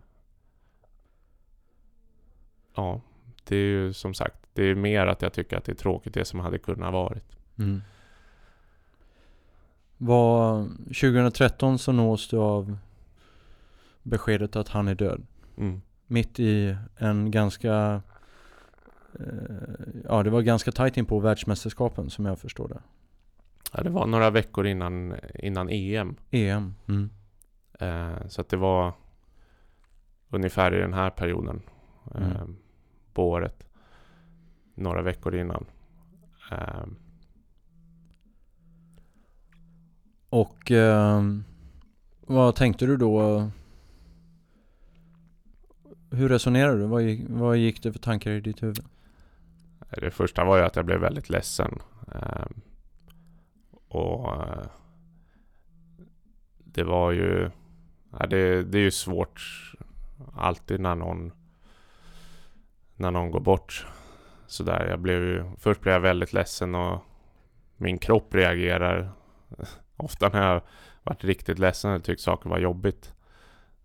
ja, 2.75 3.01
det 3.45 3.57
är 3.57 3.67
ju 3.67 3.93
som 3.93 4.15
sagt, 4.15 4.49
det 4.53 4.63
är 4.63 4.75
mer 4.75 5.07
att 5.07 5.23
jag 5.23 5.33
tycker 5.33 5.57
att 5.57 5.65
det 5.65 5.73
är 5.73 5.77
tråkigt 5.77 6.15
det 6.15 6.25
som 6.25 6.41
hade 6.41 6.59
kunnat 6.59 6.93
varit. 6.93 7.37
Mm. 7.59 7.83
Var, 10.05 10.65
2013 10.87 11.79
så 11.79 11.93
nås 11.93 12.29
du 12.29 12.37
av 12.37 12.77
beskedet 14.03 14.57
att 14.57 14.69
han 14.69 14.89
är 14.89 14.95
död. 14.95 15.27
Mm. 15.57 15.81
Mitt 16.07 16.41
i 16.41 16.77
en 16.97 17.31
ganska 17.31 18.03
eh, 19.19 19.25
Ja 20.09 20.23
det 20.23 20.31
var 20.31 20.43
ganska 20.43 20.73
tajt 20.73 20.97
in 20.97 21.07
på 21.07 21.19
världsmästerskapen 21.19 22.11
som 22.11 22.27
jag 22.27 22.39
förstår 22.39 22.69
det. 22.69 22.81
Ja, 23.73 23.83
det 23.83 23.91
var 23.91 24.07
några 24.07 24.31
veckor 24.31 24.67
innan, 24.67 25.15
innan 25.35 25.69
EM. 25.71 26.17
EM. 26.31 26.75
Mm. 26.89 27.11
Eh, 27.79 28.27
så 28.29 28.41
att 28.41 28.49
det 28.49 28.57
var 28.57 28.93
ungefär 30.31 30.75
i 30.75 30.79
den 30.81 30.93
här 30.95 31.11
perioden 31.11 31.63
eh, 32.15 32.37
Mm. 32.41 32.57
på 33.15 33.31
året. 33.31 33.65
Några 34.75 35.03
veckor 35.03 35.35
innan. 35.35 35.65
Eh, 36.51 36.85
Och 40.33 40.71
eh, 40.71 41.23
vad 42.21 42.55
tänkte 42.55 42.87
du 42.87 42.97
då? 42.97 43.51
Hur 46.11 46.29
resonerade 46.29 46.79
du? 46.79 46.87
Vad 46.87 47.03
gick, 47.03 47.27
vad 47.29 47.57
gick 47.57 47.83
det 47.83 47.93
för 47.93 47.99
tankar 47.99 48.31
i 48.31 48.41
ditt 48.41 48.63
huvud? 48.63 48.85
Eh, 49.81 50.01
det 50.01 50.11
första 50.11 50.45
var 50.45 50.57
ju 50.57 50.63
att 50.63 50.77
jag 50.77 50.85
blev 50.85 51.01
väldigt 51.01 51.31
ledsen. 51.31 51.79
Eh, 52.15 52.47
och 53.89 54.35
eh, 54.35 54.67
det 56.59 56.85
var 56.85 57.13
ju... 57.13 57.51
Ja, 58.19 58.27
det, 58.27 58.63
det 58.63 58.79
är 58.79 58.83
ju 58.83 58.91
svårt 58.91 59.73
alltid 60.35 60.81
när 60.81 60.95
någon 60.95 61.33
när 62.97 63.11
någon 63.11 63.31
går 63.31 63.41
bort. 63.41 63.87
Sådär, 64.47 64.87
jag 64.91 65.01
blev 65.01 65.23
ju, 65.23 65.45
först 65.59 65.81
blev 65.81 65.93
jag 65.93 66.01
väldigt 66.01 66.33
ledsen 66.33 66.75
och 66.75 67.01
min 67.77 67.99
kropp 67.99 68.35
reagerar 68.35 69.13
ofta 69.97 70.29
när 70.29 70.53
jag 70.53 70.63
varit 71.03 71.25
riktigt 71.25 71.59
ledsen 71.59 71.93
och 71.93 72.05
tyckt 72.05 72.21
saker 72.21 72.51
var 72.51 72.59
jobbigt. 72.59 73.15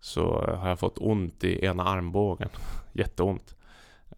Så 0.00 0.54
har 0.58 0.68
jag 0.68 0.78
fått 0.78 0.98
ont 0.98 1.44
i 1.44 1.64
ena 1.64 1.84
armbågen. 1.84 2.48
Jätteont. 2.92 3.56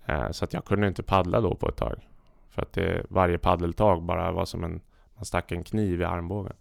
Eh, 0.07 0.31
så 0.31 0.45
att 0.45 0.53
jag 0.53 0.65
kunde 0.65 0.89
inte 0.89 1.03
paddla 1.03 1.41
då 1.41 1.55
på 1.55 1.69
ett 1.69 1.77
tag. 1.77 2.09
För 2.51 2.63
att 2.63 2.73
det, 2.73 3.07
varje 3.09 3.39
paddeltag 3.39 4.03
bara 4.03 4.33
var 4.33 4.45
som 4.45 4.65
en, 4.65 4.81
man 5.15 5.25
stack 5.25 5.53
en 5.53 5.65
kniv 5.65 6.01
i 6.01 6.05
armbågen. 6.05 6.57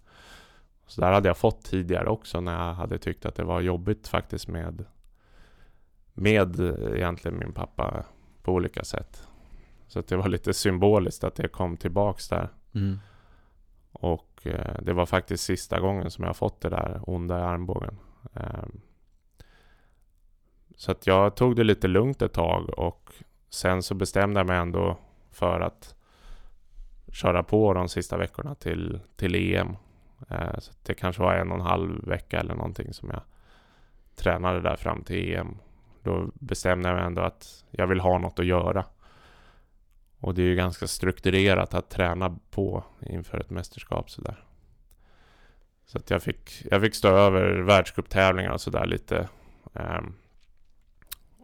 Så 0.88 1.02
där 1.02 1.12
hade 1.12 1.30
jag 1.30 1.38
fått 1.38 1.64
tidigare 1.64 2.10
också 2.10 2.42
när 2.42 2.68
jag 2.68 2.74
hade 2.74 2.98
tyckt 2.98 3.26
att 3.26 3.36
det 3.36 3.44
var 3.44 3.62
jobbigt 3.62 4.08
faktiskt 4.08 4.48
med 4.48 4.86
med 6.20 6.60
eh, 6.60 6.96
egentligen 6.96 7.38
min 7.40 7.54
pappa 7.54 8.04
på 8.44 8.54
olika 8.54 8.84
sätt. 8.84 9.28
Så 9.88 10.00
att 10.00 10.08
det 10.08 10.18
var 10.18 10.28
lite 10.28 10.54
symboliskt 10.54 11.24
att 11.24 11.36
det 11.36 11.48
kom 11.48 11.78
tillbaks 11.78 12.30
där. 12.30 12.50
Mm. 12.74 13.00
Och 14.00 14.48
eh, 14.48 14.82
det 14.82 14.94
var 14.94 15.06
faktiskt 15.06 15.44
sista 15.44 15.80
gången 15.80 16.12
som 16.12 16.24
jag 16.24 16.36
fått 16.36 16.62
det 16.62 16.70
där 16.70 17.00
onda 17.04 17.40
i 17.40 17.42
armbågen. 17.42 17.98
Ehm, 18.34 18.82
så 20.76 20.92
att 20.92 21.08
jag 21.08 21.36
tog 21.36 21.56
det 21.56 21.64
lite 21.64 21.88
lugnt 21.88 22.22
ett 22.22 22.34
tag 22.34 22.70
och 22.70 23.14
sen 23.50 23.84
så 23.84 23.96
bestämde 23.96 24.40
jag 24.40 24.48
mig 24.48 24.58
ändå 24.58 24.98
för 25.32 25.60
att 25.60 25.96
köra 27.12 27.44
på 27.44 27.74
de 27.74 27.90
sista 27.90 28.18
veckorna 28.18 28.56
till, 28.56 29.00
till 29.16 29.36
EM. 29.36 29.76
Eh, 30.30 30.60
så 30.60 30.74
det 30.84 30.94
kanske 30.94 31.22
var 31.22 31.34
en 31.34 31.52
och 31.52 31.58
en 31.58 31.66
halv 31.66 32.08
vecka 32.08 32.40
eller 32.40 32.56
någonting 32.56 32.94
som 32.94 33.10
jag 33.10 33.22
tränade 34.16 34.62
där 34.62 34.76
fram 34.76 35.04
till 35.04 35.34
EM. 35.34 35.58
Då 36.04 36.30
bestämde 36.34 36.90
jag 36.90 36.96
mig 36.96 37.06
ändå 37.06 37.22
att 37.22 37.66
jag 37.72 37.88
vill 37.88 38.00
ha 38.00 38.18
något 38.18 38.40
att 38.40 38.46
göra. 38.46 38.86
Och 40.20 40.34
det 40.34 40.42
är 40.42 40.46
ju 40.46 40.56
ganska 40.56 40.88
strukturerat 40.88 41.74
att 41.74 41.90
träna 41.90 42.38
på 42.52 42.84
inför 43.02 43.38
ett 43.38 43.50
mästerskap 43.50 44.10
sådär. 44.10 44.44
Så 45.86 45.98
att 45.98 46.10
jag 46.10 46.24
fick, 46.24 46.66
jag 46.72 46.82
fick 46.82 46.96
stå 46.96 47.08
över 47.08 47.60
världscuptävlingar 47.60 48.52
och 48.52 48.62
sådär 48.62 48.86
lite. 48.86 49.30
Um, 49.74 50.16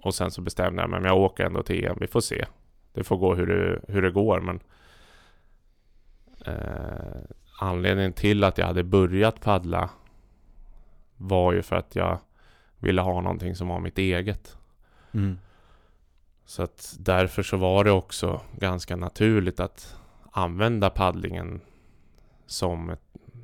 och 0.01 0.15
sen 0.15 0.31
så 0.31 0.41
bestämde 0.41 0.81
jag 0.81 0.89
mig, 0.89 0.99
men 0.99 1.09
jag 1.09 1.19
åker 1.19 1.45
ändå 1.45 1.63
till 1.63 1.85
EM, 1.85 1.97
vi 1.99 2.07
får 2.07 2.21
se. 2.21 2.45
Det 2.93 3.03
får 3.03 3.17
gå 3.17 3.35
hur 3.35 3.47
det, 3.47 3.93
hur 3.93 4.01
det 4.01 4.11
går, 4.11 4.41
men 4.41 4.59
Uh, 6.47 7.21
anledningen 7.59 8.13
till 8.13 8.43
att 8.43 8.57
jag 8.57 8.65
hade 8.65 8.83
börjat 8.83 9.41
paddla 9.41 9.89
var 11.17 11.53
ju 11.53 11.61
för 11.61 11.75
att 11.75 11.95
jag 11.95 12.19
ville 12.79 13.01
ha 13.01 13.21
någonting 13.21 13.55
som 13.55 13.67
var 13.67 13.79
mitt 13.79 13.97
eget. 13.97 14.57
Mm. 15.11 15.37
Så 16.45 16.63
att 16.63 16.95
därför 16.99 17.43
så 17.43 17.57
var 17.57 17.83
det 17.83 17.91
också 17.91 18.41
ganska 18.57 18.95
naturligt 18.95 19.59
att 19.59 19.97
använda 20.31 20.89
paddlingen 20.89 21.61
som 22.45 22.89
ett 22.89 23.01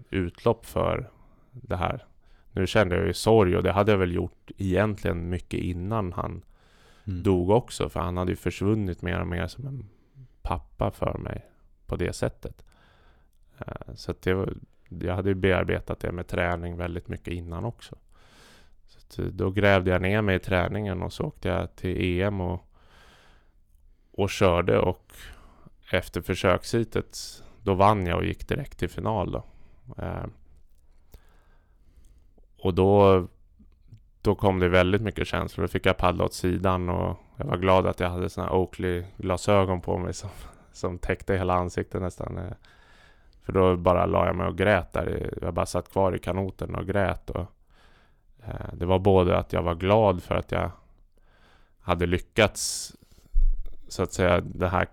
utlopp 0.09 0.65
för 0.65 1.09
det 1.51 1.75
här. 1.75 2.05
Nu 2.51 2.67
kände 2.67 2.95
jag 2.95 3.07
ju 3.07 3.13
sorg 3.13 3.57
och 3.57 3.63
det 3.63 3.71
hade 3.71 3.91
jag 3.91 3.99
väl 3.99 4.15
gjort 4.15 4.51
egentligen 4.57 5.29
mycket 5.29 5.59
innan 5.59 6.13
han 6.13 6.41
Mm. 7.07 7.23
dog 7.23 7.49
också. 7.49 7.89
För 7.89 7.99
han 7.99 8.17
hade 8.17 8.31
ju 8.31 8.35
försvunnit 8.35 9.01
mer 9.01 9.19
och 9.19 9.27
mer 9.27 9.47
som 9.47 9.67
en 9.67 9.89
pappa 10.41 10.91
för 10.91 11.17
mig 11.17 11.45
på 11.85 11.95
det 11.95 12.13
sättet. 12.13 12.65
Eh, 13.57 13.93
Så 13.95 14.11
att 14.11 14.21
det 14.21 14.33
var, 14.33 14.53
jag 14.89 15.15
hade 15.15 15.29
ju 15.29 15.35
bearbetat 15.35 15.99
det 15.99 16.11
med 16.11 16.27
träning 16.27 16.77
väldigt 16.77 17.07
mycket 17.07 17.33
innan 17.33 17.65
också. 17.65 17.95
Så 18.87 19.21
eh, 19.21 19.27
då 19.27 19.51
grävde 19.51 19.91
jag 19.91 20.01
ner 20.01 20.21
mig 20.21 20.35
i 20.35 20.39
träningen 20.39 21.01
och 21.01 21.13
så 21.13 21.23
åkte 21.23 21.47
jag 21.49 21.75
till 21.75 22.21
EM 22.21 22.41
och, 22.41 22.65
och 24.11 24.29
körde 24.29 24.79
och 24.79 25.13
efter 25.91 26.21
försöksheatet 26.21 27.17
då 27.63 27.73
vann 27.73 28.05
jag 28.05 28.17
och 28.17 28.25
gick 28.25 28.47
direkt 28.47 28.77
till 28.79 28.89
final 28.89 29.31
då. 29.31 29.43
Eh, 29.97 30.23
Och 32.57 32.73
då 32.73 33.27
då 34.21 34.35
kom 34.35 34.59
det 34.59 34.69
väldigt 34.69 35.01
mycket 35.01 35.27
känslor. 35.27 35.63
Då 35.63 35.67
fick 35.67 35.85
jag 35.85 35.97
paddla 35.97 36.25
åt 36.25 36.33
sidan 36.33 36.89
och 36.89 37.17
jag 37.37 37.45
var 37.45 37.57
glad 37.57 37.87
att 37.87 37.99
jag 37.99 38.09
hade 38.09 38.29
såna 38.29 38.47
här 38.47 38.53
Oakley-glasögon 38.55 39.81
på 39.81 39.97
mig 39.97 40.13
som, 40.13 40.29
som 40.71 40.97
täckte 40.97 41.33
hela 41.33 41.53
ansiktet 41.53 42.01
nästan. 42.01 42.37
eh. 42.37 42.51
För 43.43 43.53
då 43.53 43.75
bara 43.77 44.05
la 44.05 44.25
jag 44.25 44.35
mig 44.35 44.47
och 44.47 44.57
grät 44.57 44.93
där. 44.93 45.09
i- 45.09 45.39
Jag 45.41 45.53
bara 45.53 45.65
satt 45.65 45.91
kvar 45.91 46.15
i 46.15 46.19
kanoten 46.19 46.75
och 46.75 46.85
grät. 46.87 47.29
Och, 47.29 47.45
eh, 48.45 48.73
det 48.73 48.85
var 48.85 48.99
både 48.99 49.37
att 49.37 49.53
jag 49.53 49.63
var 49.63 49.75
glad 49.75 50.23
för 50.23 50.35
att 50.35 50.51
jag 50.51 50.71
hade 51.79 52.05
lyckats, 52.05 52.91
så 53.91 54.03
att 54.03 54.13
säga, 54.13 54.41
den 54.41 54.69
här 54.69 54.87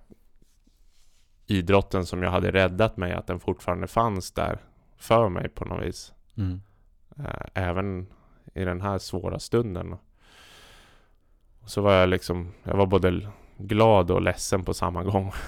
idrotten 1.46 2.06
som 2.06 2.22
jag 2.22 2.30
hade 2.30 2.50
räddat 2.50 2.96
mig, 2.96 3.12
att 3.12 3.26
den 3.26 3.40
fortfarande 3.40 3.86
fanns 3.86 4.32
där 4.32 4.58
för 4.96 5.28
mig 5.28 5.48
på 5.48 5.64
något 5.64 5.82
vis. 5.82 6.12
Mm. 6.36 6.60
Eh, 7.16 7.46
även 7.54 8.06
i 8.54 8.64
den 8.64 8.80
här 8.80 8.98
svåra 8.98 9.38
stunden. 9.38 9.92
Och 11.60 11.70
så 11.70 11.82
var 11.82 11.92
jag 11.92 12.08
liksom, 12.08 12.52
jag 12.62 12.76
var 12.76 12.86
både 12.86 13.30
glad 13.56 14.10
och 14.10 14.22
ledsen 14.22 14.64
på 14.64 14.74
samma 14.74 15.04
gång. 15.04 15.32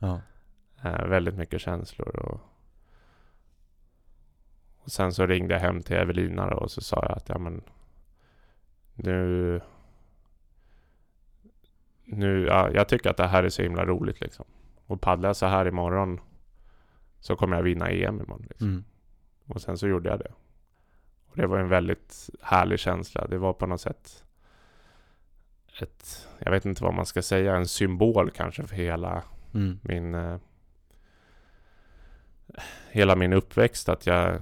Ja. 0.00 0.20
Eh, 0.84 1.06
väldigt 1.06 1.34
mycket 1.34 1.60
känslor 1.60 2.16
och, 2.16 2.40
och 4.78 4.92
sen 4.92 5.12
så 5.12 5.26
ringde 5.26 5.54
jag 5.54 5.60
hem 5.60 5.82
till 5.82 5.96
Evelina 5.96 6.46
och 6.46 6.70
så 6.70 6.80
sa 6.80 6.96
jag 7.02 7.16
att 7.16 7.28
ja 7.28 7.38
men 7.38 7.62
nu 8.94 9.60
nu, 12.08 12.46
ja, 12.46 12.70
jag 12.70 12.88
tycker 12.88 13.10
att 13.10 13.16
det 13.16 13.26
här 13.26 13.42
är 13.42 13.48
så 13.48 13.62
himla 13.62 13.84
roligt 13.86 14.20
liksom. 14.20 14.44
Och 14.86 15.00
paddlar 15.00 15.28
jag 15.28 15.36
så 15.36 15.46
här 15.46 15.68
imorgon 15.68 16.20
så 17.20 17.36
kommer 17.36 17.56
jag 17.56 17.62
vinna 17.62 17.90
EM 17.90 18.20
imorgon. 18.20 18.46
Liksom. 18.48 18.68
Mm. 18.68 18.84
Och 19.46 19.62
sen 19.62 19.78
så 19.78 19.88
gjorde 19.88 20.08
jag 20.08 20.18
det. 20.18 20.32
Och 21.26 21.36
det 21.36 21.46
var 21.46 21.58
en 21.58 21.68
väldigt 21.68 22.30
härlig 22.42 22.78
känsla. 22.78 23.26
Det 23.26 23.38
var 23.38 23.52
på 23.52 23.66
något 23.66 23.80
sätt 23.80 24.24
ett, 25.80 26.28
jag 26.38 26.50
vet 26.50 26.64
inte 26.64 26.84
vad 26.84 26.94
man 26.94 27.06
ska 27.06 27.22
säga, 27.22 27.56
en 27.56 27.68
symbol 27.68 28.30
kanske 28.30 28.66
för 28.66 28.76
hela 28.76 29.22
Mm. 29.54 29.78
min 29.82 30.14
eh, 30.14 30.36
hela 32.90 33.16
min 33.16 33.32
uppväxt. 33.32 33.88
Att 33.88 34.06
jag, 34.06 34.40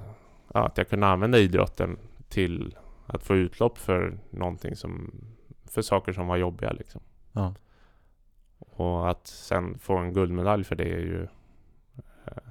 ja, 0.55 0.67
att 0.67 0.79
jag 0.79 0.89
kunde 0.89 1.07
använda 1.07 1.39
idrotten 1.39 1.99
till 2.29 2.77
att 3.07 3.23
få 3.23 3.37
utlopp 3.37 3.79
för 3.79 4.19
någonting 4.31 4.77
som, 4.77 5.15
för 5.65 5.83
saker 5.83 6.13
som 6.13 6.27
var 6.27 6.37
jobbiga 6.37 6.73
liksom. 6.73 7.01
Ja. 7.37 7.55
Och 8.59 9.11
att 9.11 9.27
sen 9.27 9.79
få 9.79 9.97
en 9.97 10.13
guldmedalj 10.13 10.65
för 10.65 10.77
det 10.77 10.93
är 10.93 10.99
ju 10.99 11.23
eh, 12.25 12.49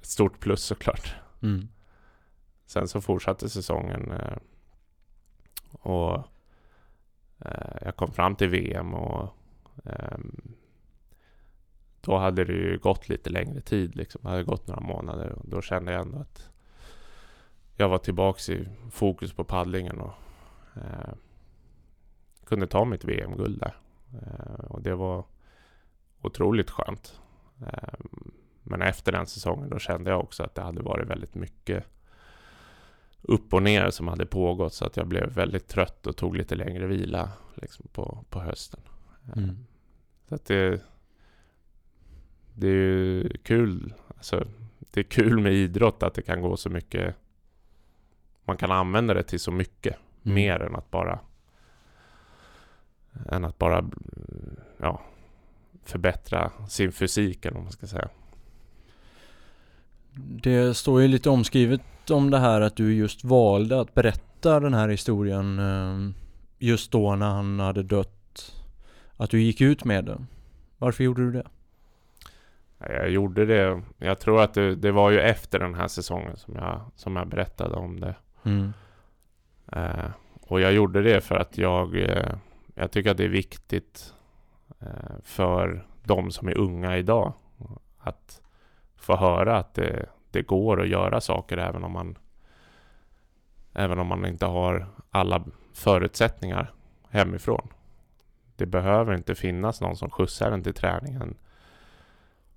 ett 0.00 0.06
stort 0.06 0.40
plus 0.40 0.64
såklart. 0.64 1.14
Mm. 1.42 1.68
Sen 2.66 2.88
så 2.88 3.00
fortsatte 3.00 3.48
säsongen 3.48 4.10
eh, 4.10 4.36
och 5.70 6.14
eh, 7.38 7.76
jag 7.80 7.96
kom 7.96 8.12
fram 8.12 8.36
till 8.36 8.48
VM 8.48 8.94
och 8.94 9.36
ehm, 9.84 10.54
då 12.00 12.18
hade 12.18 12.44
det 12.44 12.52
ju 12.52 12.78
gått 12.78 13.08
lite 13.08 13.30
längre 13.30 13.60
tid 13.60 13.96
liksom. 13.96 14.20
Det 14.22 14.28
hade 14.28 14.44
gått 14.44 14.66
några 14.66 14.80
månader 14.80 15.32
och 15.32 15.48
då 15.48 15.62
kände 15.62 15.92
jag 15.92 16.00
ändå 16.00 16.18
att 16.18 16.50
jag 17.76 17.88
var 17.88 17.98
tillbaks 17.98 18.48
i 18.48 18.68
fokus 18.90 19.32
på 19.32 19.44
paddlingen 19.44 20.00
och 20.00 20.12
kunde 22.46 22.66
ta 22.66 22.84
mitt 22.84 23.04
VM-guld 23.04 23.60
där. 23.60 23.76
Eh, 24.22 24.64
och 24.64 24.82
det 24.82 24.94
var 24.94 25.24
otroligt 26.22 26.70
skönt. 26.70 27.20
Eh, 27.66 27.94
men 28.62 28.82
efter 28.82 29.12
den 29.12 29.26
säsongen 29.26 29.68
då 29.70 29.78
kände 29.78 30.10
jag 30.10 30.20
också 30.20 30.42
att 30.42 30.54
det 30.54 30.62
hade 30.62 30.82
varit 30.82 31.08
väldigt 31.08 31.34
mycket 31.34 31.84
upp 33.22 33.54
och 33.54 33.62
ner 33.62 33.90
som 33.90 34.08
hade 34.08 34.26
pågått 34.26 34.74
så 34.74 34.84
att 34.86 34.96
jag 34.96 35.06
blev 35.06 35.30
väldigt 35.34 35.68
trött 35.68 36.06
och 36.06 36.16
tog 36.16 36.36
lite 36.36 36.54
längre 36.54 36.86
vila 36.86 37.30
liksom 37.54 37.86
på, 37.92 38.24
på 38.30 38.40
hösten. 38.40 38.80
Eh, 39.26 39.42
Mm. 39.42 39.56
Så 40.28 40.34
att 40.34 40.44
det, 40.44 40.80
det 42.54 42.68
är 42.68 42.72
ju 42.72 43.28
kul. 43.42 43.94
Alltså, 44.16 44.44
det 44.80 45.00
är 45.00 45.04
kul 45.04 45.38
med 45.40 45.52
idrott 45.52 46.02
att 46.02 46.14
det 46.14 46.22
kan 46.22 46.40
gå 46.40 46.56
så 46.56 46.70
mycket. 46.70 47.14
Man 48.44 48.56
kan 48.56 48.70
använda 48.70 49.14
det 49.14 49.22
till 49.22 49.40
så 49.40 49.50
mycket 49.50 49.96
Mm. 50.24 50.34
mer 50.34 50.60
än 50.62 50.76
att 50.76 50.90
bara 50.90 51.18
än 53.28 53.44
att 53.44 53.58
bara 53.58 53.84
ja, 54.78 55.00
förbättra 55.84 56.50
sin 56.68 56.92
fysik 56.92 57.44
eller 57.44 57.54
vad 57.54 57.62
man 57.62 57.72
ska 57.72 57.86
säga. 57.86 58.08
Det 60.16 60.74
står 60.74 61.02
ju 61.02 61.08
lite 61.08 61.30
omskrivet 61.30 62.10
om 62.10 62.30
det 62.30 62.38
här 62.38 62.60
att 62.60 62.76
du 62.76 62.94
just 62.94 63.24
valde 63.24 63.80
att 63.80 63.94
berätta 63.94 64.60
den 64.60 64.74
här 64.74 64.88
historien 64.88 65.58
eh, 65.58 66.14
just 66.58 66.92
då 66.92 67.16
när 67.16 67.30
han 67.30 67.60
hade 67.60 67.82
dött. 67.82 68.10
Att 69.16 69.30
du 69.30 69.40
gick 69.40 69.60
ut 69.60 69.84
med 69.84 70.04
det. 70.04 70.18
Varför 70.78 71.04
gjorde 71.04 71.22
du 71.22 71.32
det? 71.32 71.46
Jag 72.78 73.10
gjorde 73.10 73.46
det. 73.46 73.82
Jag 73.98 74.18
tror 74.18 74.42
att 74.42 74.54
det, 74.54 74.74
det 74.74 74.92
var 74.92 75.10
ju 75.10 75.20
efter 75.20 75.58
den 75.58 75.74
här 75.74 75.88
säsongen 75.88 76.36
som 76.36 76.54
jag, 76.54 76.80
som 76.96 77.16
jag 77.16 77.28
berättade 77.28 77.76
om 77.76 78.00
det. 78.00 78.14
Mm. 78.44 78.72
Eh, 79.72 80.10
och 80.40 80.60
jag 80.60 80.72
gjorde 80.72 81.02
det 81.02 81.20
för 81.20 81.34
att 81.34 81.58
jag, 81.58 81.96
eh, 81.96 82.34
jag 82.74 82.90
tycker 82.90 83.10
att 83.10 83.16
det 83.16 83.24
är 83.24 83.28
viktigt 83.28 84.14
eh, 84.80 85.16
för 85.22 85.86
de 86.02 86.30
som 86.30 86.48
är 86.48 86.58
unga 86.58 86.96
idag 86.96 87.32
att 87.98 88.42
få 88.96 89.16
höra 89.16 89.56
att 89.56 89.74
det, 89.74 90.06
det 90.30 90.42
går 90.42 90.82
att 90.82 90.88
göra 90.88 91.20
saker 91.20 91.56
även 91.56 91.84
om 91.84 91.92
man 91.92 92.18
även 93.74 93.98
om 93.98 94.06
man 94.06 94.26
inte 94.26 94.46
har 94.46 94.86
alla 95.10 95.44
förutsättningar 95.72 96.72
hemifrån. 97.10 97.68
Det 98.56 98.66
behöver 98.66 99.14
inte 99.14 99.34
finnas 99.34 99.80
någon 99.80 99.96
som 99.96 100.10
skjutsar 100.10 100.52
en 100.52 100.62
till 100.62 100.74
träningen 100.74 101.36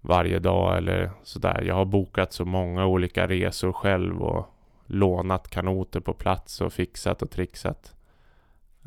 varje 0.01 0.39
dag 0.39 0.78
eller 0.78 1.11
sådär. 1.24 1.61
Jag 1.61 1.76
har 1.76 1.86
bokat 1.86 2.34
så 2.34 2.45
många 2.45 2.86
olika 2.86 3.28
resor 3.28 3.74
själv 3.74 4.22
och 4.22 4.45
lånat 4.86 5.49
kanoter 5.49 5.99
på 5.99 6.13
plats 6.13 6.61
och 6.61 6.74
fixat 6.74 7.22
och 7.22 7.32
trixat. 7.32 7.95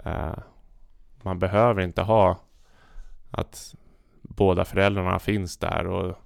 Eh, 0.05 0.39
man 1.23 1.39
behöver 1.39 1.83
inte 1.83 2.03
ha 2.03 2.41
att 3.31 3.75
båda 4.23 4.65
föräldrarna 4.65 5.19
finns 5.19 5.57
där 5.57 5.87
och, 5.87 6.17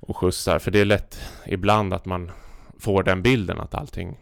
och 0.00 0.16
skjutsar. 0.16 0.58
För 0.58 0.70
det 0.70 0.80
är 0.80 0.84
lätt 0.84 1.20
ibland 1.46 1.94
att 1.94 2.04
man 2.04 2.30
får 2.78 3.02
den 3.02 3.22
bilden 3.22 3.60
att 3.60 3.74
allting 3.74 4.16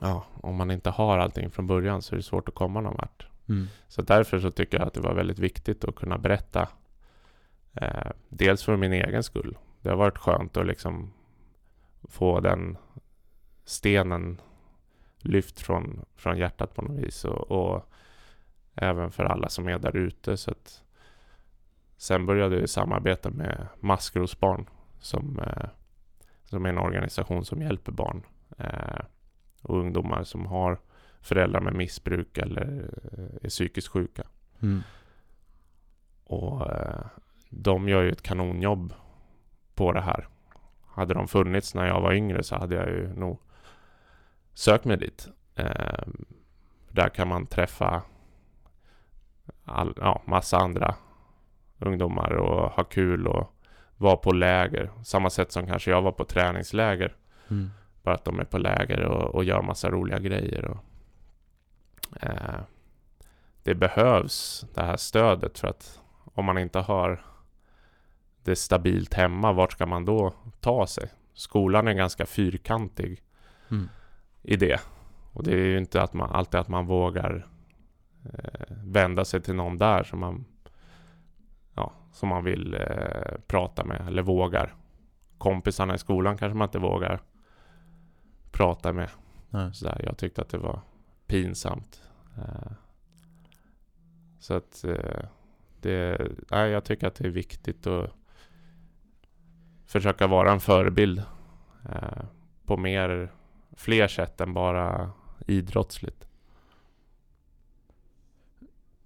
Ja, 0.00 0.24
om 0.40 0.56
man 0.56 0.70
inte 0.70 0.90
har 0.90 1.18
allting 1.18 1.50
från 1.50 1.66
början 1.66 2.02
så 2.02 2.14
är 2.14 2.16
det 2.16 2.22
svårt 2.22 2.48
att 2.48 2.54
komma 2.54 2.80
någon 2.80 2.96
vart. 2.96 3.26
Mm. 3.48 3.66
Så 3.88 4.02
därför 4.02 4.38
så 4.38 4.50
tycker 4.50 4.78
jag 4.78 4.86
att 4.86 4.94
det 4.94 5.00
var 5.00 5.14
väldigt 5.14 5.38
viktigt 5.38 5.84
att 5.84 5.94
kunna 5.94 6.18
berätta. 6.18 6.68
Eh, 7.72 8.10
dels 8.28 8.64
för 8.64 8.76
min 8.76 8.92
egen 8.92 9.22
skull. 9.22 9.58
Det 9.80 9.88
har 9.88 9.96
varit 9.96 10.18
skönt 10.18 10.56
att 10.56 10.66
liksom 10.66 11.12
få 12.08 12.40
den 12.40 12.76
stenen 13.64 14.40
lyft 15.22 15.60
från, 15.60 16.04
från 16.16 16.38
hjärtat 16.38 16.74
på 16.74 16.82
något 16.82 17.04
vis. 17.04 17.24
Och, 17.24 17.50
och 17.50 17.92
även 18.74 19.10
för 19.10 19.24
alla 19.24 19.48
som 19.48 19.68
är 19.68 19.78
där 19.78 19.96
ute. 19.96 20.36
Så 20.36 20.50
att 20.50 20.82
sen 21.96 22.26
började 22.26 22.56
vi 22.56 22.68
samarbeta 22.68 23.30
med 23.30 23.66
Maskrosbarn 23.80 24.66
som, 25.00 25.38
eh, 25.38 25.68
som 26.44 26.64
är 26.64 26.68
en 26.68 26.78
organisation 26.78 27.44
som 27.44 27.62
hjälper 27.62 27.92
barn 27.92 28.22
eh, 28.58 29.04
och 29.62 29.78
ungdomar 29.78 30.24
som 30.24 30.46
har 30.46 30.78
föräldrar 31.20 31.60
med 31.60 31.74
missbruk 31.74 32.38
eller 32.38 32.90
eh, 33.12 33.44
är 33.44 33.48
psykiskt 33.48 33.88
sjuka. 33.88 34.22
Mm. 34.62 34.82
Och 36.24 36.70
eh, 36.70 37.04
de 37.50 37.88
gör 37.88 38.02
ju 38.02 38.10
ett 38.10 38.22
kanonjobb 38.22 38.94
på 39.74 39.92
det 39.92 40.00
här. 40.00 40.28
Hade 40.86 41.14
de 41.14 41.28
funnits 41.28 41.74
när 41.74 41.86
jag 41.86 42.00
var 42.00 42.12
yngre 42.12 42.42
så 42.42 42.56
hade 42.56 42.74
jag 42.74 42.88
ju 42.88 43.14
nog 43.14 43.40
sökt 44.54 44.84
mig 44.84 44.96
dit. 44.96 45.28
Eh, 45.54 46.06
där 46.88 47.08
kan 47.08 47.28
man 47.28 47.46
träffa 47.46 48.02
all, 49.64 49.94
ja, 50.00 50.22
massa 50.24 50.56
andra 50.56 50.94
ungdomar 51.78 52.32
och 52.32 52.70
ha 52.70 52.84
kul 52.84 53.26
och 53.26 53.54
vara 53.96 54.16
på 54.16 54.32
läger. 54.32 54.90
Samma 55.04 55.30
sätt 55.30 55.52
som 55.52 55.66
kanske 55.66 55.90
jag 55.90 56.02
var 56.02 56.12
på 56.12 56.24
träningsläger. 56.24 57.16
Mm. 57.48 57.70
Bara 58.02 58.14
att 58.14 58.24
de 58.24 58.40
är 58.40 58.44
på 58.44 58.58
läger 58.58 59.00
och, 59.00 59.34
och 59.34 59.44
gör 59.44 59.62
massa 59.62 59.90
roliga 59.90 60.18
grejer. 60.18 60.64
Och, 60.64 60.78
eh, 62.20 62.60
det 63.62 63.74
behövs 63.74 64.64
det 64.74 64.82
här 64.82 64.96
stödet 64.96 65.58
för 65.58 65.68
att 65.68 66.00
om 66.34 66.44
man 66.44 66.58
inte 66.58 66.78
har 66.78 67.24
det 68.44 68.56
stabilt 68.56 69.14
hemma, 69.14 69.52
vart 69.52 69.72
ska 69.72 69.86
man 69.86 70.04
då 70.04 70.32
ta 70.60 70.86
sig? 70.86 71.10
Skolan 71.34 71.88
är 71.88 71.92
ganska 71.92 72.26
fyrkantig 72.26 73.22
Mm. 73.70 73.88
I 74.42 74.56
det. 74.56 74.80
Och 75.32 75.42
det 75.42 75.52
är 75.52 75.64
ju 75.64 75.78
inte 75.78 76.02
att 76.02 76.12
man, 76.12 76.30
alltid 76.30 76.60
att 76.60 76.68
man 76.68 76.86
vågar 76.86 77.46
eh, 78.24 78.76
vända 78.84 79.24
sig 79.24 79.42
till 79.42 79.54
någon 79.54 79.78
där 79.78 80.02
som 80.02 80.20
man, 80.20 80.44
ja, 81.74 81.92
som 82.12 82.28
man 82.28 82.44
vill 82.44 82.74
eh, 82.74 83.38
prata 83.46 83.84
med 83.84 84.08
eller 84.08 84.22
vågar. 84.22 84.74
Kompisarna 85.38 85.94
i 85.94 85.98
skolan 85.98 86.36
kanske 86.38 86.56
man 86.56 86.68
inte 86.68 86.78
vågar 86.78 87.22
prata 88.50 88.92
med. 88.92 89.08
Nej. 89.50 89.74
Sådär. 89.74 90.00
Jag 90.04 90.16
tyckte 90.16 90.40
att 90.40 90.48
det 90.48 90.58
var 90.58 90.80
pinsamt. 91.26 92.02
Eh, 92.38 92.72
så 94.38 94.54
att 94.54 94.84
eh, 94.84 95.24
det, 95.80 96.28
nej, 96.50 96.70
jag 96.70 96.84
tycker 96.84 97.06
att 97.06 97.14
det 97.14 97.26
är 97.26 97.30
viktigt 97.30 97.86
att 97.86 98.10
försöka 99.86 100.26
vara 100.26 100.52
en 100.52 100.60
förebild 100.60 101.22
eh, 101.88 102.24
på 102.66 102.76
mer, 102.76 103.32
fler 103.76 104.08
sätt 104.08 104.40
än 104.40 104.54
bara 104.54 105.10
idrottsligt. 105.46 106.26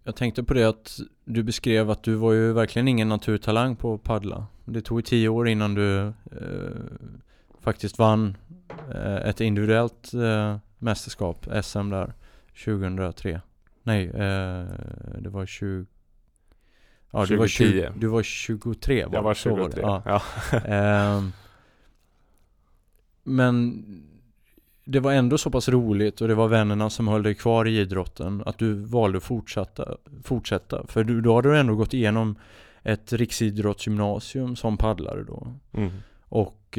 Jag 0.04 0.16
tänkte 0.16 0.44
på 0.44 0.54
det 0.54 0.64
att 0.64 1.00
du 1.24 1.42
beskrev 1.42 1.90
att 1.90 2.02
du 2.02 2.14
var 2.14 2.32
ju 2.32 2.52
verkligen 2.52 2.88
ingen 2.88 3.08
naturtalang 3.08 3.76
på 3.76 3.94
att 3.94 4.02
paddla. 4.02 4.46
Det 4.64 4.80
tog 4.82 4.98
ju 4.98 5.02
tio 5.02 5.28
år 5.28 5.48
innan 5.48 5.74
du 5.74 6.06
eh, 6.06 6.12
faktiskt 7.60 7.98
vann 7.98 8.36
eh, 8.94 9.16
ett 9.16 9.40
individuellt 9.40 10.14
eh, 10.14 10.56
mästerskap, 10.78 11.48
SM 11.62 11.90
där, 11.90 12.14
2003. 12.64 13.40
Nej, 13.82 14.06
eh, 14.06 14.64
det 15.18 15.28
var 15.28 15.46
20... 15.46 15.86
Ja, 17.10 17.26
du 17.26 17.36
var, 17.36 17.46
20, 17.46 17.82
2010. 17.82 18.00
du 18.00 18.06
var 18.06 18.22
23 18.22 19.04
var 19.04 19.14
Jag 19.14 19.22
var 19.22 19.34
det? 19.34 19.40
Så 19.40 19.56
det, 19.56 19.62
23. 19.62 19.82
Ja. 19.82 20.02
Ja. 20.04 20.22
Ehm, 20.66 21.32
men 23.22 23.84
det 24.88 25.00
var 25.00 25.12
ändå 25.12 25.38
så 25.38 25.50
pass 25.50 25.68
roligt 25.68 26.20
och 26.20 26.28
det 26.28 26.34
var 26.34 26.48
vännerna 26.48 26.90
som 26.90 27.08
höll 27.08 27.22
dig 27.22 27.34
kvar 27.34 27.68
i 27.68 27.78
idrotten 27.80 28.42
att 28.46 28.58
du 28.58 28.72
valde 28.74 29.16
att 29.18 29.24
fortsätta. 29.24 29.96
fortsätta. 30.22 30.86
För 30.86 31.04
du, 31.04 31.20
då 31.20 31.34
hade 31.36 31.48
du 31.50 31.58
ändå 31.58 31.74
gått 31.74 31.94
igenom 31.94 32.36
ett 32.82 33.12
riksidrottsgymnasium 33.12 34.56
som 34.56 34.76
paddlare 34.76 35.24
då. 35.24 35.46
Mm. 35.72 35.90
Och 36.28 36.78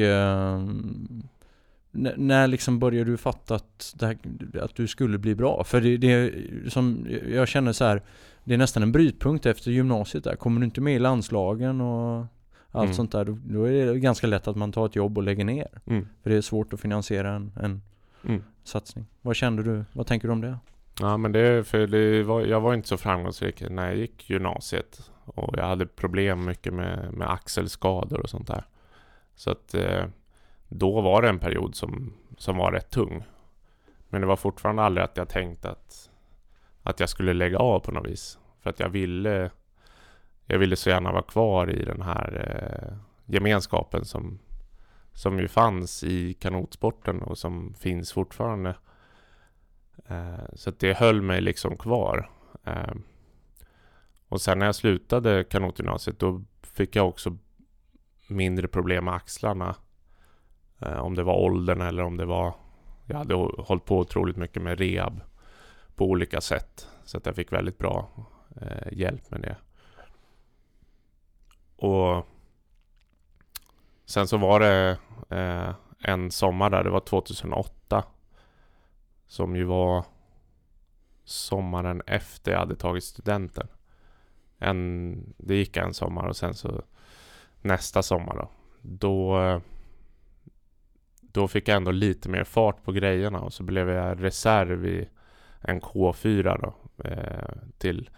n- 1.94 2.14
när 2.18 2.48
liksom 2.48 2.80
började 2.80 3.12
du 3.12 3.18
fatta 3.18 3.56
att, 3.56 3.96
här, 4.02 4.18
att 4.62 4.76
du 4.76 4.88
skulle 4.88 5.18
bli 5.18 5.36
bra? 5.36 5.64
För 5.64 5.82
det, 5.82 5.98
det 5.98 6.34
som 6.72 7.08
jag 7.32 7.48
känner 7.48 7.72
så 7.74 7.86
här, 7.86 8.02
det 8.44 8.54
är 8.54 8.58
nästan 8.58 8.84
en 8.84 8.92
brytpunkt 8.92 9.46
efter 9.46 9.72
gymnasiet 9.72 10.24
där. 10.24 10.36
Kommer 10.36 10.60
du 10.60 10.66
inte 10.66 10.82
med 10.82 10.96
i 10.96 11.00
landslagen 11.00 11.82
och 11.82 12.26
allt 12.72 12.84
Mm. 12.86 12.94
sånt 12.96 13.12
där, 13.12 13.26
då, 13.26 13.38
då 13.46 13.64
är 13.64 13.86
det 13.86 14.00
ganska 14.00 14.28
lätt 14.28 14.48
att 14.48 14.56
man 14.56 14.72
tar 14.72 14.86
ett 14.86 14.96
jobb 14.96 15.18
och 15.18 15.24
lägger 15.24 15.46
ner. 15.46 15.68
Mm. 15.86 16.08
För 16.24 16.30
det 16.30 16.36
är 16.36 16.42
svårt 16.42 16.74
att 16.74 16.80
finansiera 16.80 17.34
en, 17.36 17.52
en 17.62 17.82
Mm. 18.28 18.44
satsning. 18.64 19.06
Vad 19.22 19.36
kände 19.36 19.64
du? 19.64 19.86
Vad 19.94 20.08
tänker 20.08 20.28
du 20.28 20.32
om 20.32 20.42
det? 20.42 20.58
Ja 21.00 21.18
men 21.18 21.32
det, 21.32 21.68
för 21.68 21.88
det 21.88 22.24
var, 22.24 22.42
jag 22.42 22.62
var 22.62 22.74
inte 22.74 22.88
så 22.88 22.98
framgångsrik 22.98 23.64
när 23.70 23.88
jag 23.88 23.96
gick 23.96 24.30
gymnasiet. 24.30 25.12
Och 25.26 25.58
jag 25.58 25.66
hade 25.66 25.86
problem 25.86 26.46
mycket 26.46 26.74
med, 26.74 27.14
med 27.14 27.30
axelskador 27.30 28.20
och 28.20 28.30
sånt 28.30 28.48
där. 28.48 28.64
Så 29.36 29.52
att 29.52 29.74
eh, 29.74 30.06
då 30.68 31.02
var 31.02 31.22
det 31.22 31.30
en 31.30 31.40
period 31.40 31.76
som, 31.76 32.14
som 32.38 32.58
var 32.58 32.72
rätt 32.72 32.90
tung. 32.90 33.24
Men 34.10 34.22
det 34.22 34.28
var 34.28 34.36
fortfarande 34.36 34.82
aldrig 34.82 35.04
att 35.04 35.18
jag 35.18 35.30
tänkte 35.30 35.70
att, 35.70 36.10
att 36.84 37.00
jag 37.00 37.10
skulle 37.10 37.34
lägga 37.34 37.58
av 37.58 37.80
på 37.80 37.92
något 37.92 38.08
vis. 38.08 38.40
För 38.62 38.70
att 38.70 38.80
jag 38.80 38.90
ville, 38.90 39.52
jag 40.46 40.60
ville 40.60 40.76
så 40.76 40.90
gärna 40.90 41.12
vara 41.12 41.22
kvar 41.22 41.70
i 41.72 41.86
den 41.86 42.02
här 42.02 42.48
eh, 42.48 42.98
gemenskapen 43.26 44.06
som, 44.06 44.40
som 45.18 45.40
ju 45.40 45.48
fanns 45.48 46.04
i 46.04 46.34
kanotsporten 46.34 47.22
och 47.22 47.38
som 47.38 47.74
finns 47.74 48.12
fortfarande. 48.12 48.76
Eh, 50.08 50.46
så 50.54 50.70
att 50.70 50.80
det 50.80 50.98
höll 50.98 51.22
mig 51.22 51.42
liksom 51.42 51.78
kvar. 51.78 52.30
Eh, 52.64 52.94
och 54.28 54.42
sen 54.42 54.60
när 54.60 54.66
jag 54.66 54.76
slutade 54.76 55.44
kanotgymnasiet 55.44 56.20
då 56.20 56.42
fick 56.62 56.96
jag 56.96 57.08
också 57.08 57.38
mindre 58.28 58.68
problem 58.68 59.06
med 59.06 59.14
axlarna. 59.14 59.76
Eh, 60.80 60.98
om 60.98 61.16
det 61.16 61.24
var 61.24 61.38
åldern 61.38 61.82
eller 61.82 62.04
om 62.04 62.18
det 62.18 62.26
var... 62.26 62.54
Jag 63.06 63.18
hade 63.18 63.36
hållit 63.36 63.86
på 63.86 64.00
otroligt 64.00 64.38
mycket 64.38 64.64
med 64.64 64.80
rehab 64.80 65.22
på 65.96 66.06
olika 66.06 66.42
sätt. 66.42 66.88
Så 67.04 67.18
att 67.18 67.26
jag 67.26 67.36
fick 67.36 67.52
väldigt 67.52 67.78
bra 67.78 68.10
eh, 68.62 68.94
hjälp 68.98 69.32
med 69.32 69.42
det. 69.42 69.56
Och 71.76 72.28
sen 74.08 74.28
så 74.28 74.38
var 74.38 74.60
det 74.60 74.98
eh, 75.30 75.76
en 76.00 76.32
sommar 76.32 76.70
där, 76.70 76.84
det 76.84 76.90
var 76.90 77.00
2008. 77.00 78.04
Som 79.28 79.56
ju 79.56 79.64
var 79.64 80.06
sommaren 81.24 82.02
efter 82.06 82.52
jag 82.52 82.60
hade 82.60 82.76
tagit 82.76 83.04
studenten. 83.04 83.68
En, 84.58 85.34
det 85.38 85.56
gick 85.56 85.78
en 85.78 85.94
sommar 85.94 86.28
och 86.28 86.36
sen 86.36 86.54
så 86.54 86.84
nästa 87.62 88.04
sommar 88.04 88.36
då. 88.36 88.50
Då, 88.82 89.42
eh, 89.42 89.62
då 91.22 91.48
fick 91.48 91.68
jag 91.68 91.78
ändå 91.78 91.92
lite 91.92 92.30
mer 92.30 92.44
fart 92.44 92.84
på 92.84 92.92
grejerna 92.92 93.40
och 93.40 93.54
så 93.54 93.64
blev 93.64 93.90
jag 93.90 94.24
reserv 94.24 94.86
i 94.86 95.10
en 95.62 95.82
K4 95.82 96.62
då. 96.62 97.04
Eh, 97.04 97.56
till 97.78 98.10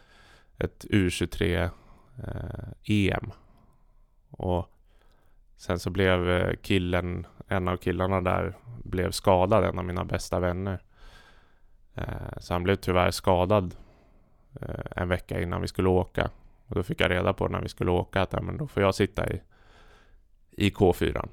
ett 0.58 0.86
U23 0.90 1.70
eh, 2.24 2.70
EM. 2.84 3.32
Och 4.30 4.79
sen 5.60 5.80
så 5.80 5.90
blev 5.90 6.30
eh, 6.30 6.56
killen, 6.62 7.28
en 7.48 7.68
av 7.68 7.78
killarna 7.78 8.22
där, 8.22 8.58
blev 8.84 9.12
skadad, 9.12 9.64
en 9.64 9.80
av 9.80 9.86
mina 9.86 10.06
bästa 10.06 10.40
vänner. 10.40 10.84
Eh, 11.96 12.38
så 12.38 12.54
han 12.54 12.64
blev 12.64 12.76
tyvärr 12.76 13.12
skadad 13.12 13.76
eh, 14.62 14.86
en 14.96 15.10
vecka 15.10 15.42
innan 15.42 15.62
vi 15.62 15.68
skulle 15.68 15.90
åka. 15.90 16.30
Och 16.68 16.76
då 16.76 16.84
fick 16.84 17.02
jag 17.02 17.12
reda 17.12 17.34
på 17.34 17.48
när 17.48 17.62
vi 17.62 17.70
skulle 17.70 17.92
åka 17.92 18.22
att 18.22 18.34
ja, 18.34 18.42
men 18.42 18.58
då 18.58 18.68
får 18.68 18.84
jag 18.84 18.96
sitta 18.96 19.30
i, 19.30 19.42
i 20.52 20.70
K4. 20.70 21.30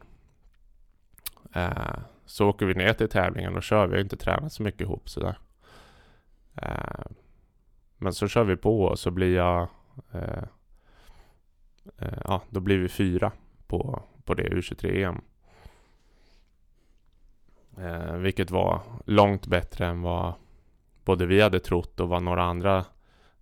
Eh, 1.52 1.98
så 2.24 2.48
åker 2.48 2.66
vi 2.66 2.74
ner 2.74 2.92
till 2.92 3.08
tävlingen 3.08 3.56
och 3.56 3.62
kör. 3.62 3.86
Vi 3.86 3.94
har 3.94 4.02
inte 4.02 4.16
tränat 4.16 4.52
så 4.52 4.62
mycket 4.62 4.80
ihop 4.80 5.08
sådär. 5.08 5.38
Eh, 6.54 7.06
men 7.98 8.12
så 8.12 8.28
kör 8.28 8.44
vi 8.44 8.56
på 8.56 8.82
och 8.82 8.98
så 8.98 9.10
blir 9.10 9.36
jag... 9.36 9.68
Eh 10.12 10.44
ja, 12.24 12.42
då 12.50 12.60
blir 12.60 12.78
vi 12.78 12.88
fyra 12.88 13.32
på, 13.66 14.02
på 14.26 14.34
det 14.34 14.48
U23-EM. 14.48 15.20
Eh, 17.78 18.16
vilket 18.16 18.50
var 18.50 18.82
långt 19.06 19.46
bättre 19.46 19.86
än 19.86 20.02
vad 20.02 20.34
både 21.04 21.26
vi 21.26 21.40
hade 21.40 21.60
trott 21.60 22.00
och 22.00 22.08
vad 22.08 22.22
några 22.22 22.42
andra 22.42 22.84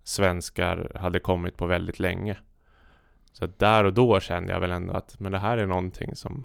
svenskar 0.03 0.91
hade 0.95 1.19
kommit 1.19 1.57
på 1.57 1.65
väldigt 1.65 1.99
länge. 1.99 2.37
Så 3.31 3.47
där 3.57 3.83
och 3.83 3.93
då 3.93 4.19
kände 4.19 4.53
jag 4.53 4.59
väl 4.59 4.71
ändå 4.71 4.93
att 4.93 5.19
men 5.19 5.31
det 5.31 5.39
här 5.39 5.57
är 5.57 5.65
någonting 5.65 6.15
som 6.15 6.43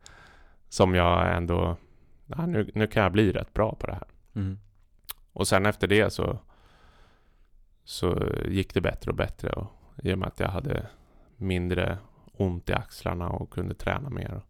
som 0.68 0.94
jag 0.94 1.36
ändå 1.36 1.76
ja, 2.26 2.46
nu, 2.46 2.70
nu 2.74 2.86
kan 2.86 3.02
jag 3.02 3.12
bli 3.12 3.32
rätt 3.32 3.52
bra 3.54 3.74
på 3.74 3.86
det 3.86 3.92
här. 3.92 4.08
Mm. 4.34 4.58
Och 5.32 5.48
sen 5.48 5.66
efter 5.66 5.86
det 5.86 6.12
så 6.12 6.38
så 7.84 8.28
gick 8.48 8.74
det 8.74 8.80
bättre 8.80 9.10
och 9.10 9.16
bättre 9.16 9.50
och 9.50 9.72
i 10.02 10.14
och 10.14 10.18
med 10.18 10.28
att 10.28 10.40
jag 10.40 10.48
hade 10.48 10.86
mindre 11.36 11.98
ont 12.36 12.70
i 12.70 12.72
axlarna 12.72 13.28
och 13.28 13.50
kunde 13.50 13.74
träna 13.74 14.10
mer. 14.10 14.40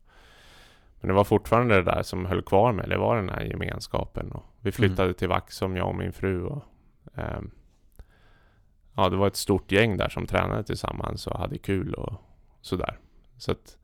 Men 1.01 1.09
det 1.09 1.15
var 1.15 1.25
fortfarande 1.25 1.75
det 1.75 1.83
där 1.83 2.03
som 2.03 2.27
höll 2.27 2.43
kvar 2.43 2.73
mig. 2.73 2.89
Det 2.89 2.99
var 2.99 3.17
den 3.17 3.29
här 3.29 3.41
gemenskapen. 3.41 4.33
Och 4.33 4.45
vi 4.61 4.73
flyttade 4.73 5.03
mm. 5.03 5.15
till 5.15 5.29
Vaxholm, 5.29 5.77
jag 5.77 5.89
och 5.89 5.95
min 5.95 6.13
fru. 6.13 6.45
Och, 6.45 6.65
eh, 7.15 7.41
ja, 8.95 9.09
det 9.09 9.17
var 9.17 9.27
ett 9.27 9.37
stort 9.37 9.73
gäng 9.73 9.97
där 9.97 10.09
som 10.09 10.27
tränade 10.27 10.65
tillsammans 10.65 11.27
och 11.27 11.39
hade 11.39 11.59
kul 11.59 11.95
och 11.95 12.13
sådär. 12.61 12.99
Så 13.37 13.53
att 13.53 13.79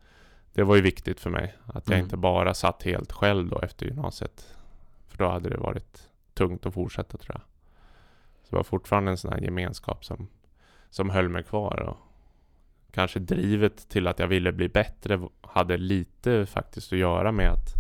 det 0.52 0.62
var 0.62 0.76
ju 0.76 0.82
viktigt 0.82 1.20
för 1.20 1.30
mig. 1.30 1.54
Att 1.66 1.88
jag 1.88 1.94
mm. 1.94 2.04
inte 2.04 2.16
bara 2.16 2.54
satt 2.54 2.82
helt 2.82 3.12
själv 3.12 3.48
då 3.48 3.60
efter 3.60 3.86
gymnasiet. 3.86 4.56
För 5.08 5.18
då 5.18 5.28
hade 5.28 5.48
det 5.48 5.58
varit 5.58 6.10
tungt 6.34 6.66
att 6.66 6.74
fortsätta 6.74 7.18
tror 7.18 7.34
jag. 7.34 7.42
Så 8.42 8.50
det 8.50 8.56
var 8.56 8.64
fortfarande 8.64 9.10
en 9.10 9.16
sån 9.16 9.32
här 9.32 9.40
gemenskap 9.40 10.04
som, 10.04 10.28
som 10.90 11.10
höll 11.10 11.28
mig 11.28 11.42
kvar. 11.42 11.80
Och 11.80 11.96
kanske 12.92 13.18
drivet 13.18 13.88
till 13.88 14.06
att 14.06 14.18
jag 14.18 14.28
ville 14.28 14.52
bli 14.52 14.68
bättre 14.68 15.20
hade 15.40 15.76
lite 15.76 16.46
faktiskt 16.46 16.92
att 16.92 16.98
göra 16.98 17.32
med 17.32 17.50
att 17.50 17.74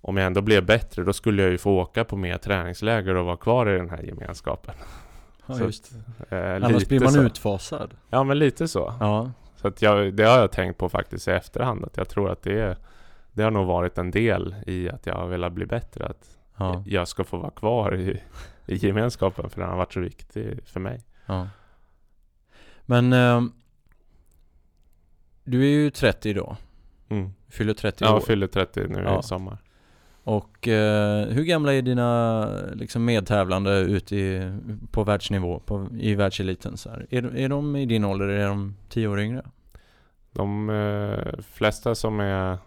om 0.00 0.16
jag 0.16 0.26
ändå 0.26 0.40
blev 0.40 0.66
bättre 0.66 1.04
då 1.04 1.12
skulle 1.12 1.42
jag 1.42 1.50
ju 1.50 1.58
få 1.58 1.80
åka 1.80 2.04
på 2.04 2.16
mer 2.16 2.38
träningsläger 2.38 3.14
och 3.14 3.24
vara 3.24 3.36
kvar 3.36 3.68
i 3.68 3.76
den 3.76 3.90
här 3.90 4.02
gemenskapen. 4.02 4.74
Ja, 5.46 5.58
just 5.58 5.92
eh, 6.28 6.54
Annars 6.54 6.88
blir 6.88 7.00
man 7.00 7.12
så. 7.12 7.22
utfasad. 7.22 7.94
Ja, 8.10 8.24
men 8.24 8.38
lite 8.38 8.68
så. 8.68 8.94
Ja. 9.00 9.30
Så 9.56 9.68
att 9.68 9.82
jag, 9.82 10.14
det 10.14 10.24
har 10.24 10.38
jag 10.38 10.52
tänkt 10.52 10.78
på 10.78 10.88
faktiskt 10.88 11.28
i 11.28 11.30
efterhand. 11.30 11.84
Att 11.84 11.96
jag 11.96 12.08
tror 12.08 12.30
att 12.30 12.42
det, 12.42 12.78
det 13.32 13.42
har 13.42 13.50
nog 13.50 13.66
varit 13.66 13.98
en 13.98 14.10
del 14.10 14.54
i 14.66 14.88
att 14.90 15.06
jag 15.06 15.14
har 15.14 15.26
velat 15.26 15.52
bli 15.52 15.66
bättre. 15.66 16.06
Att 16.06 16.38
ja. 16.56 16.82
jag 16.86 17.08
ska 17.08 17.24
få 17.24 17.36
vara 17.36 17.50
kvar 17.50 17.94
i, 17.94 18.22
i 18.66 18.76
gemenskapen 18.76 19.50
för 19.50 19.60
den 19.60 19.70
har 19.70 19.76
varit 19.76 19.92
så 19.92 20.00
viktig 20.00 20.58
för 20.66 20.80
mig. 20.80 21.00
Ja. 21.26 21.48
Men 22.86 23.12
eh, 23.12 23.42
du 25.44 25.62
är 25.62 25.68
ju 25.68 25.90
30 25.90 26.28
idag. 26.28 26.56
Mm. 27.08 27.30
Fyller 27.48 27.74
30 27.74 28.04
ja, 28.04 28.10
år. 28.10 28.16
Ja, 28.16 28.26
fyller 28.26 28.46
30 28.46 28.88
nu 28.88 29.02
ja. 29.04 29.20
i 29.20 29.22
sommar. 29.22 29.58
Och 30.24 30.68
eh, 30.68 31.26
hur 31.26 31.44
gamla 31.44 31.74
är 31.74 31.82
dina 31.82 32.48
liksom, 32.74 33.04
medtävlande 33.04 33.78
ute 33.78 34.16
i, 34.16 34.52
på 34.90 35.04
världsnivå, 35.04 35.58
på, 35.58 35.88
i 35.98 36.14
världseliten? 36.14 36.76
Så 36.76 36.90
här? 36.90 37.06
Är, 37.10 37.36
är 37.36 37.48
de 37.48 37.76
i 37.76 37.86
din 37.86 38.04
ålder, 38.04 38.28
är 38.28 38.48
de 38.48 38.76
10 38.88 39.08
år 39.08 39.20
yngre? 39.20 39.42
De 40.32 40.70
eh, 40.70 41.40
flesta 41.42 41.94
som 41.94 42.20
är 42.20 42.58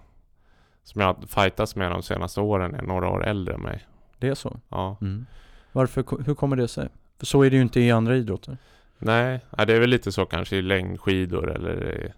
som 0.84 1.02
jag 1.02 1.08
har 1.08 1.28
fightats 1.28 1.76
med 1.76 1.92
de 1.92 2.04
senaste 2.04 2.42
åren 2.42 2.76
är 2.76 2.82
några 2.82 3.10
år 3.10 3.26
äldre 3.26 3.54
än 3.54 3.62
mig. 3.62 3.86
Det 4.18 4.28
är 4.28 4.36
så? 4.36 4.60
Ja. 4.70 4.98
Mm. 5.02 5.26
Varför, 5.72 6.24
hur 6.26 6.36
kommer 6.36 6.56
det 6.56 6.68
sig? 6.68 6.90
För 7.20 7.26
så 7.26 7.44
är 7.44 7.50
det 7.50 7.56
ju 7.56 7.62
inte 7.62 7.80
i 7.80 7.92
andra 7.92 8.16
idrotter. 8.16 8.58
Nej, 8.98 9.40
det 9.68 9.74
är 9.74 9.80
väl 9.80 9.90
lite 9.90 10.12
så 10.12 10.26
kanske 10.26 10.56
i 10.56 10.62
längdskidor 10.62 11.52
eller 11.52 12.04
eh, 12.06 12.12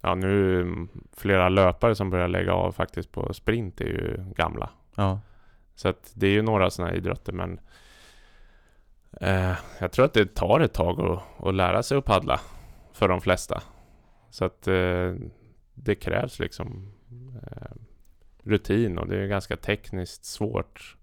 Ja 0.00 0.14
nu 0.14 0.66
flera 1.16 1.48
löpare 1.48 1.94
som 1.94 2.10
börjar 2.10 2.28
lägga 2.28 2.52
av 2.52 2.72
faktiskt 2.72 3.12
på 3.12 3.34
sprint 3.34 3.80
är 3.80 3.84
ju 3.84 4.24
gamla. 4.36 4.70
Ja. 4.94 5.20
Så 5.74 5.88
att 5.88 6.12
det 6.14 6.26
är 6.26 6.30
ju 6.30 6.42
några 6.42 6.70
sådana 6.70 6.94
idrotter 6.94 7.32
men 7.32 7.60
eh, 9.20 9.54
Jag 9.80 9.92
tror 9.92 10.04
att 10.04 10.14
det 10.14 10.34
tar 10.34 10.60
ett 10.60 10.72
tag 10.72 11.00
att, 11.00 11.46
att 11.46 11.54
lära 11.54 11.82
sig 11.82 11.98
att 11.98 12.04
paddla 12.04 12.40
för 12.92 13.08
de 13.08 13.20
flesta. 13.20 13.62
Så 14.30 14.44
att 14.44 14.68
eh, 14.68 15.14
det 15.74 15.94
krävs 15.94 16.38
liksom 16.38 16.92
eh, 17.42 17.76
rutin 18.42 18.98
och 18.98 19.08
det 19.08 19.22
är 19.22 19.26
ganska 19.26 19.56
tekniskt 19.56 20.24
svårt. 20.24 20.96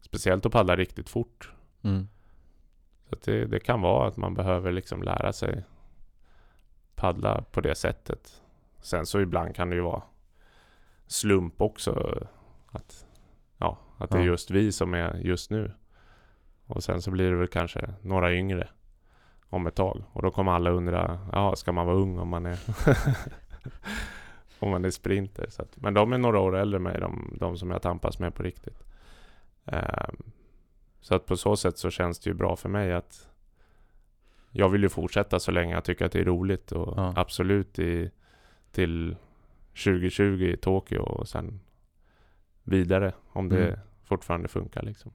Speciellt 0.00 0.46
att 0.46 0.52
paddla 0.52 0.76
riktigt 0.76 1.08
fort. 1.08 1.50
Mm. 1.82 2.08
Så 3.08 3.16
det, 3.24 3.46
det, 3.46 3.60
kan 3.60 3.80
vara 3.80 4.08
att 4.08 4.16
man 4.16 4.34
behöver 4.34 4.72
liksom 4.72 5.02
lära 5.02 5.32
sig 5.32 5.64
paddla 7.04 7.44
på 7.52 7.60
det 7.60 7.74
sättet. 7.74 8.42
Sen 8.80 9.06
så 9.06 9.20
ibland 9.20 9.54
kan 9.54 9.70
det 9.70 9.76
ju 9.76 9.82
vara 9.82 10.02
slump 11.06 11.60
också. 11.60 12.18
Att, 12.70 13.06
ja, 13.58 13.78
att 13.98 14.10
det 14.10 14.18
är 14.18 14.22
just 14.22 14.50
vi 14.50 14.72
som 14.72 14.94
är 14.94 15.14
just 15.14 15.50
nu. 15.50 15.72
Och 16.66 16.84
sen 16.84 17.02
så 17.02 17.10
blir 17.10 17.30
det 17.30 17.36
väl 17.36 17.48
kanske 17.48 17.94
några 18.02 18.34
yngre 18.34 18.68
om 19.48 19.66
ett 19.66 19.74
tag. 19.74 20.02
Och 20.12 20.22
då 20.22 20.30
kommer 20.30 20.52
alla 20.52 20.70
undra, 20.70 21.18
ja 21.32 21.56
ska 21.56 21.72
man 21.72 21.86
vara 21.86 21.96
ung 21.96 22.18
om 22.18 22.28
man 22.28 22.46
är 22.46 22.58
om 24.58 24.70
man 24.70 24.84
är 24.84 24.90
sprinter. 24.90 25.46
Så 25.50 25.62
att, 25.62 25.76
men 25.76 25.94
de 25.94 26.12
är 26.12 26.18
några 26.18 26.40
år 26.40 26.56
äldre 26.56 26.76
än 26.76 26.82
mig, 26.82 27.00
de, 27.00 27.36
de 27.40 27.58
som 27.58 27.70
jag 27.70 27.82
tampas 27.82 28.18
med 28.18 28.34
på 28.34 28.42
riktigt. 28.42 28.84
Um, 29.64 30.32
så 31.00 31.14
att 31.14 31.26
på 31.26 31.36
så 31.36 31.56
sätt 31.56 31.78
så 31.78 31.90
känns 31.90 32.18
det 32.18 32.30
ju 32.30 32.34
bra 32.34 32.56
för 32.56 32.68
mig 32.68 32.92
att 32.92 33.28
jag 34.56 34.68
vill 34.68 34.82
ju 34.82 34.88
fortsätta 34.88 35.40
så 35.40 35.50
länge 35.50 35.74
jag 35.74 35.84
tycker 35.84 36.04
att 36.04 36.12
det 36.12 36.20
är 36.20 36.24
roligt 36.24 36.72
och 36.72 36.94
ja. 36.96 37.12
absolut 37.16 37.78
i, 37.78 38.10
till 38.72 39.16
2020 39.84 40.22
i 40.44 40.56
Tokyo 40.56 41.00
och 41.00 41.28
sen 41.28 41.60
vidare 42.62 43.12
om 43.32 43.48
det 43.48 43.66
Mm. 43.68 43.78
fortfarande 44.04 44.48
funkar 44.48 44.82
liksom. 44.82 45.12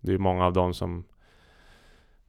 Det 0.00 0.08
är 0.08 0.12
ju 0.12 0.18
många 0.18 0.44
av 0.46 0.52
dem 0.52 0.74
som 0.74 1.04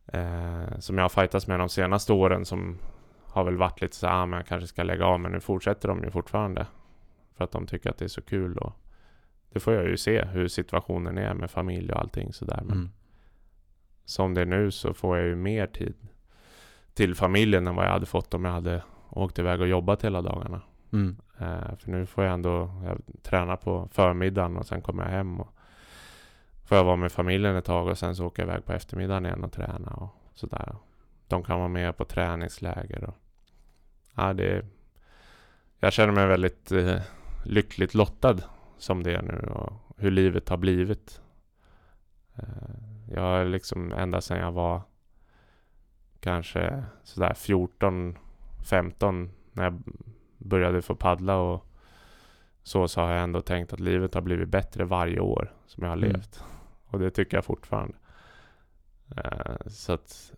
eh, 0.05 0.79
som 0.79 0.97
jag 0.97 1.03
har 1.03 1.09
fightats 1.09 1.47
med 1.47 1.59
de 1.59 1.69
senaste 1.69 2.13
åren 2.13 2.45
som 2.45 2.77
har 3.23 3.43
väl 3.43 3.57
varit 3.57 3.81
lite 3.81 3.95
så 3.95 4.07
här, 4.07 4.13
ah, 4.21 4.25
men 4.25 4.37
jag 4.37 4.47
kanske 4.47 4.67
ska 4.67 4.83
lägga 4.83 5.05
av 5.05 5.19
men 5.19 5.31
nu 5.31 5.39
fortsätter 5.39 5.87
de 5.87 6.03
ju 6.03 6.11
fortfarande. 6.11 6.67
För 7.33 7.43
att 7.43 7.51
de 7.51 7.67
tycker 7.67 7.89
att 7.89 7.97
det 7.97 8.05
är 8.05 8.09
så 8.09 8.21
kul 8.21 8.57
och 8.57 8.73
det 9.49 9.59
får 9.59 9.73
jag 9.73 9.87
ju 9.87 9.97
se 9.97 10.25
hur 10.25 10.47
situationen 10.47 11.17
är 11.17 11.33
med 11.33 11.51
familj 11.51 11.91
och 11.91 11.99
allting 11.99 12.33
sådär. 12.33 12.61
Men 12.65 12.77
Mm. 12.77 12.89
som 14.05 14.33
det 14.33 14.41
är 14.41 14.45
nu 14.45 14.71
så 14.71 14.93
får 14.93 15.17
jag 15.17 15.27
ju 15.27 15.35
mer 15.35 15.67
tid 15.67 15.95
till 16.95 17.15
familjen 17.15 17.67
än 17.67 17.75
vad 17.75 17.85
jag 17.85 17.91
hade 17.91 18.05
fått 18.05 18.33
om 18.33 18.45
jag 18.45 18.51
hade 18.51 18.83
åkt 19.09 19.39
iväg 19.39 19.61
och 19.61 19.67
jobbat 19.67 20.03
hela 20.03 20.21
dagarna. 20.21 20.61
Mm. 20.93 21.17
Eh, 21.39 21.75
för 21.77 21.91
nu 21.91 22.05
får 22.05 22.23
jag 22.23 22.33
ändå 22.33 22.71
jag 22.85 23.23
träna 23.23 23.57
på 23.57 23.89
förmiddagen 23.91 24.57
och 24.57 24.65
sen 24.65 24.81
kommer 24.81 25.03
jag 25.03 25.11
hem 25.11 25.39
och 25.39 25.47
får 26.65 26.77
jag 26.77 26.85
vara 26.85 26.95
med 26.95 27.11
familjen 27.11 27.55
ett 27.55 27.65
tag 27.65 27.87
och 27.87 27.97
sen 27.97 28.15
så 28.15 28.25
åker 28.25 28.43
jag 28.43 28.49
iväg 28.49 28.65
på 28.65 28.73
eftermiddagen 28.73 29.25
igen 29.25 29.43
och 29.43 29.51
träna 29.51 29.91
och 29.91 30.09
sådär. 30.33 30.75
De 31.27 31.43
kan 31.43 31.59
vara 31.59 31.67
med 31.67 31.97
på 31.97 32.05
träningsläger 32.05 33.03
och 33.03 33.15
ja, 34.15 34.33
det 34.33 34.65
jag 35.79 35.93
känner 35.93 36.13
mig 36.13 36.27
väldigt 36.27 36.71
eh, 36.71 37.01
lyckligt 37.45 37.93
lottad 37.93 38.37
som 38.77 39.03
det 39.03 39.13
är 39.13 39.21
nu 39.21 39.49
och 39.53 39.73
hur 39.97 40.11
livet 40.11 40.49
har 40.49 40.57
blivit. 40.57 41.21
Eh, 42.35 42.43
jag 43.11 43.21
har 43.21 43.45
liksom 43.45 43.91
ända 43.91 44.21
sedan 44.21 44.39
jag 44.39 44.51
var 44.51 44.81
kanske 46.26 46.84
sådär 47.03 47.34
14, 47.34 48.17
15 48.69 49.32
när 49.51 49.63
jag 49.63 49.82
började 50.38 50.82
få 50.82 50.95
paddla 50.95 51.38
och 51.38 51.65
så, 52.63 52.88
så 52.88 53.01
har 53.01 53.11
jag 53.11 53.23
ändå 53.23 53.41
tänkt 53.41 53.73
att 53.73 53.80
livet 53.80 54.13
har 54.13 54.21
blivit 54.21 54.49
bättre 54.49 54.86
varje 54.86 55.19
år 55.19 55.53
som 55.67 55.84
jag 55.84 55.91
har 55.91 55.97
Mm. 55.97 56.09
levt. 56.11 56.43
Och 56.88 56.99
det 56.99 57.09
tycker 57.09 57.38
jag 57.38 57.45
fortfarande. 57.45 57.93
Eh, 59.17 59.55
så 59.67 59.93
att, 59.93 60.34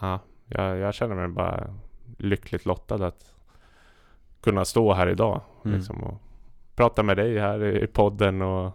ja, 0.00 0.18
jag, 0.46 0.78
jag 0.78 0.94
känner 0.94 1.14
mig 1.14 1.28
bara 1.28 1.74
lyckligt 2.18 2.66
lottad 2.66 3.06
att 3.06 3.34
kunna 4.40 4.64
stå 4.64 4.92
här 4.92 5.06
idag 5.08 5.40
Mm. 5.64 5.76
liksom, 5.76 6.02
och 6.04 6.20
prata 6.74 7.02
med 7.02 7.16
dig 7.16 7.38
här 7.38 7.64
i 7.64 7.82
i 7.82 7.86
podden 7.86 8.42
och 8.42 8.72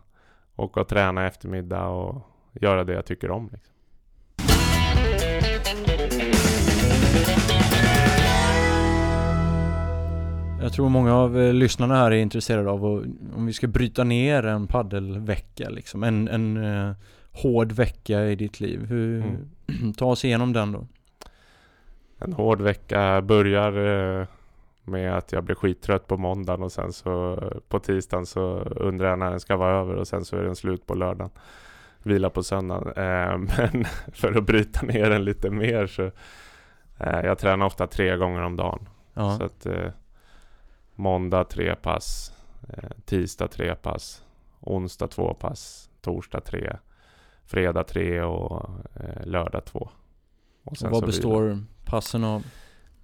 åka 0.55 0.81
och 0.81 0.87
träna 0.87 1.23
i 1.23 1.27
eftermiddag 1.27 1.87
och 1.87 2.21
göra 2.53 2.83
det 2.83 2.93
jag 2.93 3.05
tycker 3.05 3.31
om. 3.31 3.49
Liksom. 3.53 3.75
Jag 10.61 10.73
tror 10.73 10.89
många 10.89 11.15
av 11.15 11.39
eh, 11.39 11.53
lyssnarna 11.53 11.95
här 11.95 12.11
är 12.11 12.15
intresserade 12.15 12.69
av 12.69 12.85
att, 12.85 13.03
om 13.35 13.45
vi 13.45 13.53
ska 13.53 13.67
bryta 13.67 14.03
ner 14.03 14.45
en 14.45 14.67
paddelvecka 14.67 15.69
liksom. 15.69 16.03
En, 16.03 16.27
en 16.27 16.57
eh, 16.57 16.95
hård 17.31 17.71
vecka 17.71 18.25
i 18.25 18.35
ditt 18.35 18.59
liv. 18.59 18.85
Hur, 18.85 19.21
Mm. 19.21 19.93
ta 19.97 20.05
oss 20.05 20.25
igenom 20.25 20.53
den 20.53 20.71
då. 20.71 20.87
En 22.19 22.33
hård 22.33 22.61
vecka 22.61 23.21
börjar 23.21 23.71
eh, 24.21 24.27
med 24.83 25.17
att 25.17 25.31
jag 25.31 25.43
blir 25.43 25.55
skittrött 25.55 26.07
på 26.07 26.17
måndagen 26.17 26.63
och 26.63 26.71
sen 26.71 26.93
så 26.93 27.43
på 27.69 27.79
tisdagen 27.79 28.25
så 28.25 28.59
undrar 28.59 29.09
jag 29.09 29.19
när 29.19 29.29
den 29.31 29.39
ska 29.39 29.57
vara 29.57 29.79
över 29.79 29.95
och 29.95 30.07
sen 30.07 30.25
så 30.25 30.37
är 30.37 30.43
den 30.43 30.55
slut 30.55 30.85
på 30.85 30.93
lördagen. 30.95 31.31
Vila 32.03 32.29
på 32.29 32.43
söndagen. 32.43 32.87
Eh, 32.87 33.37
men 33.57 33.85
för 34.13 34.37
att 34.37 34.45
bryta 34.45 34.85
ner 34.85 35.09
den 35.09 35.25
lite 35.25 35.49
mer 35.49 35.87
så 35.87 36.03
eh, 36.97 37.19
jag 37.25 37.37
tränar 37.37 37.65
ofta 37.65 37.87
tre 37.87 38.17
gånger 38.17 38.41
om 38.41 38.55
dagen. 38.55 38.89
Ja. 39.13 39.37
Så 39.37 39.43
att 39.43 39.65
eh, 39.65 39.91
måndag 40.99 41.43
tre 41.43 41.75
pass, 41.75 42.33
eh, 42.69 42.89
tisdag 43.05 43.47
tre 43.47 43.75
pass, 43.75 44.23
onsdag 44.59 45.07
två 45.07 45.33
pass, 45.33 45.89
torsdag 46.01 46.41
tre, 46.41 46.77
fredag 47.45 47.83
tre 47.83 48.21
och 48.21 48.69
eh, 48.95 49.25
lördag 49.25 49.65
två. 49.65 49.89
Och 50.63 50.71
Och 50.83 50.91
vad 50.91 51.05
består 51.05 51.63
passen 51.85 52.23
av? 52.23 52.43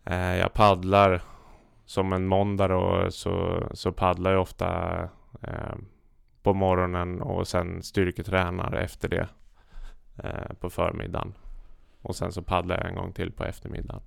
Eh, 0.06 0.36
jag 0.38 0.54
paddlar 0.54 1.22
som 1.86 2.14
en 2.14 2.28
måndag 2.28 2.68
då, 2.68 3.08
så, 3.12 3.64
så 3.74 3.92
paddlar 3.92 4.32
jag 4.32 4.42
ofta 4.42 5.02
eh, 5.42 5.76
på 6.44 6.54
morgonen 6.54 7.22
och 7.22 7.48
sen 7.48 7.84
styrketränar 7.84 8.74
efter 8.74 9.10
det 9.10 9.28
eh, 10.24 10.54
på 10.60 10.70
förmiddagen. 10.70 11.34
Och 12.02 12.16
sen 12.16 12.32
så 12.32 12.42
paddlar 12.42 12.78
jag 12.78 12.90
en 12.90 12.96
gång 12.96 13.14
till 13.14 13.32
på 13.32 13.44
eftermiddagen. 13.44 14.02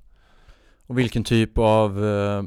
Och 0.86 0.98
vilken 0.98 1.24
typ 1.24 1.58
av 1.58 2.04
eh, 2.04 2.42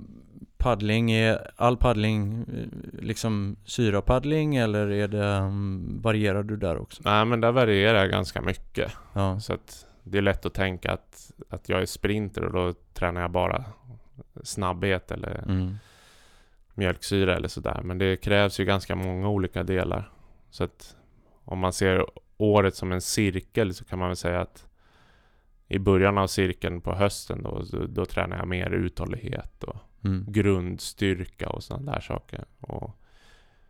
paddling 0.62 1.12
är 1.12 1.52
all 1.56 1.78
paddling 1.78 2.46
eh, 2.58 3.00
liksom 3.02 3.56
syrapaddling 3.66 4.56
eller 4.56 4.92
är 4.92 5.08
det, 5.08 5.26
um, 5.38 6.00
varierar 6.02 6.44
du 6.44 6.58
där 6.58 6.78
också? 6.78 7.02
Nej 7.06 7.26
men 7.26 7.42
där 7.42 7.52
varierar 7.52 8.00
jag 8.00 8.10
ganska 8.10 8.42
mycket. 8.42 8.92
Ja. 9.14 9.40
Så 9.40 9.54
att 9.54 9.86
det 10.04 10.18
är 10.18 10.22
lätt 10.22 10.46
att 10.46 10.54
tänka 10.54 10.92
att, 10.92 11.32
att 11.50 11.70
jag 11.70 11.82
är 11.82 11.86
sprinter 11.86 12.46
och 12.46 12.54
då 12.54 12.74
tränar 12.94 13.22
jag 13.22 13.32
bara 13.32 13.66
snabbhet 14.44 15.12
eller 15.12 15.44
Mm. 15.48 15.76
mjölksyra 16.74 17.36
eller 17.36 17.48
sådär. 17.48 17.82
Men 17.84 17.98
det 17.98 18.18
krävs 18.18 18.60
ju 18.60 18.66
ganska 18.66 18.96
många 18.96 19.30
olika 19.30 19.64
delar. 19.64 20.12
Så 20.50 20.64
att 20.64 20.96
om 21.46 21.60
man 21.60 21.74
ser 21.74 22.06
året 22.38 22.76
som 22.76 22.92
en 22.92 23.02
cirkel 23.02 23.74
så 23.74 23.86
kan 23.86 24.00
man 24.00 24.08
väl 24.10 24.16
säga 24.16 24.42
att 24.42 24.68
i 25.68 25.80
början 25.80 26.18
av 26.18 26.28
cirkeln 26.28 26.82
på 26.82 26.94
hösten 26.96 27.44
då, 27.44 27.64
då, 27.72 27.86
då 27.88 28.06
tränar 28.06 28.38
jag 28.38 28.48
mer 28.48 28.70
uthållighet 28.70 29.64
och 29.64 29.76
Mm. 30.04 30.26
grundstyrka 30.28 31.50
och 31.50 31.64
sådana 31.64 31.92
där 31.92 32.00
saker. 32.02 32.46
Och 32.60 32.98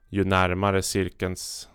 ju 0.07 0.23
närmare 0.23 0.81
cirkelns 0.81 1.69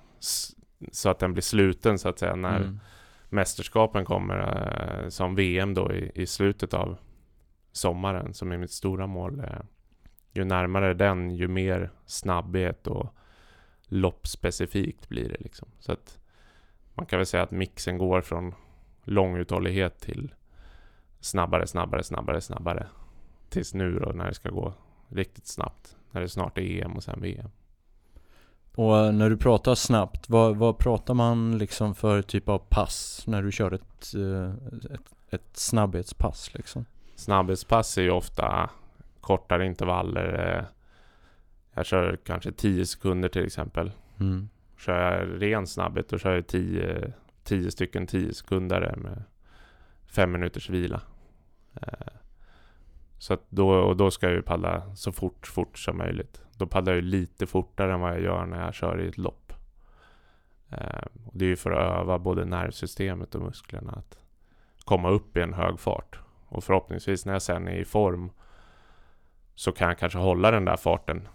så 0.93 1.09
att 1.09 1.19
den 1.19 1.33
blir 1.33 1.43
sluten 1.43 1.99
så 1.99 2.09
att 2.09 2.19
säga 2.19 2.37
när 2.37 2.57
Mm. 2.61 2.81
mästerskapen 3.29 4.05
kommer 4.05 4.39
eh, 4.39 5.09
som 5.09 5.35
VM 5.35 5.75
då 5.75 5.93
i, 5.93 6.13
i 6.15 6.27
slutet 6.27 6.75
av 6.75 6.97
sommaren 7.73 8.35
som 8.35 8.53
är 8.53 8.57
mitt 8.57 8.71
stora 8.71 9.07
mål. 9.07 9.41
Eh, 9.41 9.61
ju 10.33 10.45
närmare 10.45 10.95
den 10.95 11.31
ju 11.31 11.49
mer 11.49 11.91
snabbhet 12.07 12.87
och 12.87 13.15
loppspecifikt 13.83 15.09
blir 15.09 15.29
det 15.29 15.37
liksom. 15.41 15.69
Så 15.79 15.93
att 15.93 16.19
man 16.95 17.07
kan 17.07 17.19
väl 17.19 17.27
säga 17.27 17.43
att 17.43 17.51
mixen 17.51 17.99
går 17.99 18.21
från 18.21 18.55
långuthållighet 19.05 20.01
till 20.01 20.35
snabbare, 21.21 21.67
snabbare, 21.67 22.03
snabbare, 22.03 22.41
snabbare. 22.41 22.87
Tills 23.49 23.75
nu 23.75 23.99
då 23.99 24.13
när 24.13 24.27
det 24.29 24.35
ska 24.35 24.51
gå 24.51 24.73
riktigt 25.09 25.47
snabbt. 25.47 25.97
När 26.11 26.21
det 26.21 26.29
snart 26.29 26.59
är 26.59 26.63
EM 26.85 26.93
och 26.93 27.03
sen 27.03 27.21
VM. 27.21 27.51
Och 28.75 28.99
eh, 28.99 29.13
när 29.13 29.31
du 29.31 29.37
pratar 29.37 29.75
snabbt, 29.75 30.29
vad, 30.29 30.57
vad 30.57 30.79
pratar 30.79 31.15
man 31.15 31.59
liksom 31.59 31.95
för 31.95 32.23
typ 32.23 32.49
av 32.49 32.59
pass 32.59 33.25
när 33.27 33.43
du 33.43 33.53
kör 33.53 33.73
ett, 33.73 34.15
eh, 34.15 34.55
ett, 34.95 35.15
ett 35.31 35.57
snabbhetspass 35.57 36.55
liksom? 36.55 36.85
Snabbhetspass 37.15 37.99
är 37.99 38.03
ju 38.03 38.11
ofta 38.11 38.71
kortare 39.21 39.67
intervaller. 39.67 40.57
eh, 40.59 40.65
Jag 41.75 41.87
kör 41.87 42.19
kanske 42.25 42.53
10 42.53 42.87
sekunder 42.87 43.29
till 43.29 43.47
exempel. 43.47 43.93
Mm. 44.21 44.49
Kör 44.79 45.19
jag 45.19 45.43
ren 45.43 45.67
snabbhet 45.67 46.09
då 46.09 46.19
kör 46.19 46.35
jag 46.35 46.47
10, 46.47 47.13
10 47.45 47.71
stycken 47.71 48.07
10 48.07 48.35
sekunder 48.35 48.95
med 48.97 49.23
5 50.07 50.33
minuters 50.33 50.71
vila. 50.71 51.01
Så 53.19 53.35
att 53.35 53.47
då, 53.49 53.71
och 53.71 53.97
då 53.97 54.11
ska 54.11 54.27
jag 54.27 54.35
ju 54.35 54.43
paddla 54.43 54.95
så 54.95 55.13
fort, 55.13 55.47
fort 55.47 55.79
som 55.79 55.99
möjligt. 55.99 56.43
Då 56.57 56.67
paddlar 56.67 56.93
jag 56.93 57.03
ju 57.03 57.09
lite 57.09 57.47
fortare 57.47 57.93
än 57.93 58.01
vad 58.01 58.13
jag 58.13 58.21
gör 58.21 58.47
när 58.47 58.65
jag 58.65 58.75
kör 58.75 59.01
i 59.01 59.09
ett 59.09 59.19
lopp. 59.19 59.53
Eh, 60.71 61.03
Det 61.33 61.45
är 61.45 61.49
ju 61.49 61.57
för 61.57 61.71
att 61.71 62.01
öva 62.01 62.19
både 62.19 62.45
nervsystemet 62.45 63.35
och 63.35 63.43
musklerna 63.43 63.93
att 63.93 64.19
komma 64.85 65.11
upp 65.11 65.37
i 65.37 65.41
en 65.41 65.55
hög 65.55 65.81
fart. 65.81 66.21
Och 66.49 66.65
förhoppningsvis 66.65 67.27
när 67.27 67.33
jag 67.33 67.43
sen 67.43 67.69
är 67.69 67.77
i 67.77 67.85
form 67.85 68.31
så 69.55 69.73
kan 69.73 69.89
jag 69.89 69.99
kanske 69.99 70.19
hålla 70.19 70.51
den 70.51 70.65
där 70.65 70.77
farten 70.77 71.29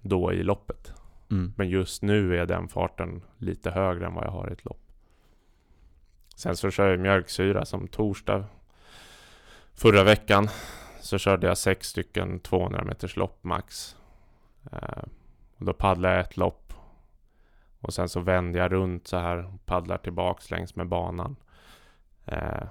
då 0.00 0.32
i 0.32 0.42
loppet. 0.42 0.92
Mm. 1.30 1.52
Men 1.56 1.68
just 1.68 2.02
nu 2.02 2.36
är 2.36 2.46
den 2.46 2.68
farten 2.68 3.22
lite 3.38 3.70
högre 3.70 4.06
än 4.06 4.14
vad 4.14 4.24
jag 4.24 4.30
har 4.30 4.50
i 4.50 4.52
ett 4.52 4.64
lopp. 4.64 4.80
Sen 6.36 6.56
så 6.56 6.70
kör 6.70 6.90
jag 6.90 7.00
mjölksyra 7.00 7.64
som 7.64 7.88
torsdag. 7.88 8.44
Förra 9.74 10.04
veckan 10.04 10.48
så 11.00 11.18
körde 11.18 11.46
jag 11.46 11.58
sex 11.58 11.86
stycken 11.88 12.40
200 12.40 12.84
meters 12.84 13.16
lopp 13.16 13.44
max. 13.44 13.96
Eh, 14.72 15.02
och 15.58 15.64
då 15.64 15.72
paddlade 15.72 16.14
jag 16.14 16.24
ett 16.24 16.36
lopp. 16.36 16.72
Och 17.80 17.94
sen 17.94 18.08
så 18.08 18.20
vände 18.20 18.58
jag 18.58 18.72
runt 18.72 19.06
så 19.08 19.16
här 19.16 19.46
och 19.54 19.66
paddlar 19.66 19.98
tillbaks 19.98 20.50
längs 20.50 20.76
med 20.76 20.88
banan. 20.88 21.36
Eh, 22.26 22.62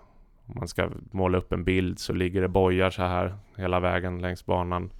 om 0.45 0.55
man 0.59 0.67
ska 0.67 0.89
måla 1.11 1.37
upp 1.37 1.53
en 1.53 1.63
bild 1.63 1.99
så 1.99 2.13
ligger 2.13 2.41
det 2.41 2.47
bojar 2.47 2.89
så 2.89 3.01
här 3.03 3.37
hela 3.55 3.79
vägen 3.79 4.21
längs 4.21 4.45
banan. 4.45 4.91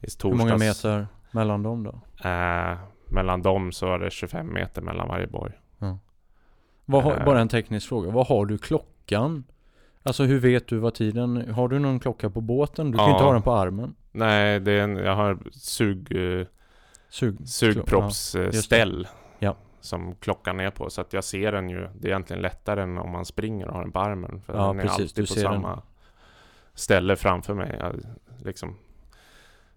I 0.00 0.06
Hur 0.22 0.34
många 0.34 0.56
meter 0.56 1.06
mellan 1.30 1.62
dem 1.62 1.82
då? 1.84 2.00
Eh, 2.28 2.78
mellan 3.06 3.42
dem 3.42 3.72
så 3.72 3.94
är 3.94 3.98
det 3.98 4.10
25 4.10 4.52
meter 4.52 4.82
mellan 4.82 5.08
varje 5.08 5.26
boj. 5.26 5.52
Vad 6.84 7.02
har, 7.02 7.12
Eh. 7.16 7.24
bara 7.24 7.40
en 7.40 7.48
teknisk 7.48 7.88
fråga, 7.88 8.10
vad 8.10 8.26
har 8.26 8.46
du 8.46 8.58
klockan? 8.58 9.44
Alltså 10.02 10.22
hur 10.24 10.38
vet 10.40 10.68
du 10.68 10.78
vad 10.78 10.94
tiden, 10.94 11.50
har 11.54 11.68
du 11.68 11.78
någon 11.78 12.00
klocka 12.00 12.30
på 12.30 12.40
båten? 12.40 12.90
Du 12.90 12.98
kan 12.98 13.06
ju 13.06 13.12
inte 13.12 13.24
ha 13.24 13.32
den 13.32 13.42
på 13.42 13.52
armen. 13.52 13.94
Nej, 14.12 14.60
det 14.60 14.72
är 14.72 14.82
en, 14.82 14.96
jag 14.96 15.16
har 15.16 15.38
sug, 15.52 16.16
eh, 16.40 16.46
Sug, 17.08 17.36
Ja, 17.40 17.46
sugproppsställ. 17.46 19.08
ja. 19.38 19.56
som 19.80 20.14
klockan 20.14 20.60
är 20.60 20.70
på. 20.70 20.90
Så 20.90 21.00
att 21.00 21.12
jag 21.12 21.24
ser 21.24 21.52
den 21.52 21.68
ju, 21.70 21.88
det 21.98 22.08
är 22.08 22.10
egentligen 22.10 22.42
lättare 22.42 22.82
än 22.82 22.98
om 22.98 23.10
man 23.10 23.24
springer 23.24 23.68
och 23.68 23.74
har 23.74 23.82
den 23.82 23.92
på 23.92 23.98
armen. 24.00 24.40
För 24.46 24.54
Ja, 24.54 24.66
den 24.66 24.78
är 24.78 24.82
precis, 24.82 25.00
alltid 25.00 25.28
på 25.28 25.34
ser 25.34 25.42
den. 25.42 25.52
samma 25.52 25.82
ställe 26.74 27.16
framför 27.16 27.54
mig. 27.54 27.76
Jag 27.80 27.94
liksom 28.44 28.76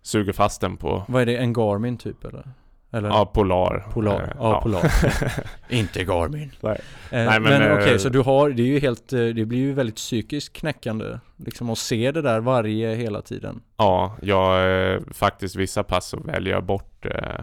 suger 0.02 0.34
fast 0.34 0.62
den 0.62 0.78
på 0.78 1.04
Vad 1.08 1.22
är 1.22 1.26
det? 1.26 1.38
En 1.38 1.54
Garmin 1.54 1.98
typ 1.98 2.24
eller? 2.26 2.48
Eller? 2.94 3.10
ja, 3.10 3.26
Polar. 3.26 3.86
Polar. 3.94 4.22
Eh, 4.22 4.30
Ja, 4.40 4.62
Polar. 4.62 4.92
Inte 5.70 6.04
Garmin. 6.04 6.52
Nej. 6.62 6.82
Eh, 7.12 7.26
Nej, 7.26 7.40
men 7.40 7.44
men, 7.60 7.72
okej, 7.74 7.92
eh, 7.92 7.98
så 7.98 8.10
du 8.10 8.20
har, 8.20 8.50
det 8.50 8.62
är 8.64 8.68
ju 8.68 8.80
helt, 8.80 9.14
eh, 9.14 9.20
det 9.26 9.46
blir 9.46 9.60
ju 9.60 9.74
väldigt 9.74 9.96
psykiskt 9.96 10.54
knäckande 10.54 11.20
liksom 11.38 11.70
att 11.70 11.78
se 11.78 12.12
det 12.12 12.22
där 12.22 12.40
varje, 12.40 12.96
hela 12.96 13.22
tiden. 13.22 13.62
Ja, 13.78 14.18
jag 14.22 14.82
eh, 14.94 15.00
faktiskt 15.12 15.56
vissa 15.56 15.84
pass 15.84 16.06
så 16.08 16.20
väljer 16.20 16.54
jag 16.54 16.64
bort 16.64 17.06
eh, 17.06 17.40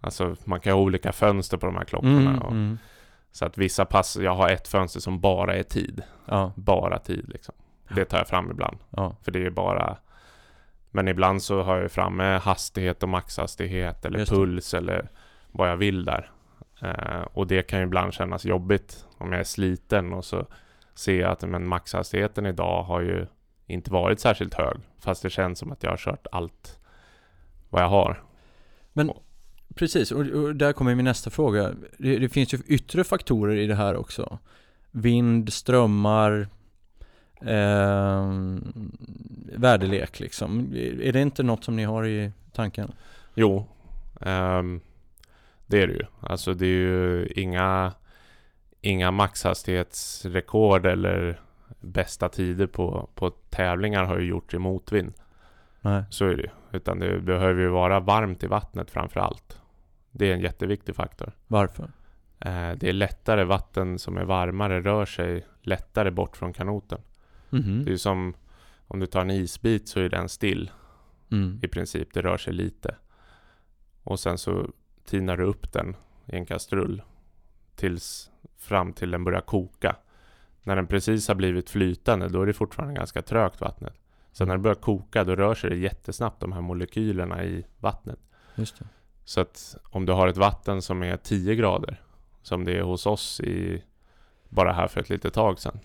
Alltså 0.00 0.36
man 0.44 0.60
kan 0.60 0.72
ha 0.72 0.80
olika 0.80 1.12
fönster 1.12 1.56
på 1.56 1.66
de 1.66 1.76
här 1.76 1.84
klockorna. 1.84 2.30
Mm, 2.30 2.38
och, 2.38 2.50
mm. 2.52 2.78
Så 3.32 3.44
att 3.44 3.58
vissa 3.58 3.84
pass, 3.84 4.16
jag 4.16 4.34
har 4.34 4.48
ett 4.48 4.68
fönster 4.68 5.00
som 5.00 5.20
bara 5.20 5.56
är 5.56 5.62
tid. 5.62 6.02
Ja, 6.26 6.52
Bara 6.56 6.98
tid 6.98 7.28
liksom. 7.28 7.54
Det 7.94 8.04
tar 8.04 8.18
jag 8.18 8.28
fram 8.28 8.50
ibland. 8.50 8.76
ja, 8.90 9.16
För 9.22 9.30
det 9.32 9.38
är 9.38 9.42
ju 9.42 9.50
bara 9.50 9.96
Men 10.94 11.08
ibland 11.08 11.42
så 11.42 11.62
har 11.62 11.76
jag 11.76 11.92
framme 11.92 12.38
hastighet 12.38 13.02
och 13.02 13.08
maxhastighet 13.08 14.04
eller 14.04 14.26
puls 14.26 14.74
eller 14.74 15.10
vad 15.52 15.70
jag 15.70 15.76
vill 15.76 16.04
där. 16.04 16.30
Eh, 16.82 17.22
och 17.32 17.46
det 17.46 17.62
kan 17.62 17.78
ju 17.78 17.84
ibland 17.84 18.14
kännas 18.14 18.44
jobbigt 18.44 19.06
om 19.18 19.32
jag 19.32 19.40
är 19.40 19.44
sliten 19.44 20.12
och 20.12 20.24
så 20.24 20.46
ser 20.94 21.20
jag 21.20 21.30
att 21.30 21.42
men 21.42 21.66
maxhastigheten 21.66 22.46
idag 22.46 22.82
har 22.82 23.00
ju 23.00 23.26
inte 23.66 23.92
varit 23.92 24.20
särskilt 24.20 24.54
hög. 24.54 24.76
Fast 24.98 25.22
det 25.22 25.30
känns 25.30 25.58
som 25.58 25.72
att 25.72 25.82
jag 25.82 25.90
har 25.90 25.96
kört 25.96 26.26
allt 26.32 26.78
vad 27.70 27.82
jag 27.82 27.88
har. 27.88 28.22
precis. 29.74 30.12
Och, 30.12 30.26
och 30.26 30.56
där 30.56 30.72
kommer 30.72 30.94
min 30.94 31.04
nästa 31.04 31.30
fråga. 31.30 31.72
Det, 31.98 32.18
det 32.18 32.28
finns 32.28 32.54
ju 32.54 32.58
yttre 32.66 33.04
faktorer 33.04 33.56
i 33.56 33.66
det 33.66 33.74
här 33.74 33.96
också. 33.96 34.38
Vind, 34.90 35.52
strömmar, 35.52 36.48
eh, 37.46 38.32
väderlek 39.56 40.20
liksom. 40.20 40.72
Är 41.02 41.12
det 41.12 41.20
inte 41.20 41.42
något 41.42 41.64
som 41.64 41.76
ni 41.76 41.84
har 41.84 42.06
i 42.06 42.32
tanken? 42.52 42.92
Jo, 43.34 43.66
ehm, 44.20 44.80
det 45.66 45.82
är 45.82 45.86
det 45.86 45.92
ju. 45.92 46.04
Alltså 46.20 46.54
det 46.54 46.66
är 46.66 46.68
ju 46.68 47.26
inga, 47.36 47.92
inga 48.80 49.10
maxhastighetsrekord 49.10 50.86
eller 50.86 51.40
bästa 51.80 52.28
tider 52.28 52.66
på, 52.66 53.08
på 53.14 53.30
tävlingar 53.30 54.04
har 54.04 54.18
ju 54.18 54.26
gjort 54.26 54.54
i 54.54 54.58
motvind. 54.58 55.12
Nej. 55.80 56.04
Så 56.10 56.26
är 56.26 56.36
det. 56.36 56.50
Utan 56.72 56.98
det 56.98 57.20
behöver 57.20 57.60
ju 57.60 57.68
vara 57.68 58.00
varmt 58.00 58.44
i 58.44 58.46
vattnet 58.46 58.90
framför 58.90 59.20
allt. 59.20 59.60
Det 60.10 60.30
är 60.30 60.34
en 60.34 60.40
jätteviktig 60.40 60.96
faktor. 60.96 61.32
Varför? 61.46 61.84
Eh, 62.40 62.72
det 62.76 62.88
är 62.88 62.92
lättare, 62.92 63.44
vatten 63.44 63.98
som 63.98 64.16
är 64.16 64.24
varmare 64.24 64.80
rör 64.80 65.04
sig 65.04 65.46
lättare 65.62 66.10
bort 66.10 66.36
från 66.36 66.52
kanoten. 66.52 67.00
Mhm. 67.52 67.84
Det 67.84 67.92
är 67.92 67.96
som 67.96 68.34
om 68.88 69.00
du 69.00 69.06
tar 69.06 69.20
en 69.20 69.30
isbit 69.30 69.88
så 69.88 70.00
är 70.00 70.08
den 70.08 70.28
still 70.28 70.70
Mm. 71.32 71.60
i 71.62 71.68
princip. 71.68 72.08
Det 72.14 72.22
rör 72.22 72.36
sig 72.36 72.52
lite. 72.52 72.96
Och 74.02 74.20
sen 74.20 74.38
så 74.38 74.70
tinar 75.04 75.36
du 75.36 75.44
upp 75.44 75.72
den 75.72 75.96
i 76.26 76.36
en 76.36 76.46
kastrull 76.46 77.02
tills 77.76 78.30
fram 78.58 78.92
till 78.92 79.10
den 79.10 79.24
börjar 79.24 79.40
koka. 79.40 79.96
När 80.62 80.76
den 80.76 80.86
precis 80.86 81.28
har 81.28 81.34
blivit 81.34 81.70
flytande 81.70 82.28
då 82.28 82.42
är 82.42 82.46
det 82.46 82.52
fortfarande 82.52 82.94
ganska 82.94 83.22
trögt 83.22 83.60
vattnet. 83.60 83.94
Sen 84.32 84.48
när 84.48 84.54
det 84.56 84.62
börjar 84.62 84.74
koka 84.74 85.24
då 85.24 85.34
rör 85.36 85.54
sig 85.54 85.70
det 85.70 85.76
jättesnabbt 85.76 86.40
de 86.40 86.52
här 86.52 86.60
molekylerna 86.60 87.44
i 87.44 87.66
vattnet. 87.80 88.18
Så 89.24 89.40
att 89.40 89.76
om 89.90 90.06
du 90.06 90.12
har 90.12 90.28
ett 90.28 90.36
vatten 90.36 90.82
som 90.82 91.02
är 91.02 91.16
10 91.16 91.54
grader 91.54 92.02
som 92.42 92.64
det 92.64 92.78
är 92.78 92.82
hos 92.82 93.06
oss 93.06 93.40
i 93.40 93.82
bara 94.48 94.72
här 94.72 94.88
för 94.88 95.00
ett 95.00 95.08
litet 95.10 95.34
tag 95.34 95.58
sedan. 95.58 95.78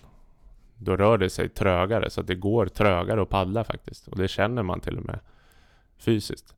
Då 0.78 0.96
rör 0.96 1.18
det 1.18 1.30
sig 1.30 1.48
trögare 1.48 2.10
så 2.10 2.20
att 2.20 2.26
det 2.26 2.34
går 2.34 2.66
trögare 2.66 3.22
att 3.22 3.28
paddla 3.28 3.64
faktiskt. 3.64 4.08
Och 4.08 4.18
det 4.18 4.28
känner 4.28 4.62
man 4.62 4.80
till 4.80 4.98
och 4.98 5.04
med 5.06 5.18
fysiskt. 5.98 6.54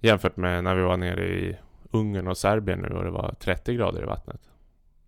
Jämfört 0.00 0.36
med 0.36 0.64
när 0.64 0.74
vi 0.74 0.82
var 0.82 0.96
nere 0.96 1.26
i 1.28 1.56
Ungern 1.90 2.28
och 2.28 2.36
Serbien 2.38 2.78
nu 2.80 2.88
och 2.88 3.04
det 3.04 3.10
var 3.10 3.34
30 3.40 3.74
grader 3.74 4.02
i 4.02 4.06
vattnet. 4.06 4.40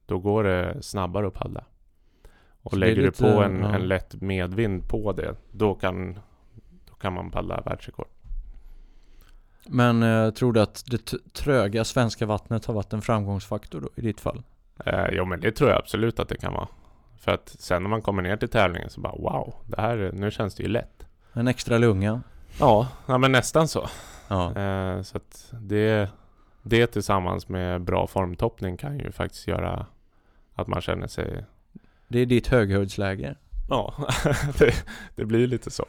Då 0.07 0.19
går 0.19 0.45
det 0.45 0.83
snabbare 0.83 1.27
att 1.27 1.35
paddla. 1.35 1.65
Och 2.63 2.71
Så 2.73 2.77
lägger 2.79 2.97
lite- 3.03 3.25
du 3.25 3.33
på 3.35 3.43
en, 3.43 3.61
ja. 3.61 3.75
en 3.75 3.89
lätt 3.89 4.15
medvind 4.23 4.89
på 4.89 5.13
det, 5.13 5.35
då 5.53 5.75
kan, 5.75 6.19
då 6.91 6.95
kan 6.95 7.13
man 7.13 7.31
paddla 7.31 7.61
världsrekord. 7.61 8.09
Men 9.67 10.03
eh, 10.03 10.31
tror 10.31 10.53
du 10.53 10.61
att 10.61 10.85
det 10.87 11.15
tröga 11.33 11.85
svenska 11.85 12.27
vattnet 12.27 12.65
har 12.67 12.75
varit 12.75 12.93
en 12.93 13.03
framgångsfaktor 13.03 13.81
då, 13.81 13.89
i 13.97 14.01
ditt 14.01 14.21
fall? 14.21 14.43
Eh, 14.85 15.07
jo 15.13 15.25
men 15.25 15.41
det 15.41 15.53
tror 15.53 15.71
jag 15.71 15.79
absolut 15.79 16.21
att 16.21 16.29
det 16.29 16.37
kan 16.37 16.53
vara. 16.53 16.69
För 17.21 17.33
att 17.33 17.57
sen 17.59 17.83
när 17.83 17.91
man 17.91 18.03
kommer 18.03 18.23
ner 18.23 18.37
till 18.37 18.49
tävlingen 18.49 18.91
så 18.91 19.01
bara 19.01 19.13
wow, 19.13 19.55
det 19.67 19.81
här, 19.81 20.11
nu 20.15 20.31
känns 20.31 20.55
det 20.55 20.63
ju 20.63 20.69
lätt. 20.69 21.07
En 21.33 21.49
extra 21.49 21.79
lunga? 21.79 22.23
Ja, 22.61 22.89
ja 23.07 23.19
men 23.19 23.33
nästan 23.33 23.69
så. 23.69 23.89
Ja. 24.29 24.57
Eh, 24.57 25.03
så 25.03 25.17
att 25.17 25.53
det, 25.61 26.11
det 26.63 26.87
tillsammans 26.87 27.49
med 27.49 27.81
bra 27.83 28.07
formtoppning 28.07 28.77
kan 28.77 28.99
ju 28.99 29.13
faktiskt 29.13 29.47
göra 29.47 29.87
att 30.55 30.67
man 30.67 30.81
känner 30.81 31.07
sig, 31.07 31.45
Det 32.09 32.19
är 32.19 32.27
ditt 32.27 32.47
höghöjdsläge. 32.47 33.35
ja, 33.69 33.95
det, 34.59 34.75
det 35.15 35.25
blir 35.25 35.47
lite 35.47 35.71
så. 35.71 35.87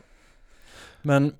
Men 1.02 1.36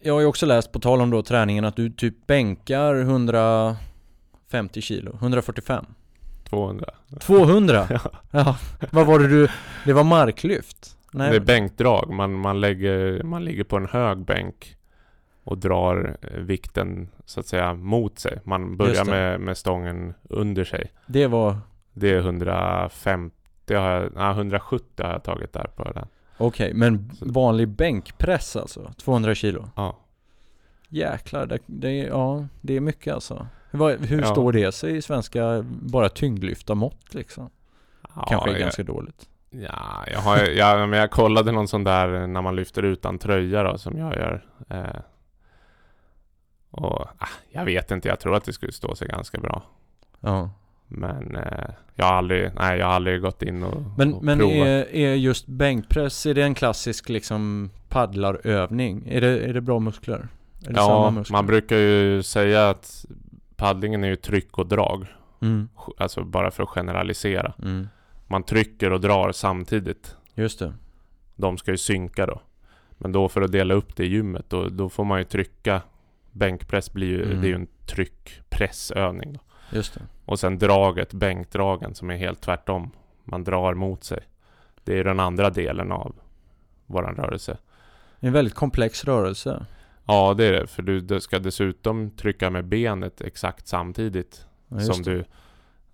jag 0.00 0.14
har 0.14 0.20
ju 0.20 0.26
också 0.26 0.46
läst 0.46 0.72
på 0.72 0.78
tal 0.80 1.00
om 1.00 1.10
då 1.10 1.22
träningen 1.22 1.64
att 1.64 1.76
du 1.76 1.90
typ 1.90 2.26
bänkar 2.26 2.94
150 2.94 4.80
kilo, 4.80 5.14
145 5.14 5.86
200. 6.50 6.86
200? 7.20 7.86
Ja. 7.90 8.00
Ja, 8.30 8.56
vad 8.90 9.06
var 9.06 9.18
det 9.18 9.28
du, 9.28 9.48
det 9.84 9.92
var 9.92 10.04
marklyft? 10.04 10.96
Nej, 11.12 11.30
Det 11.30 11.36
är 11.36 11.40
bänkdrag, 11.40 12.10
man, 12.12 12.34
man, 12.34 12.60
lägger, 12.60 13.22
man 13.22 13.44
ligger 13.44 13.64
på 13.64 13.76
en 13.76 13.86
hög 13.86 14.18
bänk 14.18 14.76
och 15.44 15.58
drar 15.58 16.16
eh, 16.22 16.40
vikten 16.40 17.08
så 17.24 17.40
att 17.40 17.46
säga 17.46 17.74
mot 17.74 18.18
sig. 18.18 18.40
Man 18.44 18.76
börjar 18.76 19.04
med, 19.04 19.40
med 19.40 19.56
stången 19.56 20.14
under 20.22 20.64
sig. 20.64 20.92
det 21.06 21.26
var, 21.26 21.56
Det 21.92 22.10
är 22.10 22.18
150, 22.18 23.34
har 23.74 23.90
jag, 23.90 24.12
nej, 24.14 24.30
170 24.30 25.04
har 25.06 25.12
jag 25.12 25.22
tagit 25.24 25.52
där 25.52 25.70
på 25.76 25.84
den. 25.84 26.06
okej, 26.36 26.74
men 26.74 27.10
vanlig 27.20 27.68
bänkpress 27.68 28.56
alltså? 28.56 28.92
200 29.04 29.34
kilo? 29.34 29.68
Ja. 29.76 29.96
Jäklar, 30.88 31.46
det, 31.46 31.58
det, 31.66 31.92
ja, 31.96 32.46
det 32.60 32.76
är 32.76 32.80
mycket 32.80 33.14
alltså. 33.14 33.46
Hur, 33.70 33.98
hur 34.06 34.20
Ja. 34.20 34.26
står 34.26 34.52
det 34.52 34.72
sig 34.72 34.96
i 34.96 35.02
svenska, 35.02 35.64
bara 35.66 36.08
tyngdlyfta 36.08 36.74
mått 36.74 37.14
liksom? 37.14 37.50
Kanske 38.28 38.48
är 38.50 38.52
jag, 38.54 38.60
ganska 38.60 38.82
dåligt. 38.82 39.26
Ja, 39.50 40.04
jag, 40.12 40.20
har, 40.20 40.38
ja, 40.38 40.86
men 40.86 40.98
jag 40.98 41.10
kollade 41.10 41.52
någon 41.52 41.68
sån 41.68 41.84
där 41.84 42.26
när 42.26 42.42
man 42.42 42.56
lyfter 42.56 42.82
utan 42.82 43.18
tröja 43.18 43.62
då, 43.62 43.78
som 43.78 43.98
jag 43.98 44.14
gör. 44.14 44.44
Eh, 44.68 45.00
och 46.70 47.00
ah, 47.00 47.28
jag 47.50 47.64
vet 47.64 47.90
inte, 47.90 48.08
jag 48.08 48.20
tror 48.20 48.34
att 48.36 48.44
det 48.44 48.52
skulle 48.52 48.72
stå 48.72 48.94
sig 48.94 49.08
ganska 49.08 49.38
bra. 49.38 49.62
Ja. 50.20 50.50
Men 50.86 51.36
eh, 51.36 51.70
jag 51.94 52.04
har 52.04 52.12
aldrig, 52.14 52.50
nej 52.54 52.78
jag 52.78 52.86
har 52.86 52.92
aldrig 52.92 53.20
gått 53.20 53.42
in 53.42 53.62
och, 53.62 53.82
Men, 53.98 54.14
och 54.14 54.24
men 54.24 54.38
provat. 54.38 54.54
är, 54.66 54.94
är 54.94 55.14
just 55.14 55.46
bänkpress, 55.46 56.26
är 56.26 56.34
det 56.34 56.42
en 56.42 56.54
klassisk 56.54 57.08
liksom 57.08 57.70
paddlarövning? 57.88 59.08
Är 59.08 59.20
det, 59.20 59.38
är 59.44 59.52
det 59.54 59.60
bra 59.60 59.78
muskler? 59.78 60.28
Är 60.66 60.68
det 60.68 60.74
samma 60.74 61.04
Ja, 61.04 61.10
muskler? 61.10 61.36
man 61.36 61.46
brukar 61.46 61.76
ju 61.76 62.22
säga 62.22 62.70
att 62.70 63.04
paddlingen 63.60 64.04
är 64.04 64.08
ju 64.08 64.16
tryck 64.16 64.58
och 64.58 64.66
drag. 64.66 65.06
Mm, 65.42 65.68
Alltså 65.98 66.24
bara 66.24 66.50
för 66.50 66.62
att 66.62 66.68
generalisera. 66.68 67.52
mm. 67.62 67.88
Man 68.26 68.42
trycker 68.42 68.92
och 68.92 69.00
drar 69.00 69.32
samtidigt. 69.32 70.16
Just 70.34 70.58
det. 70.58 70.72
De 71.36 71.58
ska 71.58 71.70
ju 71.70 71.76
synka 71.76 72.26
då. 72.26 72.40
Men 72.98 73.12
då 73.12 73.28
för 73.28 73.42
att 73.42 73.52
dela 73.52 73.74
upp 73.74 73.96
det 73.96 74.04
i 74.04 74.08
gymmet, 74.08 74.44
då, 74.50 74.68
då 74.68 74.88
får 74.88 75.04
man 75.04 75.18
ju 75.18 75.24
trycka. 75.24 75.82
Bänkpress 76.32 76.92
blir 76.92 77.06
ju, 77.08 77.24
Mm. 77.24 77.40
det 77.40 77.46
är 77.46 77.48
ju 77.48 77.54
en 77.54 77.66
tryckpressövning. 77.86 79.32
Då. 79.32 79.40
Just 79.76 79.94
det. 79.94 80.00
Och 80.24 80.38
sen 80.40 80.58
draget, 80.58 81.12
bänkdragen, 81.12 81.94
som 81.94 82.10
är 82.10 82.16
helt 82.16 82.40
tvärtom. 82.40 82.90
Man 83.24 83.44
drar 83.44 83.74
mot 83.74 84.04
sig. 84.04 84.20
Det 84.84 84.98
är 84.98 85.04
den 85.04 85.20
andra 85.20 85.50
delen 85.50 85.92
av 85.92 86.14
våran 86.86 87.14
rörelse. 87.14 87.56
En 88.20 88.32
väldigt 88.32 88.54
komplex 88.54 89.04
rörelse. 89.04 89.66
Ja, 90.10 90.34
det 90.34 90.44
är 90.44 90.52
det. 90.52 90.66
För 90.66 90.82
du, 90.82 91.00
du 91.00 91.20
ska 91.20 91.38
dessutom 91.38 92.10
trycka 92.10 92.50
med 92.50 92.64
benet 92.64 93.20
exakt 93.20 93.68
samtidigt 93.68 94.46
Ja, 94.68 94.80
som 94.80 95.02
det. 95.02 95.10
du 95.10 95.24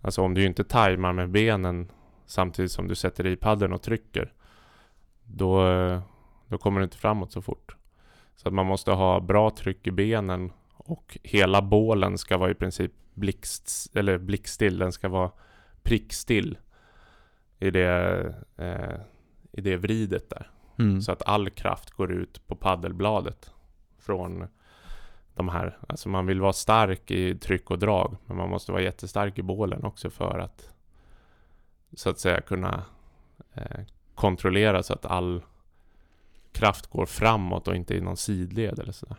Alltså 0.01 0.23
om 0.23 0.35
du 0.35 0.45
inte 0.45 0.65
tajmar 0.65 1.13
med 1.13 1.31
benen 1.31 1.91
samtidigt 2.27 2.73
som 2.73 2.89
du 2.89 2.95
sätter 2.95 3.27
i 3.27 3.37
paddeln 3.37 3.73
och 3.73 3.83
trycker 3.83 4.33
då, 5.25 5.63
då 6.49 6.59
kommer 6.59 6.81
du 6.81 6.85
inte 6.85 6.97
framåt 6.97 7.33
så 7.33 7.43
fort. 7.43 7.77
Så 8.37 8.49
att 8.49 8.55
man 8.55 8.67
måste 8.67 8.91
ha 8.93 9.21
bra 9.21 9.51
tryck 9.51 9.87
i 9.87 9.91
benen 9.91 10.53
och 10.77 11.19
hela 11.23 11.63
bålen 11.63 12.19
ska 12.19 12.39
vara 12.39 12.51
i 12.51 12.55
princip 12.55 12.93
blixt, 13.15 13.97
eller 13.97 14.19
blickstill. 14.19 14.79
Den 14.79 14.93
ska 14.93 15.09
vara 15.09 15.31
prickstill 15.83 16.59
i 17.59 17.71
det, 17.71 18.35
eh, 18.57 19.01
i 19.53 19.61
det 19.61 19.77
vridet 19.77 20.31
där. 20.31 20.51
Mm. 20.79 21.01
Så 21.01 21.13
att 21.13 21.23
all 21.27 21.51
kraft 21.51 21.91
går 21.91 22.13
ut 22.13 22.47
på 22.47 22.57
paddelbladet 22.57 23.51
från 24.07 24.47
de 25.35 25.49
här, 25.49 25.79
alltså 25.89 26.09
man 26.09 26.27
vill 26.27 26.41
vara 26.41 26.53
stark 26.53 27.11
i 27.11 27.35
tryck 27.35 27.71
och 27.71 27.79
drag, 27.79 28.17
men 28.27 28.37
man 28.37 28.51
måste 28.51 28.73
vara 28.73 28.83
jättestark 28.83 29.39
i 29.39 29.43
bålen 29.43 29.85
också 29.85 30.11
för 30.11 30.39
att 30.39 30.69
så 31.97 32.11
att 32.11 32.19
säga 32.19 32.41
kunna 32.41 32.83
eh, 33.55 33.81
kontrollera 34.15 34.83
så 34.83 34.93
att 34.93 35.07
all 35.07 35.43
kraft 36.53 36.87
går 36.87 37.07
framåt 37.07 37.69
och 37.69 37.77
inte 37.77 37.95
i 37.95 38.01
någon 38.01 38.17
sidled 38.17 38.79
eller 38.79 38.93
sådär. 38.93 39.17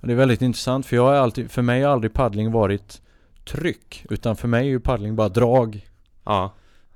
Det 0.00 0.12
är 0.12 0.16
väldigt 0.16 0.42
intressant 0.42 0.86
för 0.86 0.96
jag 0.96 1.04
har 1.04 1.14
alltid, 1.14 1.50
för 1.50 1.62
mig 1.62 1.82
har 1.82 1.92
aldrig 1.92 2.12
paddling 2.12 2.52
varit 2.52 3.02
tryck 3.44 4.06
utan 4.10 4.36
för 4.36 4.48
mig 4.48 4.66
är 4.66 4.70
ju 4.70 4.80
paddling 4.80 5.16
bara 5.16 5.28
drag. 5.28 5.88
Ja, 6.24 6.52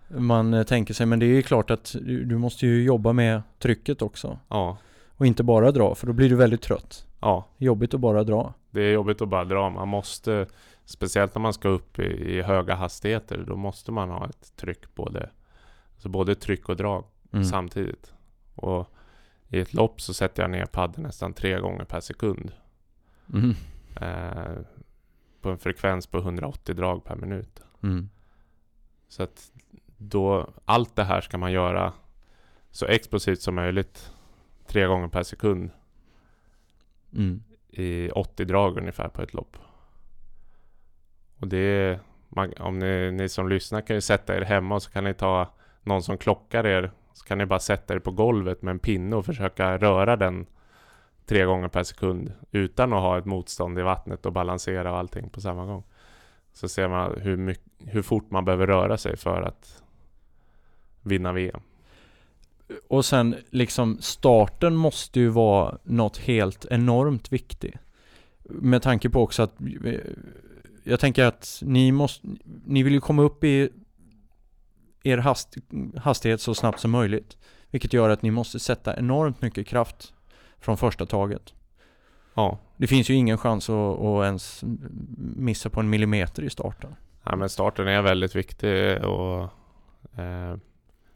Man 0.09 0.55
eh, 0.55 0.63
tänker 0.63 0.95
sig, 0.95 1.07
men 1.07 1.19
det 1.19 1.27
är 1.27 1.35
ju 1.35 1.43
klart 1.43 1.71
att 1.71 1.97
du, 2.01 2.25
du 2.25 2.39
måste 2.39 2.67
ju 2.67 2.83
jobba 2.83 3.13
med 3.13 3.43
trycket 3.59 4.03
också. 4.03 4.39
ja, 4.49 4.79
Och 5.23 5.27
inte 5.27 5.43
bara 5.43 5.71
dra, 5.73 5.95
för 5.95 6.07
då 6.07 6.13
blir 6.13 6.29
du 6.29 6.37
väldigt 6.37 6.63
trött. 6.63 7.07
ja. 7.21 7.47
Jobbigt 7.59 7.95
att 7.95 8.01
bara 8.01 8.25
dra. 8.25 8.55
Det 8.71 8.81
är 8.81 8.93
jobbigt 8.93 9.23
att 9.23 9.29
bara 9.29 9.45
dra. 9.45 9.71
Man 9.71 9.89
måste, 9.89 10.47
speciellt 10.85 11.35
när 11.35 11.43
man 11.43 11.53
ska 11.53 11.69
upp 11.69 11.99
i, 11.99 12.03
i 12.39 12.43
höga 12.43 12.75
hastigheter, 12.75 13.45
då 13.47 13.57
måste 13.57 13.93
man 13.93 14.11
ha 14.11 14.29
ett 14.29 14.57
tryck 14.57 14.95
både, 14.95 15.31
alltså 15.95 16.09
både 16.09 16.35
tryck 16.35 16.69
och 16.69 16.77
drag 16.77 17.05
Mm. 17.33 17.45
samtidigt. 17.45 18.15
Och 18.55 18.89
i 19.49 19.61
ett 19.61 19.75
lopp 19.75 20.01
så 20.01 20.15
sätter 20.15 20.43
jag 20.43 20.51
ner 20.51 20.67
paddeln 20.67 21.03
nästan 21.03 21.33
tre 21.33 21.61
gånger 21.61 21.85
per 21.85 22.01
sekund. 22.01 22.53
Mm. 23.33 23.55
Eh, 24.01 24.63
på 25.41 25.51
en 25.51 25.59
frekvens 25.59 26.07
på 26.07 26.19
180 26.19 26.75
drag 26.75 27.05
per 27.05 27.17
minut. 27.17 27.61
Mm. 27.83 28.09
Så 29.09 29.23
att 29.23 29.53
då, 29.97 30.51
allt 30.65 30.97
det 30.97 31.05
här 31.05 31.21
ska 31.21 31.39
man 31.39 31.53
göra 31.53 31.93
så 32.71 32.87
explosivt 32.87 33.41
som 33.41 33.55
möjligt. 33.55 34.13
Tre 34.73 34.87
gånger 34.87 35.09
per 35.09 35.23
sekund 35.23 35.71
Mm. 37.15 37.43
i 37.71 38.11
80 38.11 38.45
drag 38.45 38.79
ungefär 38.79 39.09
på 39.09 39.23
ett 39.23 39.35
lopp. 39.35 39.57
Och 41.39 41.49
det 41.49 41.59
är, 41.59 42.01
man, 42.29 42.53
om 42.61 42.79
ni, 42.79 43.11
ni 43.13 43.29
som 43.29 43.49
lyssnar 43.49 43.81
kan 43.81 43.97
ju 43.97 44.01
sätta 44.01 44.37
er 44.37 44.41
hemma 44.43 44.75
och 44.75 44.83
så 44.83 44.91
kan 44.91 45.05
ni 45.05 45.15
ta 45.15 45.55
någon 45.83 46.03
som 46.03 46.19
klockar 46.19 46.67
er. 46.67 46.91
Så 47.13 47.25
kan 47.25 47.39
ni 47.39 47.47
bara 47.47 47.59
sätta 47.59 47.95
er 47.95 47.99
på 47.99 48.11
golvet 48.11 48.63
med 48.63 48.73
en 48.73 48.79
pinne 48.79 49.17
och 49.17 49.27
försöka 49.27 49.79
röra 49.79 50.17
den 50.17 50.47
tre 51.27 51.45
gånger 51.45 51.69
per 51.69 51.83
sekund 51.83 52.33
utan 52.51 52.93
att 52.93 53.01
ha 53.01 53.19
ett 53.19 53.25
motstånd 53.25 53.79
i 53.79 53.83
vattnet 53.83 54.27
och 54.27 54.33
balansera 54.33 54.93
och 54.93 54.99
allting 54.99 55.31
på 55.31 55.41
samma 55.41 55.67
gång. 55.67 55.83
Så 56.53 56.69
ser 56.69 56.89
man 56.89 57.21
hur, 57.21 57.37
mycket, 57.37 57.65
hur 57.79 58.03
fort 58.03 58.31
man 58.31 58.45
behöver 58.45 58.67
röra 58.67 58.97
sig 58.97 59.17
för 59.17 59.43
att 59.43 59.83
vinna 61.03 61.33
VM. 61.33 61.61
Och 62.89 63.05
sen 63.05 63.37
liksom 63.51 63.99
starten 64.01 64.77
måste 64.77 65.21
ju 65.21 65.29
vara 65.29 65.79
något 65.85 66.17
helt 66.17 66.67
enormt 66.71 67.33
viktigt. 67.33 67.75
Med 68.45 68.83
tanke 68.83 69.11
på 69.11 69.23
också 69.23 69.43
att 69.43 69.61
eh, 69.85 69.95
jag 70.85 71.01
tänker 71.01 71.25
att 71.25 71.63
ni 71.65 71.93
måste, 71.93 72.27
ni 72.65 72.83
vill 72.83 72.93
ju 72.93 73.01
komma 73.01 73.23
upp 73.23 73.45
i 73.45 73.71
er 75.03 75.19
hast, 75.19 75.57
hastighet 75.97 76.41
så 76.41 76.55
snabbt 76.55 76.81
som 76.81 76.91
möjligt. 76.91 77.37
Vilket 77.71 77.93
gör 77.93 78.11
att 78.11 78.23
ni 78.23 78.31
måste 78.31 78.59
sätta 78.59 78.97
enormt 78.97 79.43
mycket 79.43 79.67
kraft 79.67 80.13
från 80.61 80.77
första 80.77 81.07
taget. 81.07 81.55
Ja, 82.35 82.59
Det 82.77 82.87
finns 82.87 83.11
ju 83.11 83.15
ingen 83.15 83.39
chans 83.39 83.71
att, 83.71 84.01
att 84.01 84.25
ens 84.25 84.65
missa 85.37 85.71
på 85.71 85.81
en 85.81 85.91
millimeter 85.91 86.43
i 86.43 86.51
starten. 86.51 86.95
Ja, 87.25 87.37
men 87.37 87.49
starten 87.49 87.89
är 87.89 88.03
väldigt 88.03 88.37
viktig 88.37 89.05
och 89.05 89.43
eh, 90.21 90.57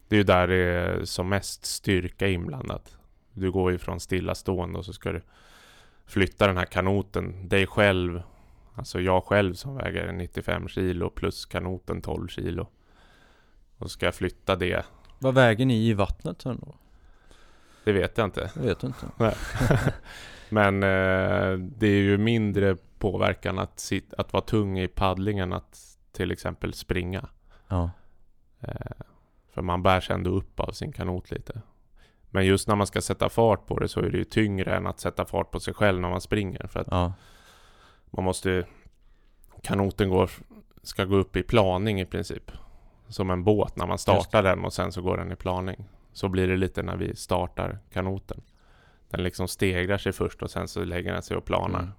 det 0.07 0.15
är 0.15 0.17
ju 0.17 0.23
där 0.23 0.47
det 0.47 0.55
är 0.55 1.05
som 1.05 1.29
mest 1.29 1.65
styrka 1.65 2.27
inblandat. 2.27 2.97
Du 3.33 3.51
går 3.51 3.71
ju 3.71 3.77
från 3.77 3.99
stillastående 3.99 4.79
och 4.79 4.85
så 4.85 4.93
ska 4.93 5.11
du 5.11 5.21
flytta 6.05 6.47
den 6.47 6.57
här 6.57 6.65
kanoten, 6.65 7.49
dig 7.49 7.67
själv, 7.67 8.21
alltså 8.75 8.99
jag 9.01 9.23
själv 9.23 9.53
som 9.53 9.75
väger 9.75 10.11
95 10.11 10.67
kilo 10.67 11.09
plus 11.09 11.45
kanoten 11.45 12.01
12 12.01 12.27
kilo. 12.27 12.67
Och 13.77 13.91
ska 13.91 14.05
jag 14.05 14.15
flytta 14.15 14.55
det, 14.55 14.85
Vad 15.19 15.33
väger 15.33 15.65
ni 15.65 15.87
i 15.87 15.93
vattnet 15.93 16.41
sen 16.41 16.59
då? 16.65 16.75
det 17.83 17.91
vet 17.93 18.17
jag 18.17 18.27
inte. 18.27 18.51
Jag 18.55 18.63
vet 18.63 18.83
inte. 18.83 19.05
Men 20.49 20.83
eh, 20.83 21.57
det 21.57 21.87
är 21.87 22.01
ju 22.01 22.17
mindre 22.17 22.77
påverkan 22.99 23.59
att, 23.59 23.79
sit, 23.79 24.13
att 24.13 24.33
vara 24.33 24.43
tung 24.43 24.79
i 24.79 24.87
paddlingen 24.87 25.53
att 25.53 25.97
till 26.11 26.31
exempel 26.31 26.73
springa. 26.73 27.29
Ja. 27.67 27.91
Eh, 28.59 29.05
för 29.57 29.61
man 29.63 29.83
bär 29.83 30.01
sig 30.01 30.13
ändå 30.15 30.29
upp 30.29 30.59
av 30.59 30.71
sin 30.71 30.91
kanot 30.91 31.31
lite. 31.31 31.61
Men 32.29 32.45
just 32.45 32.67
när 32.67 32.75
man 32.75 32.87
ska 32.87 33.01
sätta 33.01 33.29
fart 33.29 33.65
på 33.65 33.79
det 33.79 33.87
så 33.87 33.99
är 33.99 34.09
det 34.09 34.17
ju 34.17 34.23
tyngre 34.23 34.75
än 34.75 34.87
att 34.87 34.99
sätta 34.99 35.25
fart 35.25 35.51
på 35.51 35.59
sig 35.59 35.73
själv 35.73 36.01
när 36.01 36.09
man 36.09 36.21
springer. 36.21 36.67
För 36.67 36.79
att 36.79 36.87
Ja. 36.91 37.13
man 38.09 38.25
måste... 38.25 38.65
Kanoten 39.63 40.09
går, 40.09 40.29
ska 40.83 41.05
gå 41.05 41.15
upp 41.15 41.35
i 41.35 41.43
planing 41.43 42.01
i 42.01 42.05
princip. 42.05 42.51
Som 43.07 43.29
en 43.29 43.43
båt 43.43 43.75
när 43.75 43.87
man 43.87 43.97
startar 43.97 44.43
den 44.43 44.65
och 44.65 44.73
sen 44.73 44.91
så 44.91 45.01
går 45.01 45.17
den 45.17 45.31
i 45.31 45.35
planing. 45.35 45.85
Så 46.13 46.29
blir 46.29 46.47
det 46.47 46.57
lite 46.57 46.83
när 46.83 46.95
vi 46.97 47.15
startar 47.15 47.79
kanoten. 47.93 48.41
Den 49.09 49.23
liksom 49.23 49.47
stegrar 49.47 49.97
sig 49.97 50.11
först 50.11 50.41
och 50.43 50.51
sen 50.51 50.67
så 50.67 50.83
lägger 50.83 51.13
den 51.13 51.23
sig 51.23 51.37
och 51.37 51.45
planar. 51.45 51.79
Mm. 51.79 51.91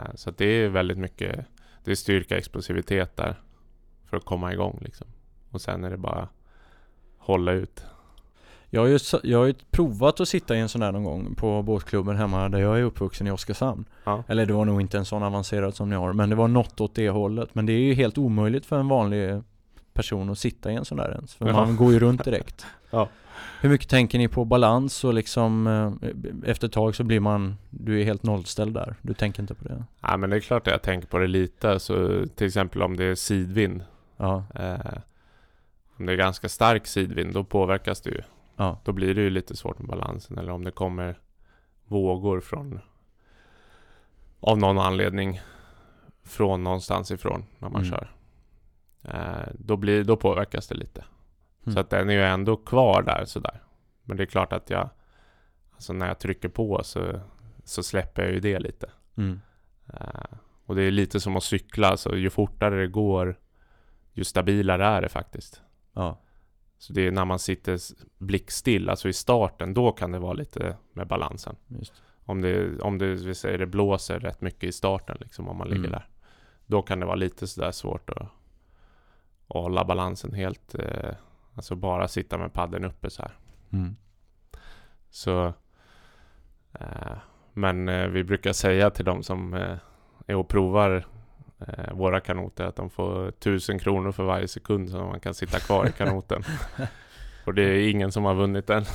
Eh, 0.00 0.14
Så 0.14 0.30
det 0.30 0.44
är 0.46 0.68
väldigt 0.68 0.98
mycket 0.98 1.46
Det 1.84 1.90
är 1.90 1.94
styrka, 1.94 2.38
explosivitet 2.38 3.16
där 3.16 3.40
För 4.04 4.16
att 4.16 4.24
komma 4.24 4.52
igång 4.52 4.78
liksom 4.80 5.06
Och 5.56 5.62
sen 5.62 5.84
är 5.84 5.90
det 5.90 5.96
bara 5.96 6.28
Hålla 7.18 7.52
ut 7.52 7.84
Jag 8.70 8.80
har, 8.80 8.88
ju, 8.88 8.98
jag 9.22 9.38
har 9.38 9.46
ju 9.46 9.54
provat 9.70 10.20
att 10.20 10.28
sitta 10.28 10.56
i 10.56 10.60
en 10.60 10.68
sån 10.68 10.80
där 10.80 10.92
någon 10.92 11.04
gång 11.04 11.34
på 11.34 11.62
båtklubben 11.62 12.16
hemma 12.16 12.48
där 12.48 12.58
jag 12.58 12.78
är 12.78 12.82
uppvuxen 12.82 13.26
i 13.26 13.30
Oskarshamn. 13.30 13.84
Ja. 14.04 14.22
Eller 14.28 14.46
det 14.46 14.52
var 14.52 14.64
nog 14.64 14.80
inte 14.80 14.98
en 14.98 15.04
sån 15.04 15.22
avancerad 15.22 15.74
som 15.74 15.90
ni 15.90 15.96
har, 15.96 16.12
men 16.12 16.30
det 16.30 16.36
var 16.36 16.48
något 16.48 16.80
åt 16.80 16.94
det 16.94 17.08
hållet. 17.10 17.54
Men 17.54 17.66
det 17.66 17.72
är 17.72 17.78
ju 17.80 17.94
helt 17.94 18.18
omöjligt 18.18 18.66
för 18.66 18.78
en 18.78 18.88
vanlig 18.88 19.42
person 19.92 20.30
att 20.30 20.38
sitta 20.38 20.72
i 20.72 20.74
en 20.74 20.84
sån 20.84 20.98
där 20.98 21.10
ens. 21.12 21.34
För 21.34 21.46
Ja. 21.46 21.52
man 21.52 21.76
går 21.76 21.92
ju 21.92 21.98
runt 21.98 22.24
direkt. 22.24 22.66
Ja. 22.90 23.08
Hur 23.60 23.68
mycket 23.68 23.88
tänker 23.88 24.18
ni 24.18 24.28
på 24.28 24.44
balans 24.44 25.04
och 25.04 25.14
liksom 25.14 25.66
eh, 25.66 25.92
efter 26.50 26.66
ett 26.66 26.72
tag 26.72 26.94
så 26.96 27.04
blir 27.04 27.20
man, 27.20 27.56
du 27.70 28.00
är 28.00 28.04
helt 28.04 28.22
nollställd 28.22 28.74
där. 28.74 28.94
Du 29.02 29.14
tänker 29.14 29.40
inte 29.42 29.54
på 29.54 29.64
det? 29.64 29.84
Ja 30.00 30.16
men 30.16 30.30
det 30.30 30.36
är 30.36 30.40
klart 30.40 30.66
att 30.66 30.70
jag 30.72 30.82
tänker 30.82 31.08
på 31.08 31.18
det 31.18 31.26
lite 31.26 31.78
Så 31.78 32.24
till 32.34 32.46
exempel 32.46 32.82
om 32.82 32.96
det 32.96 33.04
är 33.04 33.14
sidvind 33.14 33.84
Ja, 34.16 34.44
eh, 34.54 34.76
Om 35.98 36.06
det 36.06 36.12
är 36.12 36.16
ganska 36.16 36.48
stark 36.48 36.86
sidvind 36.86 37.34
då 37.34 37.44
påverkas 37.44 38.00
det 38.00 38.10
ju. 38.10 38.22
Ja, 38.56 38.80
Då 38.84 38.92
blir 38.92 39.14
det 39.14 39.20
ju 39.20 39.30
lite 39.30 39.56
svårt 39.56 39.78
med 39.78 39.88
balansen 39.88 40.38
Eller 40.38 40.52
om 40.52 40.64
det 40.64 40.70
kommer 40.70 41.18
vågor 41.84 42.40
från 42.40 42.80
Av 44.40 44.58
någon 44.58 44.78
anledning 44.78 45.40
Från 46.24 46.64
någonstans 46.64 47.10
ifrån 47.10 47.44
när 47.58 47.68
man 47.68 47.82
Mm. 47.84 47.90
kör. 47.90 48.12
Eh, 49.02 49.48
då, 49.58 49.76
blir, 49.76 50.04
då 50.04 50.16
påverkas 50.16 50.68
det 50.68 50.74
lite. 50.74 51.04
Mm. 51.64 51.74
Så 51.74 51.80
att 51.80 51.90
den 51.90 52.08
är 52.10 52.14
ju 52.14 52.22
ändå 52.24 52.56
kvar 52.56 53.02
där 53.02 53.24
sådär. 53.24 53.62
Men 54.02 54.16
det 54.16 54.22
är 54.22 54.26
klart 54.26 54.52
att 54.52 54.70
jag 54.70 54.90
Alltså 55.72 55.92
när 55.92 56.06
jag 56.08 56.18
trycker 56.18 56.48
på 56.48 56.80
så 56.84 57.20
Så 57.64 57.82
släpper 57.82 58.22
jag 58.22 58.32
ju 58.32 58.40
det 58.40 58.58
lite. 58.58 58.90
Mm, 59.16 59.40
Eh, 59.94 60.38
Och 60.66 60.74
det 60.74 60.82
är 60.82 60.90
lite 60.90 61.20
som 61.20 61.36
att 61.36 61.42
cykla 61.44 61.96
så 61.96 62.16
ju 62.16 62.30
fortare 62.30 62.80
det 62.80 62.86
går 62.86 63.38
Ju 64.12 64.24
stabilare 64.24 64.84
är 64.86 65.02
det 65.02 65.08
faktiskt 65.08 65.62
ja, 65.96 66.18
Så 66.78 66.92
det 66.92 67.06
är 67.06 67.10
när 67.10 67.24
man 67.24 67.38
sitter 67.38 67.78
blickstill, 68.18 68.88
alltså 68.90 69.08
i 69.08 69.12
starten, 69.12 69.74
då 69.74 69.92
kan 69.92 70.12
det 70.12 70.18
vara 70.18 70.32
lite 70.32 70.76
med 70.92 71.06
balansen. 71.06 71.56
just. 71.66 72.02
Om 72.24 72.40
det, 72.40 72.80
om 72.80 72.98
det, 72.98 73.06
vi 73.06 73.34
säger 73.34 73.58
det 73.58 73.66
blåser 73.66 74.20
rätt 74.20 74.40
mycket 74.40 74.64
i 74.64 74.72
starten 74.72 75.16
liksom, 75.20 75.48
om 75.48 75.56
man 75.56 75.68
ligger 75.68 75.80
Mm. 75.88 75.90
där. 75.92 76.08
Då 76.66 76.82
kan 76.82 77.00
det 77.00 77.06
vara 77.06 77.16
lite 77.16 77.46
sådär 77.46 77.70
svårt 77.70 78.10
att, 78.10 78.22
att 78.22 78.28
hålla 79.62 79.84
balansen 79.84 80.34
helt, 80.34 80.74
eh, 80.74 81.10
alltså 81.54 81.74
bara 81.74 82.08
sitta 82.08 82.38
med 82.38 82.52
paddeln 82.52 82.84
uppe 82.84 83.10
så 83.10 83.22
här. 83.22 83.32
Mm. 83.72 83.96
Så, 85.10 85.46
eh, 86.72 87.16
men 87.52 87.88
eh, 87.88 88.08
vi 88.08 88.24
brukar 88.24 88.52
säga 88.52 88.90
till 88.90 89.04
de 89.04 89.22
som 89.22 89.54
eh, 89.54 89.76
är 90.26 90.36
och 90.36 90.48
provar 90.48 91.06
våra 91.92 92.20
kanoter 92.20 92.64
att 92.64 92.76
de 92.76 92.90
får 92.90 93.30
tusen 93.30 93.78
kronor 93.78 94.12
för 94.12 94.24
varje 94.24 94.48
sekund 94.48 94.90
som 94.90 95.06
man 95.06 95.20
kan 95.20 95.34
sitta 95.34 95.58
kvar 95.58 95.86
i 95.86 95.92
kanoten. 95.92 96.42
Och 97.46 97.54
det 97.54 97.62
är 97.62 97.90
ingen 97.90 98.12
som 98.12 98.24
har 98.24 98.34
vunnit 98.34 98.70
än. 98.70 98.84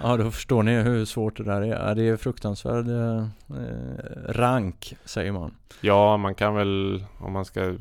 Ja, 0.00 0.16
då 0.16 0.30
förstår 0.30 0.62
ni 0.62 0.82
hur 0.82 1.04
svårt 1.04 1.36
det 1.36 1.44
där 1.44 1.60
är. 1.62 1.94
Det 1.94 2.02
är 2.08 2.16
fruktansvärd 2.16 2.88
eh, 2.88 3.18
eh, 3.58 4.32
rank, 4.32 4.96
säger 5.04 5.32
man. 5.32 5.54
Ja, 5.80 6.16
man 6.16 6.34
kan 6.34 6.54
väl, 6.54 7.04
om 7.18 7.32
man 7.32 7.44
ska 7.44 7.74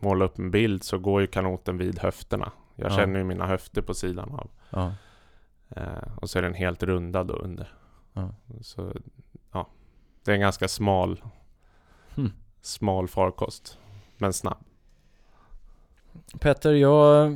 måla 0.00 0.24
upp 0.24 0.38
en 0.38 0.50
bild 0.50 0.84
så 0.84 0.98
går 0.98 1.20
ju 1.20 1.26
kanoten 1.26 1.78
vid 1.78 1.98
höfterna. 1.98 2.52
Jag 2.74 2.90
Ja. 2.92 2.96
känner 2.96 3.18
ju 3.18 3.24
mina 3.24 3.46
höfter 3.46 3.82
på 3.82 3.94
sidan 3.94 4.30
av. 4.34 4.50
Ja, 4.70 4.94
Eh, 5.68 5.82
och 6.20 6.30
så 6.30 6.38
är 6.38 6.42
den 6.42 6.54
helt 6.54 6.82
rundad 6.82 7.30
under. 7.30 7.68
ja. 8.12 8.34
Så 8.60 8.92
ja, 9.52 9.66
det 10.24 10.30
är 10.30 10.34
en 10.34 10.40
ganska 10.40 10.68
smal, 10.68 11.20
Hmm. 12.14 12.32
Smal 12.66 13.08
farkost. 13.08 13.78
Men 14.18 14.32
snabb. 14.32 14.56
Petter, 16.40 16.72
jag, 16.72 17.32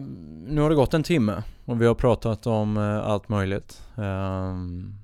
nu 0.49 0.61
har 0.61 0.69
det 0.71 0.77
gått 0.77 0.95
en 0.95 1.03
timme 1.03 1.43
och 1.65 1.83
vi 1.83 1.87
har 1.87 1.95
pratat 1.95 2.47
om 2.47 2.77
eh, 2.77 3.07
allt 3.07 3.29
möjligt. 3.29 3.83
Ehm, 3.97 4.95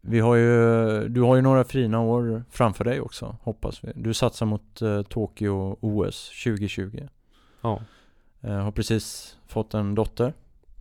Vi 0.00 0.20
har 0.20 0.34
ju, 0.34 1.08
du 1.08 1.20
har 1.22 1.36
ju 1.36 1.42
några 1.42 1.64
fina 1.64 2.00
år 2.00 2.44
framför 2.50 2.84
dig 2.84 3.00
också, 3.00 3.36
hoppas 3.42 3.84
vi. 3.84 3.92
Du 3.94 4.14
satsar 4.14 4.46
mot 4.46 4.82
eh, 4.82 5.02
Tokyo 5.02 5.76
OS 5.80 6.30
2020. 6.44 7.08
Ja. 7.60 7.80
Eh, 8.40 8.52
har 8.52 8.70
precis 8.72 9.36
fått 9.46 9.74
en 9.74 9.94
dotter. 9.94 10.32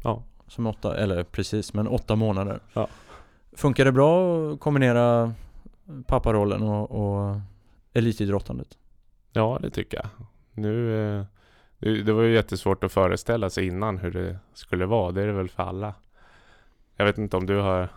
Ja. 0.04 0.24
Som 0.48 0.68
åtta, 0.68 0.98
eller 0.98 1.24
precis, 1.24 1.74
men 1.74 1.88
åtta 1.88 2.16
månader. 2.16 2.60
Ja. 2.74 2.88
Funkar 3.54 3.86
det 3.86 3.92
bra 3.92 4.38
att 4.52 4.60
kombinera 4.60 5.34
papparollen 6.08 6.64
och, 6.64 6.92
och 6.92 7.36
elitidrottandet? 7.98 8.78
Ja, 9.34 9.60
det 9.62 9.70
tycker 9.70 9.98
jag. 9.98 10.08
Nu, 10.54 10.96
eh, 10.96 11.26
det, 11.80 12.04
det 12.04 12.14
var 12.14 12.24
ju 12.24 12.34
jättesvårt 12.34 12.84
att 12.84 12.92
föreställa 12.92 13.50
sig 13.50 13.68
innan 13.68 13.98
hur 13.98 14.12
det 14.12 14.38
skulle 14.54 14.86
vara. 14.86 15.12
Det 15.12 15.22
är 15.22 15.28
det 15.28 15.34
väl 15.34 15.50
för 15.50 15.64
alla. 15.64 15.94
Jag 16.96 17.06
vet 17.06 17.18
inte 17.18 17.38
om 17.38 17.46
du 17.46 17.56
har... 17.56 17.90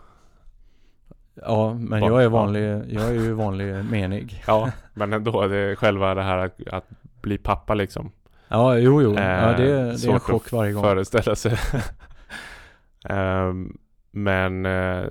Ja, 1.33 1.73
men 1.73 2.03
jag 2.03 2.19
är 2.19 2.23
ja. 2.23 2.29
vanlig, 2.29 2.63
jag 2.89 3.03
är 3.03 3.13
ju 3.13 3.33
vanlig 3.33 3.85
menig. 3.85 4.43
Ja, 4.47 4.71
men 4.93 5.13
ändå. 5.13 5.47
Det 5.47 5.57
är 5.57 5.75
själva 5.75 6.13
det 6.15 6.23
här 6.23 6.37
att, 6.37 6.67
att 6.67 6.85
bli 7.21 7.37
pappa 7.37 7.73
liksom. 7.73 8.11
Ja, 8.47 8.77
jo, 8.77 9.01
jo. 9.01 9.17
Eh, 9.17 9.23
Ja, 9.23 9.53
det, 9.57 9.65
det 9.65 10.07
är 10.07 10.13
en 10.13 10.19
chock 10.19 10.51
varje 10.51 10.73
gång. 10.73 10.83
Föreställa 10.83 11.35
sig. 11.35 11.57
Ehm, 13.09 13.77
men 14.11 14.65
eh, 14.65 15.05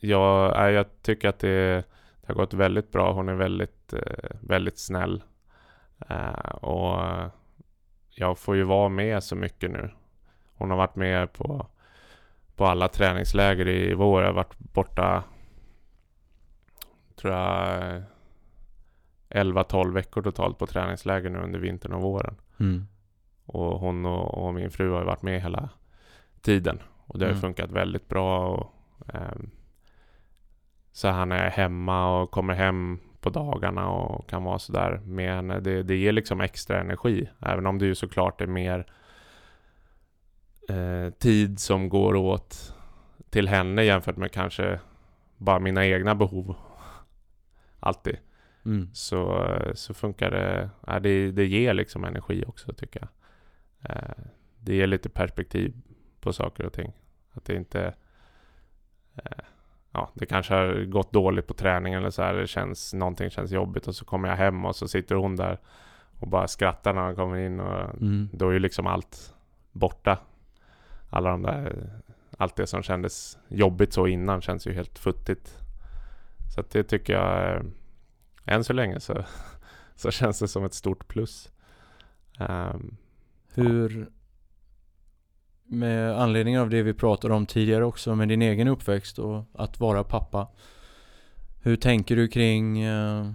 jag, 0.00 0.52
nej, 0.56 0.74
jag 0.74 0.86
tycker 1.02 1.28
att 1.28 1.38
det, 1.38 1.48
det 1.76 1.84
har 2.32 2.36
gått 2.44 2.54
väldigt 2.54 2.92
bra. 2.92 3.12
Hon 3.12 3.28
är 3.28 3.34
väldigt, 3.34 3.92
eh, 3.92 4.30
väldigt 4.40 4.78
snäll. 4.78 5.22
Eh, 6.08 6.54
och 6.54 7.00
jag 8.10 8.38
får 8.38 8.56
ju 8.56 8.62
vara 8.62 8.88
med 8.88 9.24
så 9.24 9.36
mycket 9.36 9.70
nu. 9.70 9.90
Hon 10.54 10.70
har 10.70 10.76
varit 10.76 10.96
med 10.96 11.32
på, 11.32 11.66
på 12.56 12.66
alla 12.66 12.88
träningsläger 12.88 13.68
i 13.68 13.94
vår. 13.94 14.20
Jag 14.22 14.28
har 14.28 14.34
varit 14.34 14.58
borta 14.58 15.24
tror 17.16 17.34
jag 17.34 18.02
11-12 19.28 19.92
veckor 19.92 20.22
totalt 20.22 20.58
på 20.58 20.66
träningsläger 20.66 21.30
nu 21.30 21.38
under 21.38 21.58
vintern 21.58 21.92
och 21.92 22.02
våren. 22.02 22.34
Mm. 22.60 22.86
Och 23.46 23.80
hon 23.80 24.06
och, 24.06 24.46
och 24.46 24.54
min 24.54 24.70
fru 24.70 24.90
har 24.92 25.04
varit 25.04 25.22
med 25.22 25.42
hela 25.42 25.68
tiden. 26.40 26.78
Och 27.06 27.18
det 27.18 27.24
har 27.24 27.30
Mm. 27.30 27.40
funkat 27.40 27.70
väldigt 27.70 28.08
bra. 28.08 28.48
Och, 28.48 28.72
ehm, 29.14 29.50
så 30.92 31.08
han 31.08 31.32
är 31.32 31.50
hemma 31.50 32.20
och 32.22 32.30
kommer 32.30 32.54
hem 32.54 32.98
på 33.20 33.30
dagarna 33.30 33.88
och 33.88 34.28
kan 34.28 34.44
vara 34.44 34.58
sådär 34.58 35.00
med 35.04 35.34
henne. 35.34 35.60
Det, 35.60 35.82
det 35.82 35.96
ger 35.96 36.12
liksom 36.12 36.40
extra 36.40 36.80
energi. 36.80 37.28
Även 37.40 37.66
om 37.66 37.78
det 37.78 37.86
ju 37.86 37.94
såklart 37.94 38.40
är 38.40 38.46
mer 38.46 38.86
eh, 40.68 41.10
tid 41.10 41.58
som 41.60 41.88
går 41.88 42.14
åt 42.16 42.74
till 43.30 43.48
henne 43.48 43.82
jämfört 43.84 44.16
med 44.16 44.32
kanske 44.32 44.80
bara 45.36 45.58
mina 45.58 45.86
egna 45.86 46.14
behov. 46.14 46.54
Alltid 47.80 48.16
Mm. 48.64 48.90
så, 48.94 49.48
så 49.74 49.94
funkar 49.94 50.30
det. 50.30 50.70
Ja, 50.86 51.00
det. 51.00 51.30
Det 51.32 51.44
ger 51.46 51.74
liksom 51.74 52.04
energi 52.04 52.44
också 52.46 52.72
tycker 52.72 53.00
jag. 53.00 53.10
Eh, 53.96 54.24
Det 54.58 54.74
ger 54.74 54.86
lite 54.86 55.08
perspektiv 55.08 55.74
på 56.20 56.32
saker 56.32 56.66
och 56.66 56.72
ting. 56.72 56.92
Att 57.32 57.44
det 57.44 57.54
inte... 57.56 57.94
eh, 59.14 59.44
Ja, 59.92 60.10
det 60.14 60.26
kanske 60.26 60.54
har 60.54 60.84
gått 60.84 61.12
dåligt 61.12 61.46
på 61.46 61.54
träningen 61.54 62.00
eller 62.00 62.10
så 62.10 62.22
här. 62.22 62.34
Det 62.34 62.46
känns, 62.46 62.94
någonting 62.94 63.30
känns 63.30 63.50
jobbigt 63.50 63.88
och 63.88 63.94
så 63.94 64.04
kommer 64.04 64.28
jag 64.28 64.36
hem 64.36 64.64
och 64.64 64.76
så 64.76 64.88
sitter 64.88 65.14
hon 65.14 65.36
där 65.36 65.58
och 66.20 66.28
bara 66.28 66.48
skrattar 66.48 66.92
när 66.94 67.02
han 67.02 67.16
kommer 67.16 67.36
in 67.36 67.60
och 67.60 67.94
Mm. 68.00 68.28
då 68.32 68.48
är 68.48 68.52
ju 68.52 68.58
liksom 68.58 68.86
allt 68.86 69.34
borta. 69.72 70.18
Alla 71.10 71.30
de 71.30 71.42
där, 71.42 71.90
allt 72.38 72.56
det 72.56 72.66
som 72.66 72.82
kändes 72.82 73.38
jobbigt 73.48 73.92
så 73.92 74.06
innan 74.06 74.40
känns 74.40 74.66
ju 74.66 74.72
helt 74.72 74.98
futtigt. 74.98 75.58
Så 76.54 76.62
det 76.72 76.82
tycker 76.84 77.12
jag, 77.12 77.56
eh, 77.56 77.62
än 78.46 78.64
så 78.64 78.72
länge 78.72 79.00
så, 79.00 79.24
så 79.94 80.10
känns 80.10 80.38
det 80.38 80.48
som 80.48 80.64
ett 80.64 80.74
stort 80.74 81.08
plus. 81.08 81.50
Ehm, 82.38 82.96
Hur, 83.54 84.06
med 85.66 86.20
anledning 86.20 86.58
av 86.58 86.70
det 86.70 86.82
vi 86.82 86.94
pratade 86.94 87.34
om 87.34 87.46
tidigare 87.46 87.84
också 87.84 88.14
med 88.14 88.28
din 88.28 88.42
egen 88.42 88.68
uppväxt 88.68 89.18
och 89.18 89.44
att 89.52 89.80
vara 89.80 90.04
pappa. 90.04 90.48
Hur 91.62 91.76
tänker 91.76 92.16
du 92.16 92.28
kring 92.28 92.80
eh, 92.82 93.30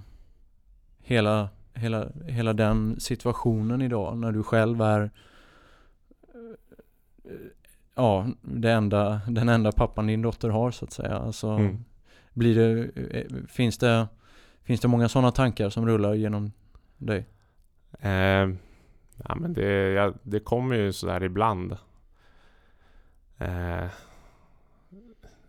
hela, 0.99 1.49
hela, 1.73 2.07
hela 2.27 2.53
den 2.53 2.99
situationen 2.99 3.81
idag 3.81 4.17
när 4.17 4.31
du 4.31 4.43
själv 4.43 4.81
är 4.81 5.01
eh, 5.01 5.09
ja, 7.95 8.27
det 8.41 8.71
enda, 8.71 9.21
den 9.27 9.49
enda 9.49 9.71
pappan 9.71 10.07
din 10.07 10.21
dotter 10.21 10.49
har 10.49 10.71
så 10.71 10.85
att 10.85 10.91
säga. 10.91 11.17
Alltså, 11.17 11.47
Mm. 11.49 11.83
blir 12.33 12.55
det, 12.55 12.89
eh, 13.19 13.25
finns 13.47 13.77
det, 13.77 14.07
finns 14.63 14.81
det 14.81 14.87
många 14.87 15.09
sådana 15.09 15.31
tankar 15.31 15.69
som 15.69 15.85
rullar 15.87 16.13
genom 16.13 16.51
dig? 16.97 17.25
ehm, 17.99 18.57
ja 19.27 19.35
men 19.35 19.53
det, 19.53 19.71
ja, 19.91 20.13
det 20.23 20.39
kommer 20.39 20.75
ju 20.75 20.93
sådär 20.93 21.23
ibland. 21.23 21.77
Eh, 23.37 23.85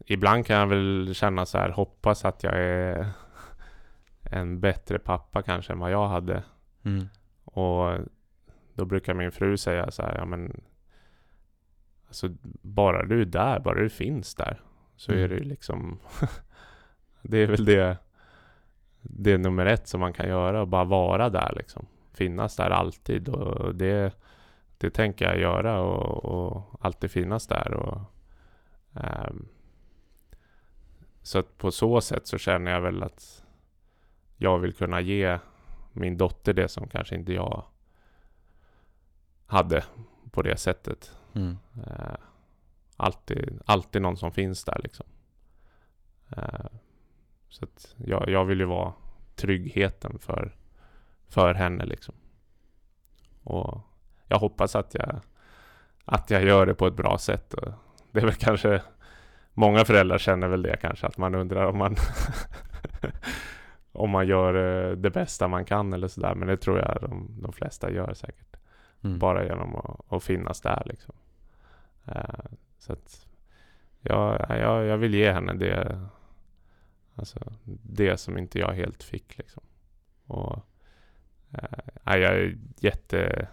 ibland 0.07 0.47
kan 0.47 0.57
jag 0.57 0.67
väl 0.67 1.15
känna 1.15 1.47
så 1.47 1.59
här, 1.59 1.71
hoppas 1.71 2.25
att 2.25 2.43
jag 2.43 2.55
är 2.57 3.09
en 4.23 4.61
bättre 4.61 4.99
pappa 4.99 5.43
kanske 5.43 5.73
än 5.73 5.79
vad 5.79 5.91
jag 5.91 6.09
hade. 6.09 6.43
Mm. 6.85 7.09
Och 7.45 7.99
då 8.75 8.85
brukar 8.85 9.15
min 9.15 9.33
fru 9.33 9.57
säga 9.57 9.91
så 9.91 10.03
här, 10.03 10.17
ja 10.19 10.25
men 10.25 10.61
Alltså 12.09 12.29
bara 12.63 13.05
du 13.07 13.21
är 13.21 13.25
där, 13.25 13.61
bara 13.61 13.75
du 13.81 13.89
finns 13.89 14.35
där 14.35 14.61
Så 14.97 15.13
Mm. 15.13 15.25
är 15.25 15.29
det 15.29 15.35
ju 15.35 15.45
liksom 15.45 15.99
Det 17.23 17.39
är 17.39 17.47
väl 17.47 17.65
det 17.65 17.97
Det 19.03 19.33
är 19.33 19.39
nummer 19.39 19.67
ett 19.67 19.89
som 19.89 20.01
man 20.01 20.13
kan 20.13 20.29
göra, 20.29 20.61
och 20.61 20.69
bara 20.69 20.85
vara 20.85 21.29
där 21.31 21.53
liksom 21.57 21.87
Finnas 22.13 22.57
där 22.57 22.71
alltid 22.71 23.29
och 23.29 23.75
det 23.75 24.15
Det 24.79 24.91
tänker 24.91 25.25
jag 25.25 25.39
göra 25.39 25.81
och, 25.81 26.25
och 26.25 26.77
alltid 26.81 27.11
finnas 27.11 27.47
där 27.47 27.75
och 27.75 28.01
ehm, 28.95 29.49
Så 31.23 31.39
att 31.39 31.59
på 31.59 31.71
så 31.71 32.01
sätt 32.01 32.27
så 32.27 32.39
känner 32.39 32.71
jag 32.71 32.81
väl 32.81 33.03
att 33.03 33.45
Jag 34.37 34.59
vill 34.59 34.75
kunna 34.75 35.01
ge 35.01 35.39
min 35.93 36.17
dotter 36.17 36.53
det 36.53 36.69
som 36.69 36.89
kanske 36.89 37.15
inte 37.15 37.33
jag 37.33 37.65
hade 39.47 39.85
på 40.31 40.43
det 40.43 40.57
sättet. 40.57 41.17
Mm. 41.35 41.57
Eh, 41.87 42.17
alltid, 42.97 43.61
alltid 43.67 44.03
någon 44.03 44.17
som 44.17 44.33
finns 44.33 44.65
där 44.65 44.81
liksom. 44.83 45.07
Eh, 46.37 46.67
så 47.49 47.65
att 47.65 47.95
jag, 47.97 48.29
jag 48.29 48.45
vill 48.45 48.61
ju 48.61 48.65
vara 48.65 48.93
tryggheten 49.35 50.19
för, 50.19 50.57
för 51.29 51.55
henne 51.55 51.85
liksom. 51.85 52.15
Och 53.43 53.81
jag 54.29 54.39
hoppas 54.39 54.77
att 54.77 54.95
jag, 54.95 55.21
att 56.05 56.31
jag 56.31 56.45
gör 56.45 56.67
det 56.67 56.75
på 56.75 56.87
ett 56.87 56.97
bra 56.97 57.19
sätt. 57.19 57.55
Och 57.55 57.73
det 58.13 58.21
är 58.21 58.25
väl 58.25 58.35
kanske 58.35 58.83
Många 59.53 59.85
föräldrar 59.85 60.19
känner 60.19 60.49
väl 60.49 60.63
det 60.63 60.77
kanske 60.77 61.07
att 61.07 61.19
man 61.19 61.35
undrar 61.35 61.67
om 61.67 61.79
man 61.79 61.97
Om 63.93 64.11
man 64.11 64.27
gör 64.27 64.55
eh, 64.55 64.97
det 64.97 65.11
bästa 65.11 65.49
man 65.49 65.65
kan 65.65 65.93
eller 65.93 66.09
sådär 66.09 66.35
Men 66.35 66.49
det 66.49 66.57
tror 66.57 66.79
jag 66.79 66.99
de, 67.01 67.37
de 67.43 67.53
flesta 67.53 67.91
gör 67.91 68.15
säkert 68.15 68.49
Mm. 69.05 69.19
bara 69.19 69.45
genom 69.45 69.77
att, 69.77 70.13
att 70.13 70.23
finnas 70.23 70.61
där 70.61 70.83
liksom. 70.87 71.15
Eh, 72.07 72.45
så 72.79 72.93
att 72.93 73.27
jag, 74.01 74.47
jag, 74.49 74.85
jag 74.85 74.99
vill 74.99 75.15
ge 75.15 75.33
henne 75.33 75.55
det, 75.55 76.09
alltså 77.15 77.39
det 77.83 78.17
som 78.17 78.39
inte 78.39 78.59
jag 78.59 78.73
helt 78.73 79.03
fick 79.03 79.39
liksom. 79.39 79.63
Och 80.27 80.59
ja, 82.05 82.17
jag 82.17 82.33
är 82.35 82.59
jätte, 82.81 83.49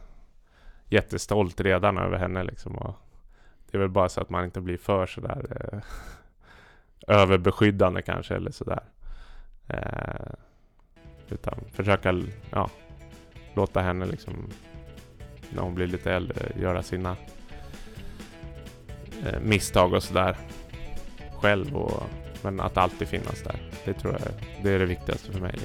jättestolt 0.90 1.62
redan 1.62 1.98
över 1.98 2.18
henne 2.18 2.44
liksom. 2.44 2.76
Och 2.76 2.95
det 3.72 3.78
är 3.78 3.82
väl 3.82 3.90
bara 3.90 4.10
så 4.10 4.22
att 4.22 4.30
man 4.30 4.45
inte 4.45 4.62
blir 4.62 4.78
för 4.78 5.06
sådär 5.06 5.45
eh, 5.60 5.80
överbeskyddande 7.07 8.02
kanske 8.02 8.36
eller 8.36 8.52
sådär. 8.52 8.84
Eh, 9.68 10.34
utan 11.30 11.60
försöka, 11.72 12.22
ja, 12.52 12.70
låta 13.53 13.82
henne 13.82 14.06
liksom 14.06 14.49
när 15.49 15.62
hon 15.62 15.76
blir 15.76 15.88
lite 15.88 16.14
äldre 16.14 16.52
göra 16.60 16.84
sina 16.84 17.16
eh, 19.26 19.40
misstag 19.41 19.94
och 19.94 20.03
sådär 20.03 20.38
själv. 21.41 21.76
Och, 21.76 22.03
men 22.44 22.60
att 22.60 22.78
alltid 22.78 23.07
finnas 23.07 23.44
där. 23.44 23.56
Det 23.86 23.94
tror 23.94 24.14
jag 24.14 24.22
det 24.64 24.72
är 24.72 24.80
det 24.80 24.86
viktigaste 24.86 25.32
för 25.32 25.41
mig. 25.41 25.56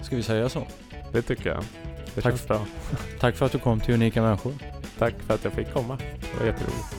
Ska 0.00 0.16
vi 0.16 0.22
säga 0.22 0.48
så? 0.48 0.66
Det 1.12 1.22
tycker 1.22 1.50
jag. 1.50 1.64
Det 2.14 2.20
Tack. 2.20 2.32
känns 2.32 2.48
bra. 2.48 2.66
Tack 3.20 3.36
för 3.36 3.46
att 3.46 3.52
du 3.52 3.58
kom 3.58 3.80
till 3.80 3.94
Unika 3.94 4.22
Människor. 4.22 4.52
Tack 4.98 5.14
för 5.26 5.34
att 5.34 5.44
jag 5.44 5.52
fick 5.52 5.72
komma. 5.72 5.96
Det 6.20 6.38
var 6.38 6.46
jätteroligt. 6.46 6.96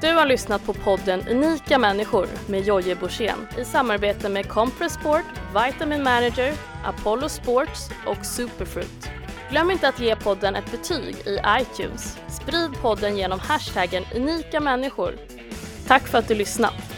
Du 0.00 0.12
har 0.12 0.26
lyssnat 0.26 0.64
på 0.66 0.72
podden 0.72 1.28
Unika 1.28 1.78
människor 1.78 2.26
med 2.46 2.60
Jojje 2.66 2.94
Borssén 2.94 3.48
i 3.58 3.64
samarbete 3.64 4.28
med 4.28 4.48
Compress 4.48 4.92
Sport, 4.92 5.24
Vitamin 5.54 6.02
Manager, 6.02 6.54
Apollo 6.84 7.28
Sports 7.28 7.90
och 8.06 8.26
Superfruit. 8.26 9.10
Glöm 9.50 9.70
inte 9.70 9.88
att 9.88 10.00
ge 10.00 10.16
podden 10.16 10.56
ett 10.56 10.70
betyg 10.70 11.16
i 11.26 11.38
iTunes. 11.60 12.18
Sprid 12.28 12.70
podden 12.82 13.16
genom 13.16 13.40
hashtaggen 13.40 14.04
unika 14.14 14.60
människor. 14.60 15.14
Tack 15.86 16.08
för 16.08 16.18
att 16.18 16.28
du 16.28 16.34
lyssnat! 16.34 16.97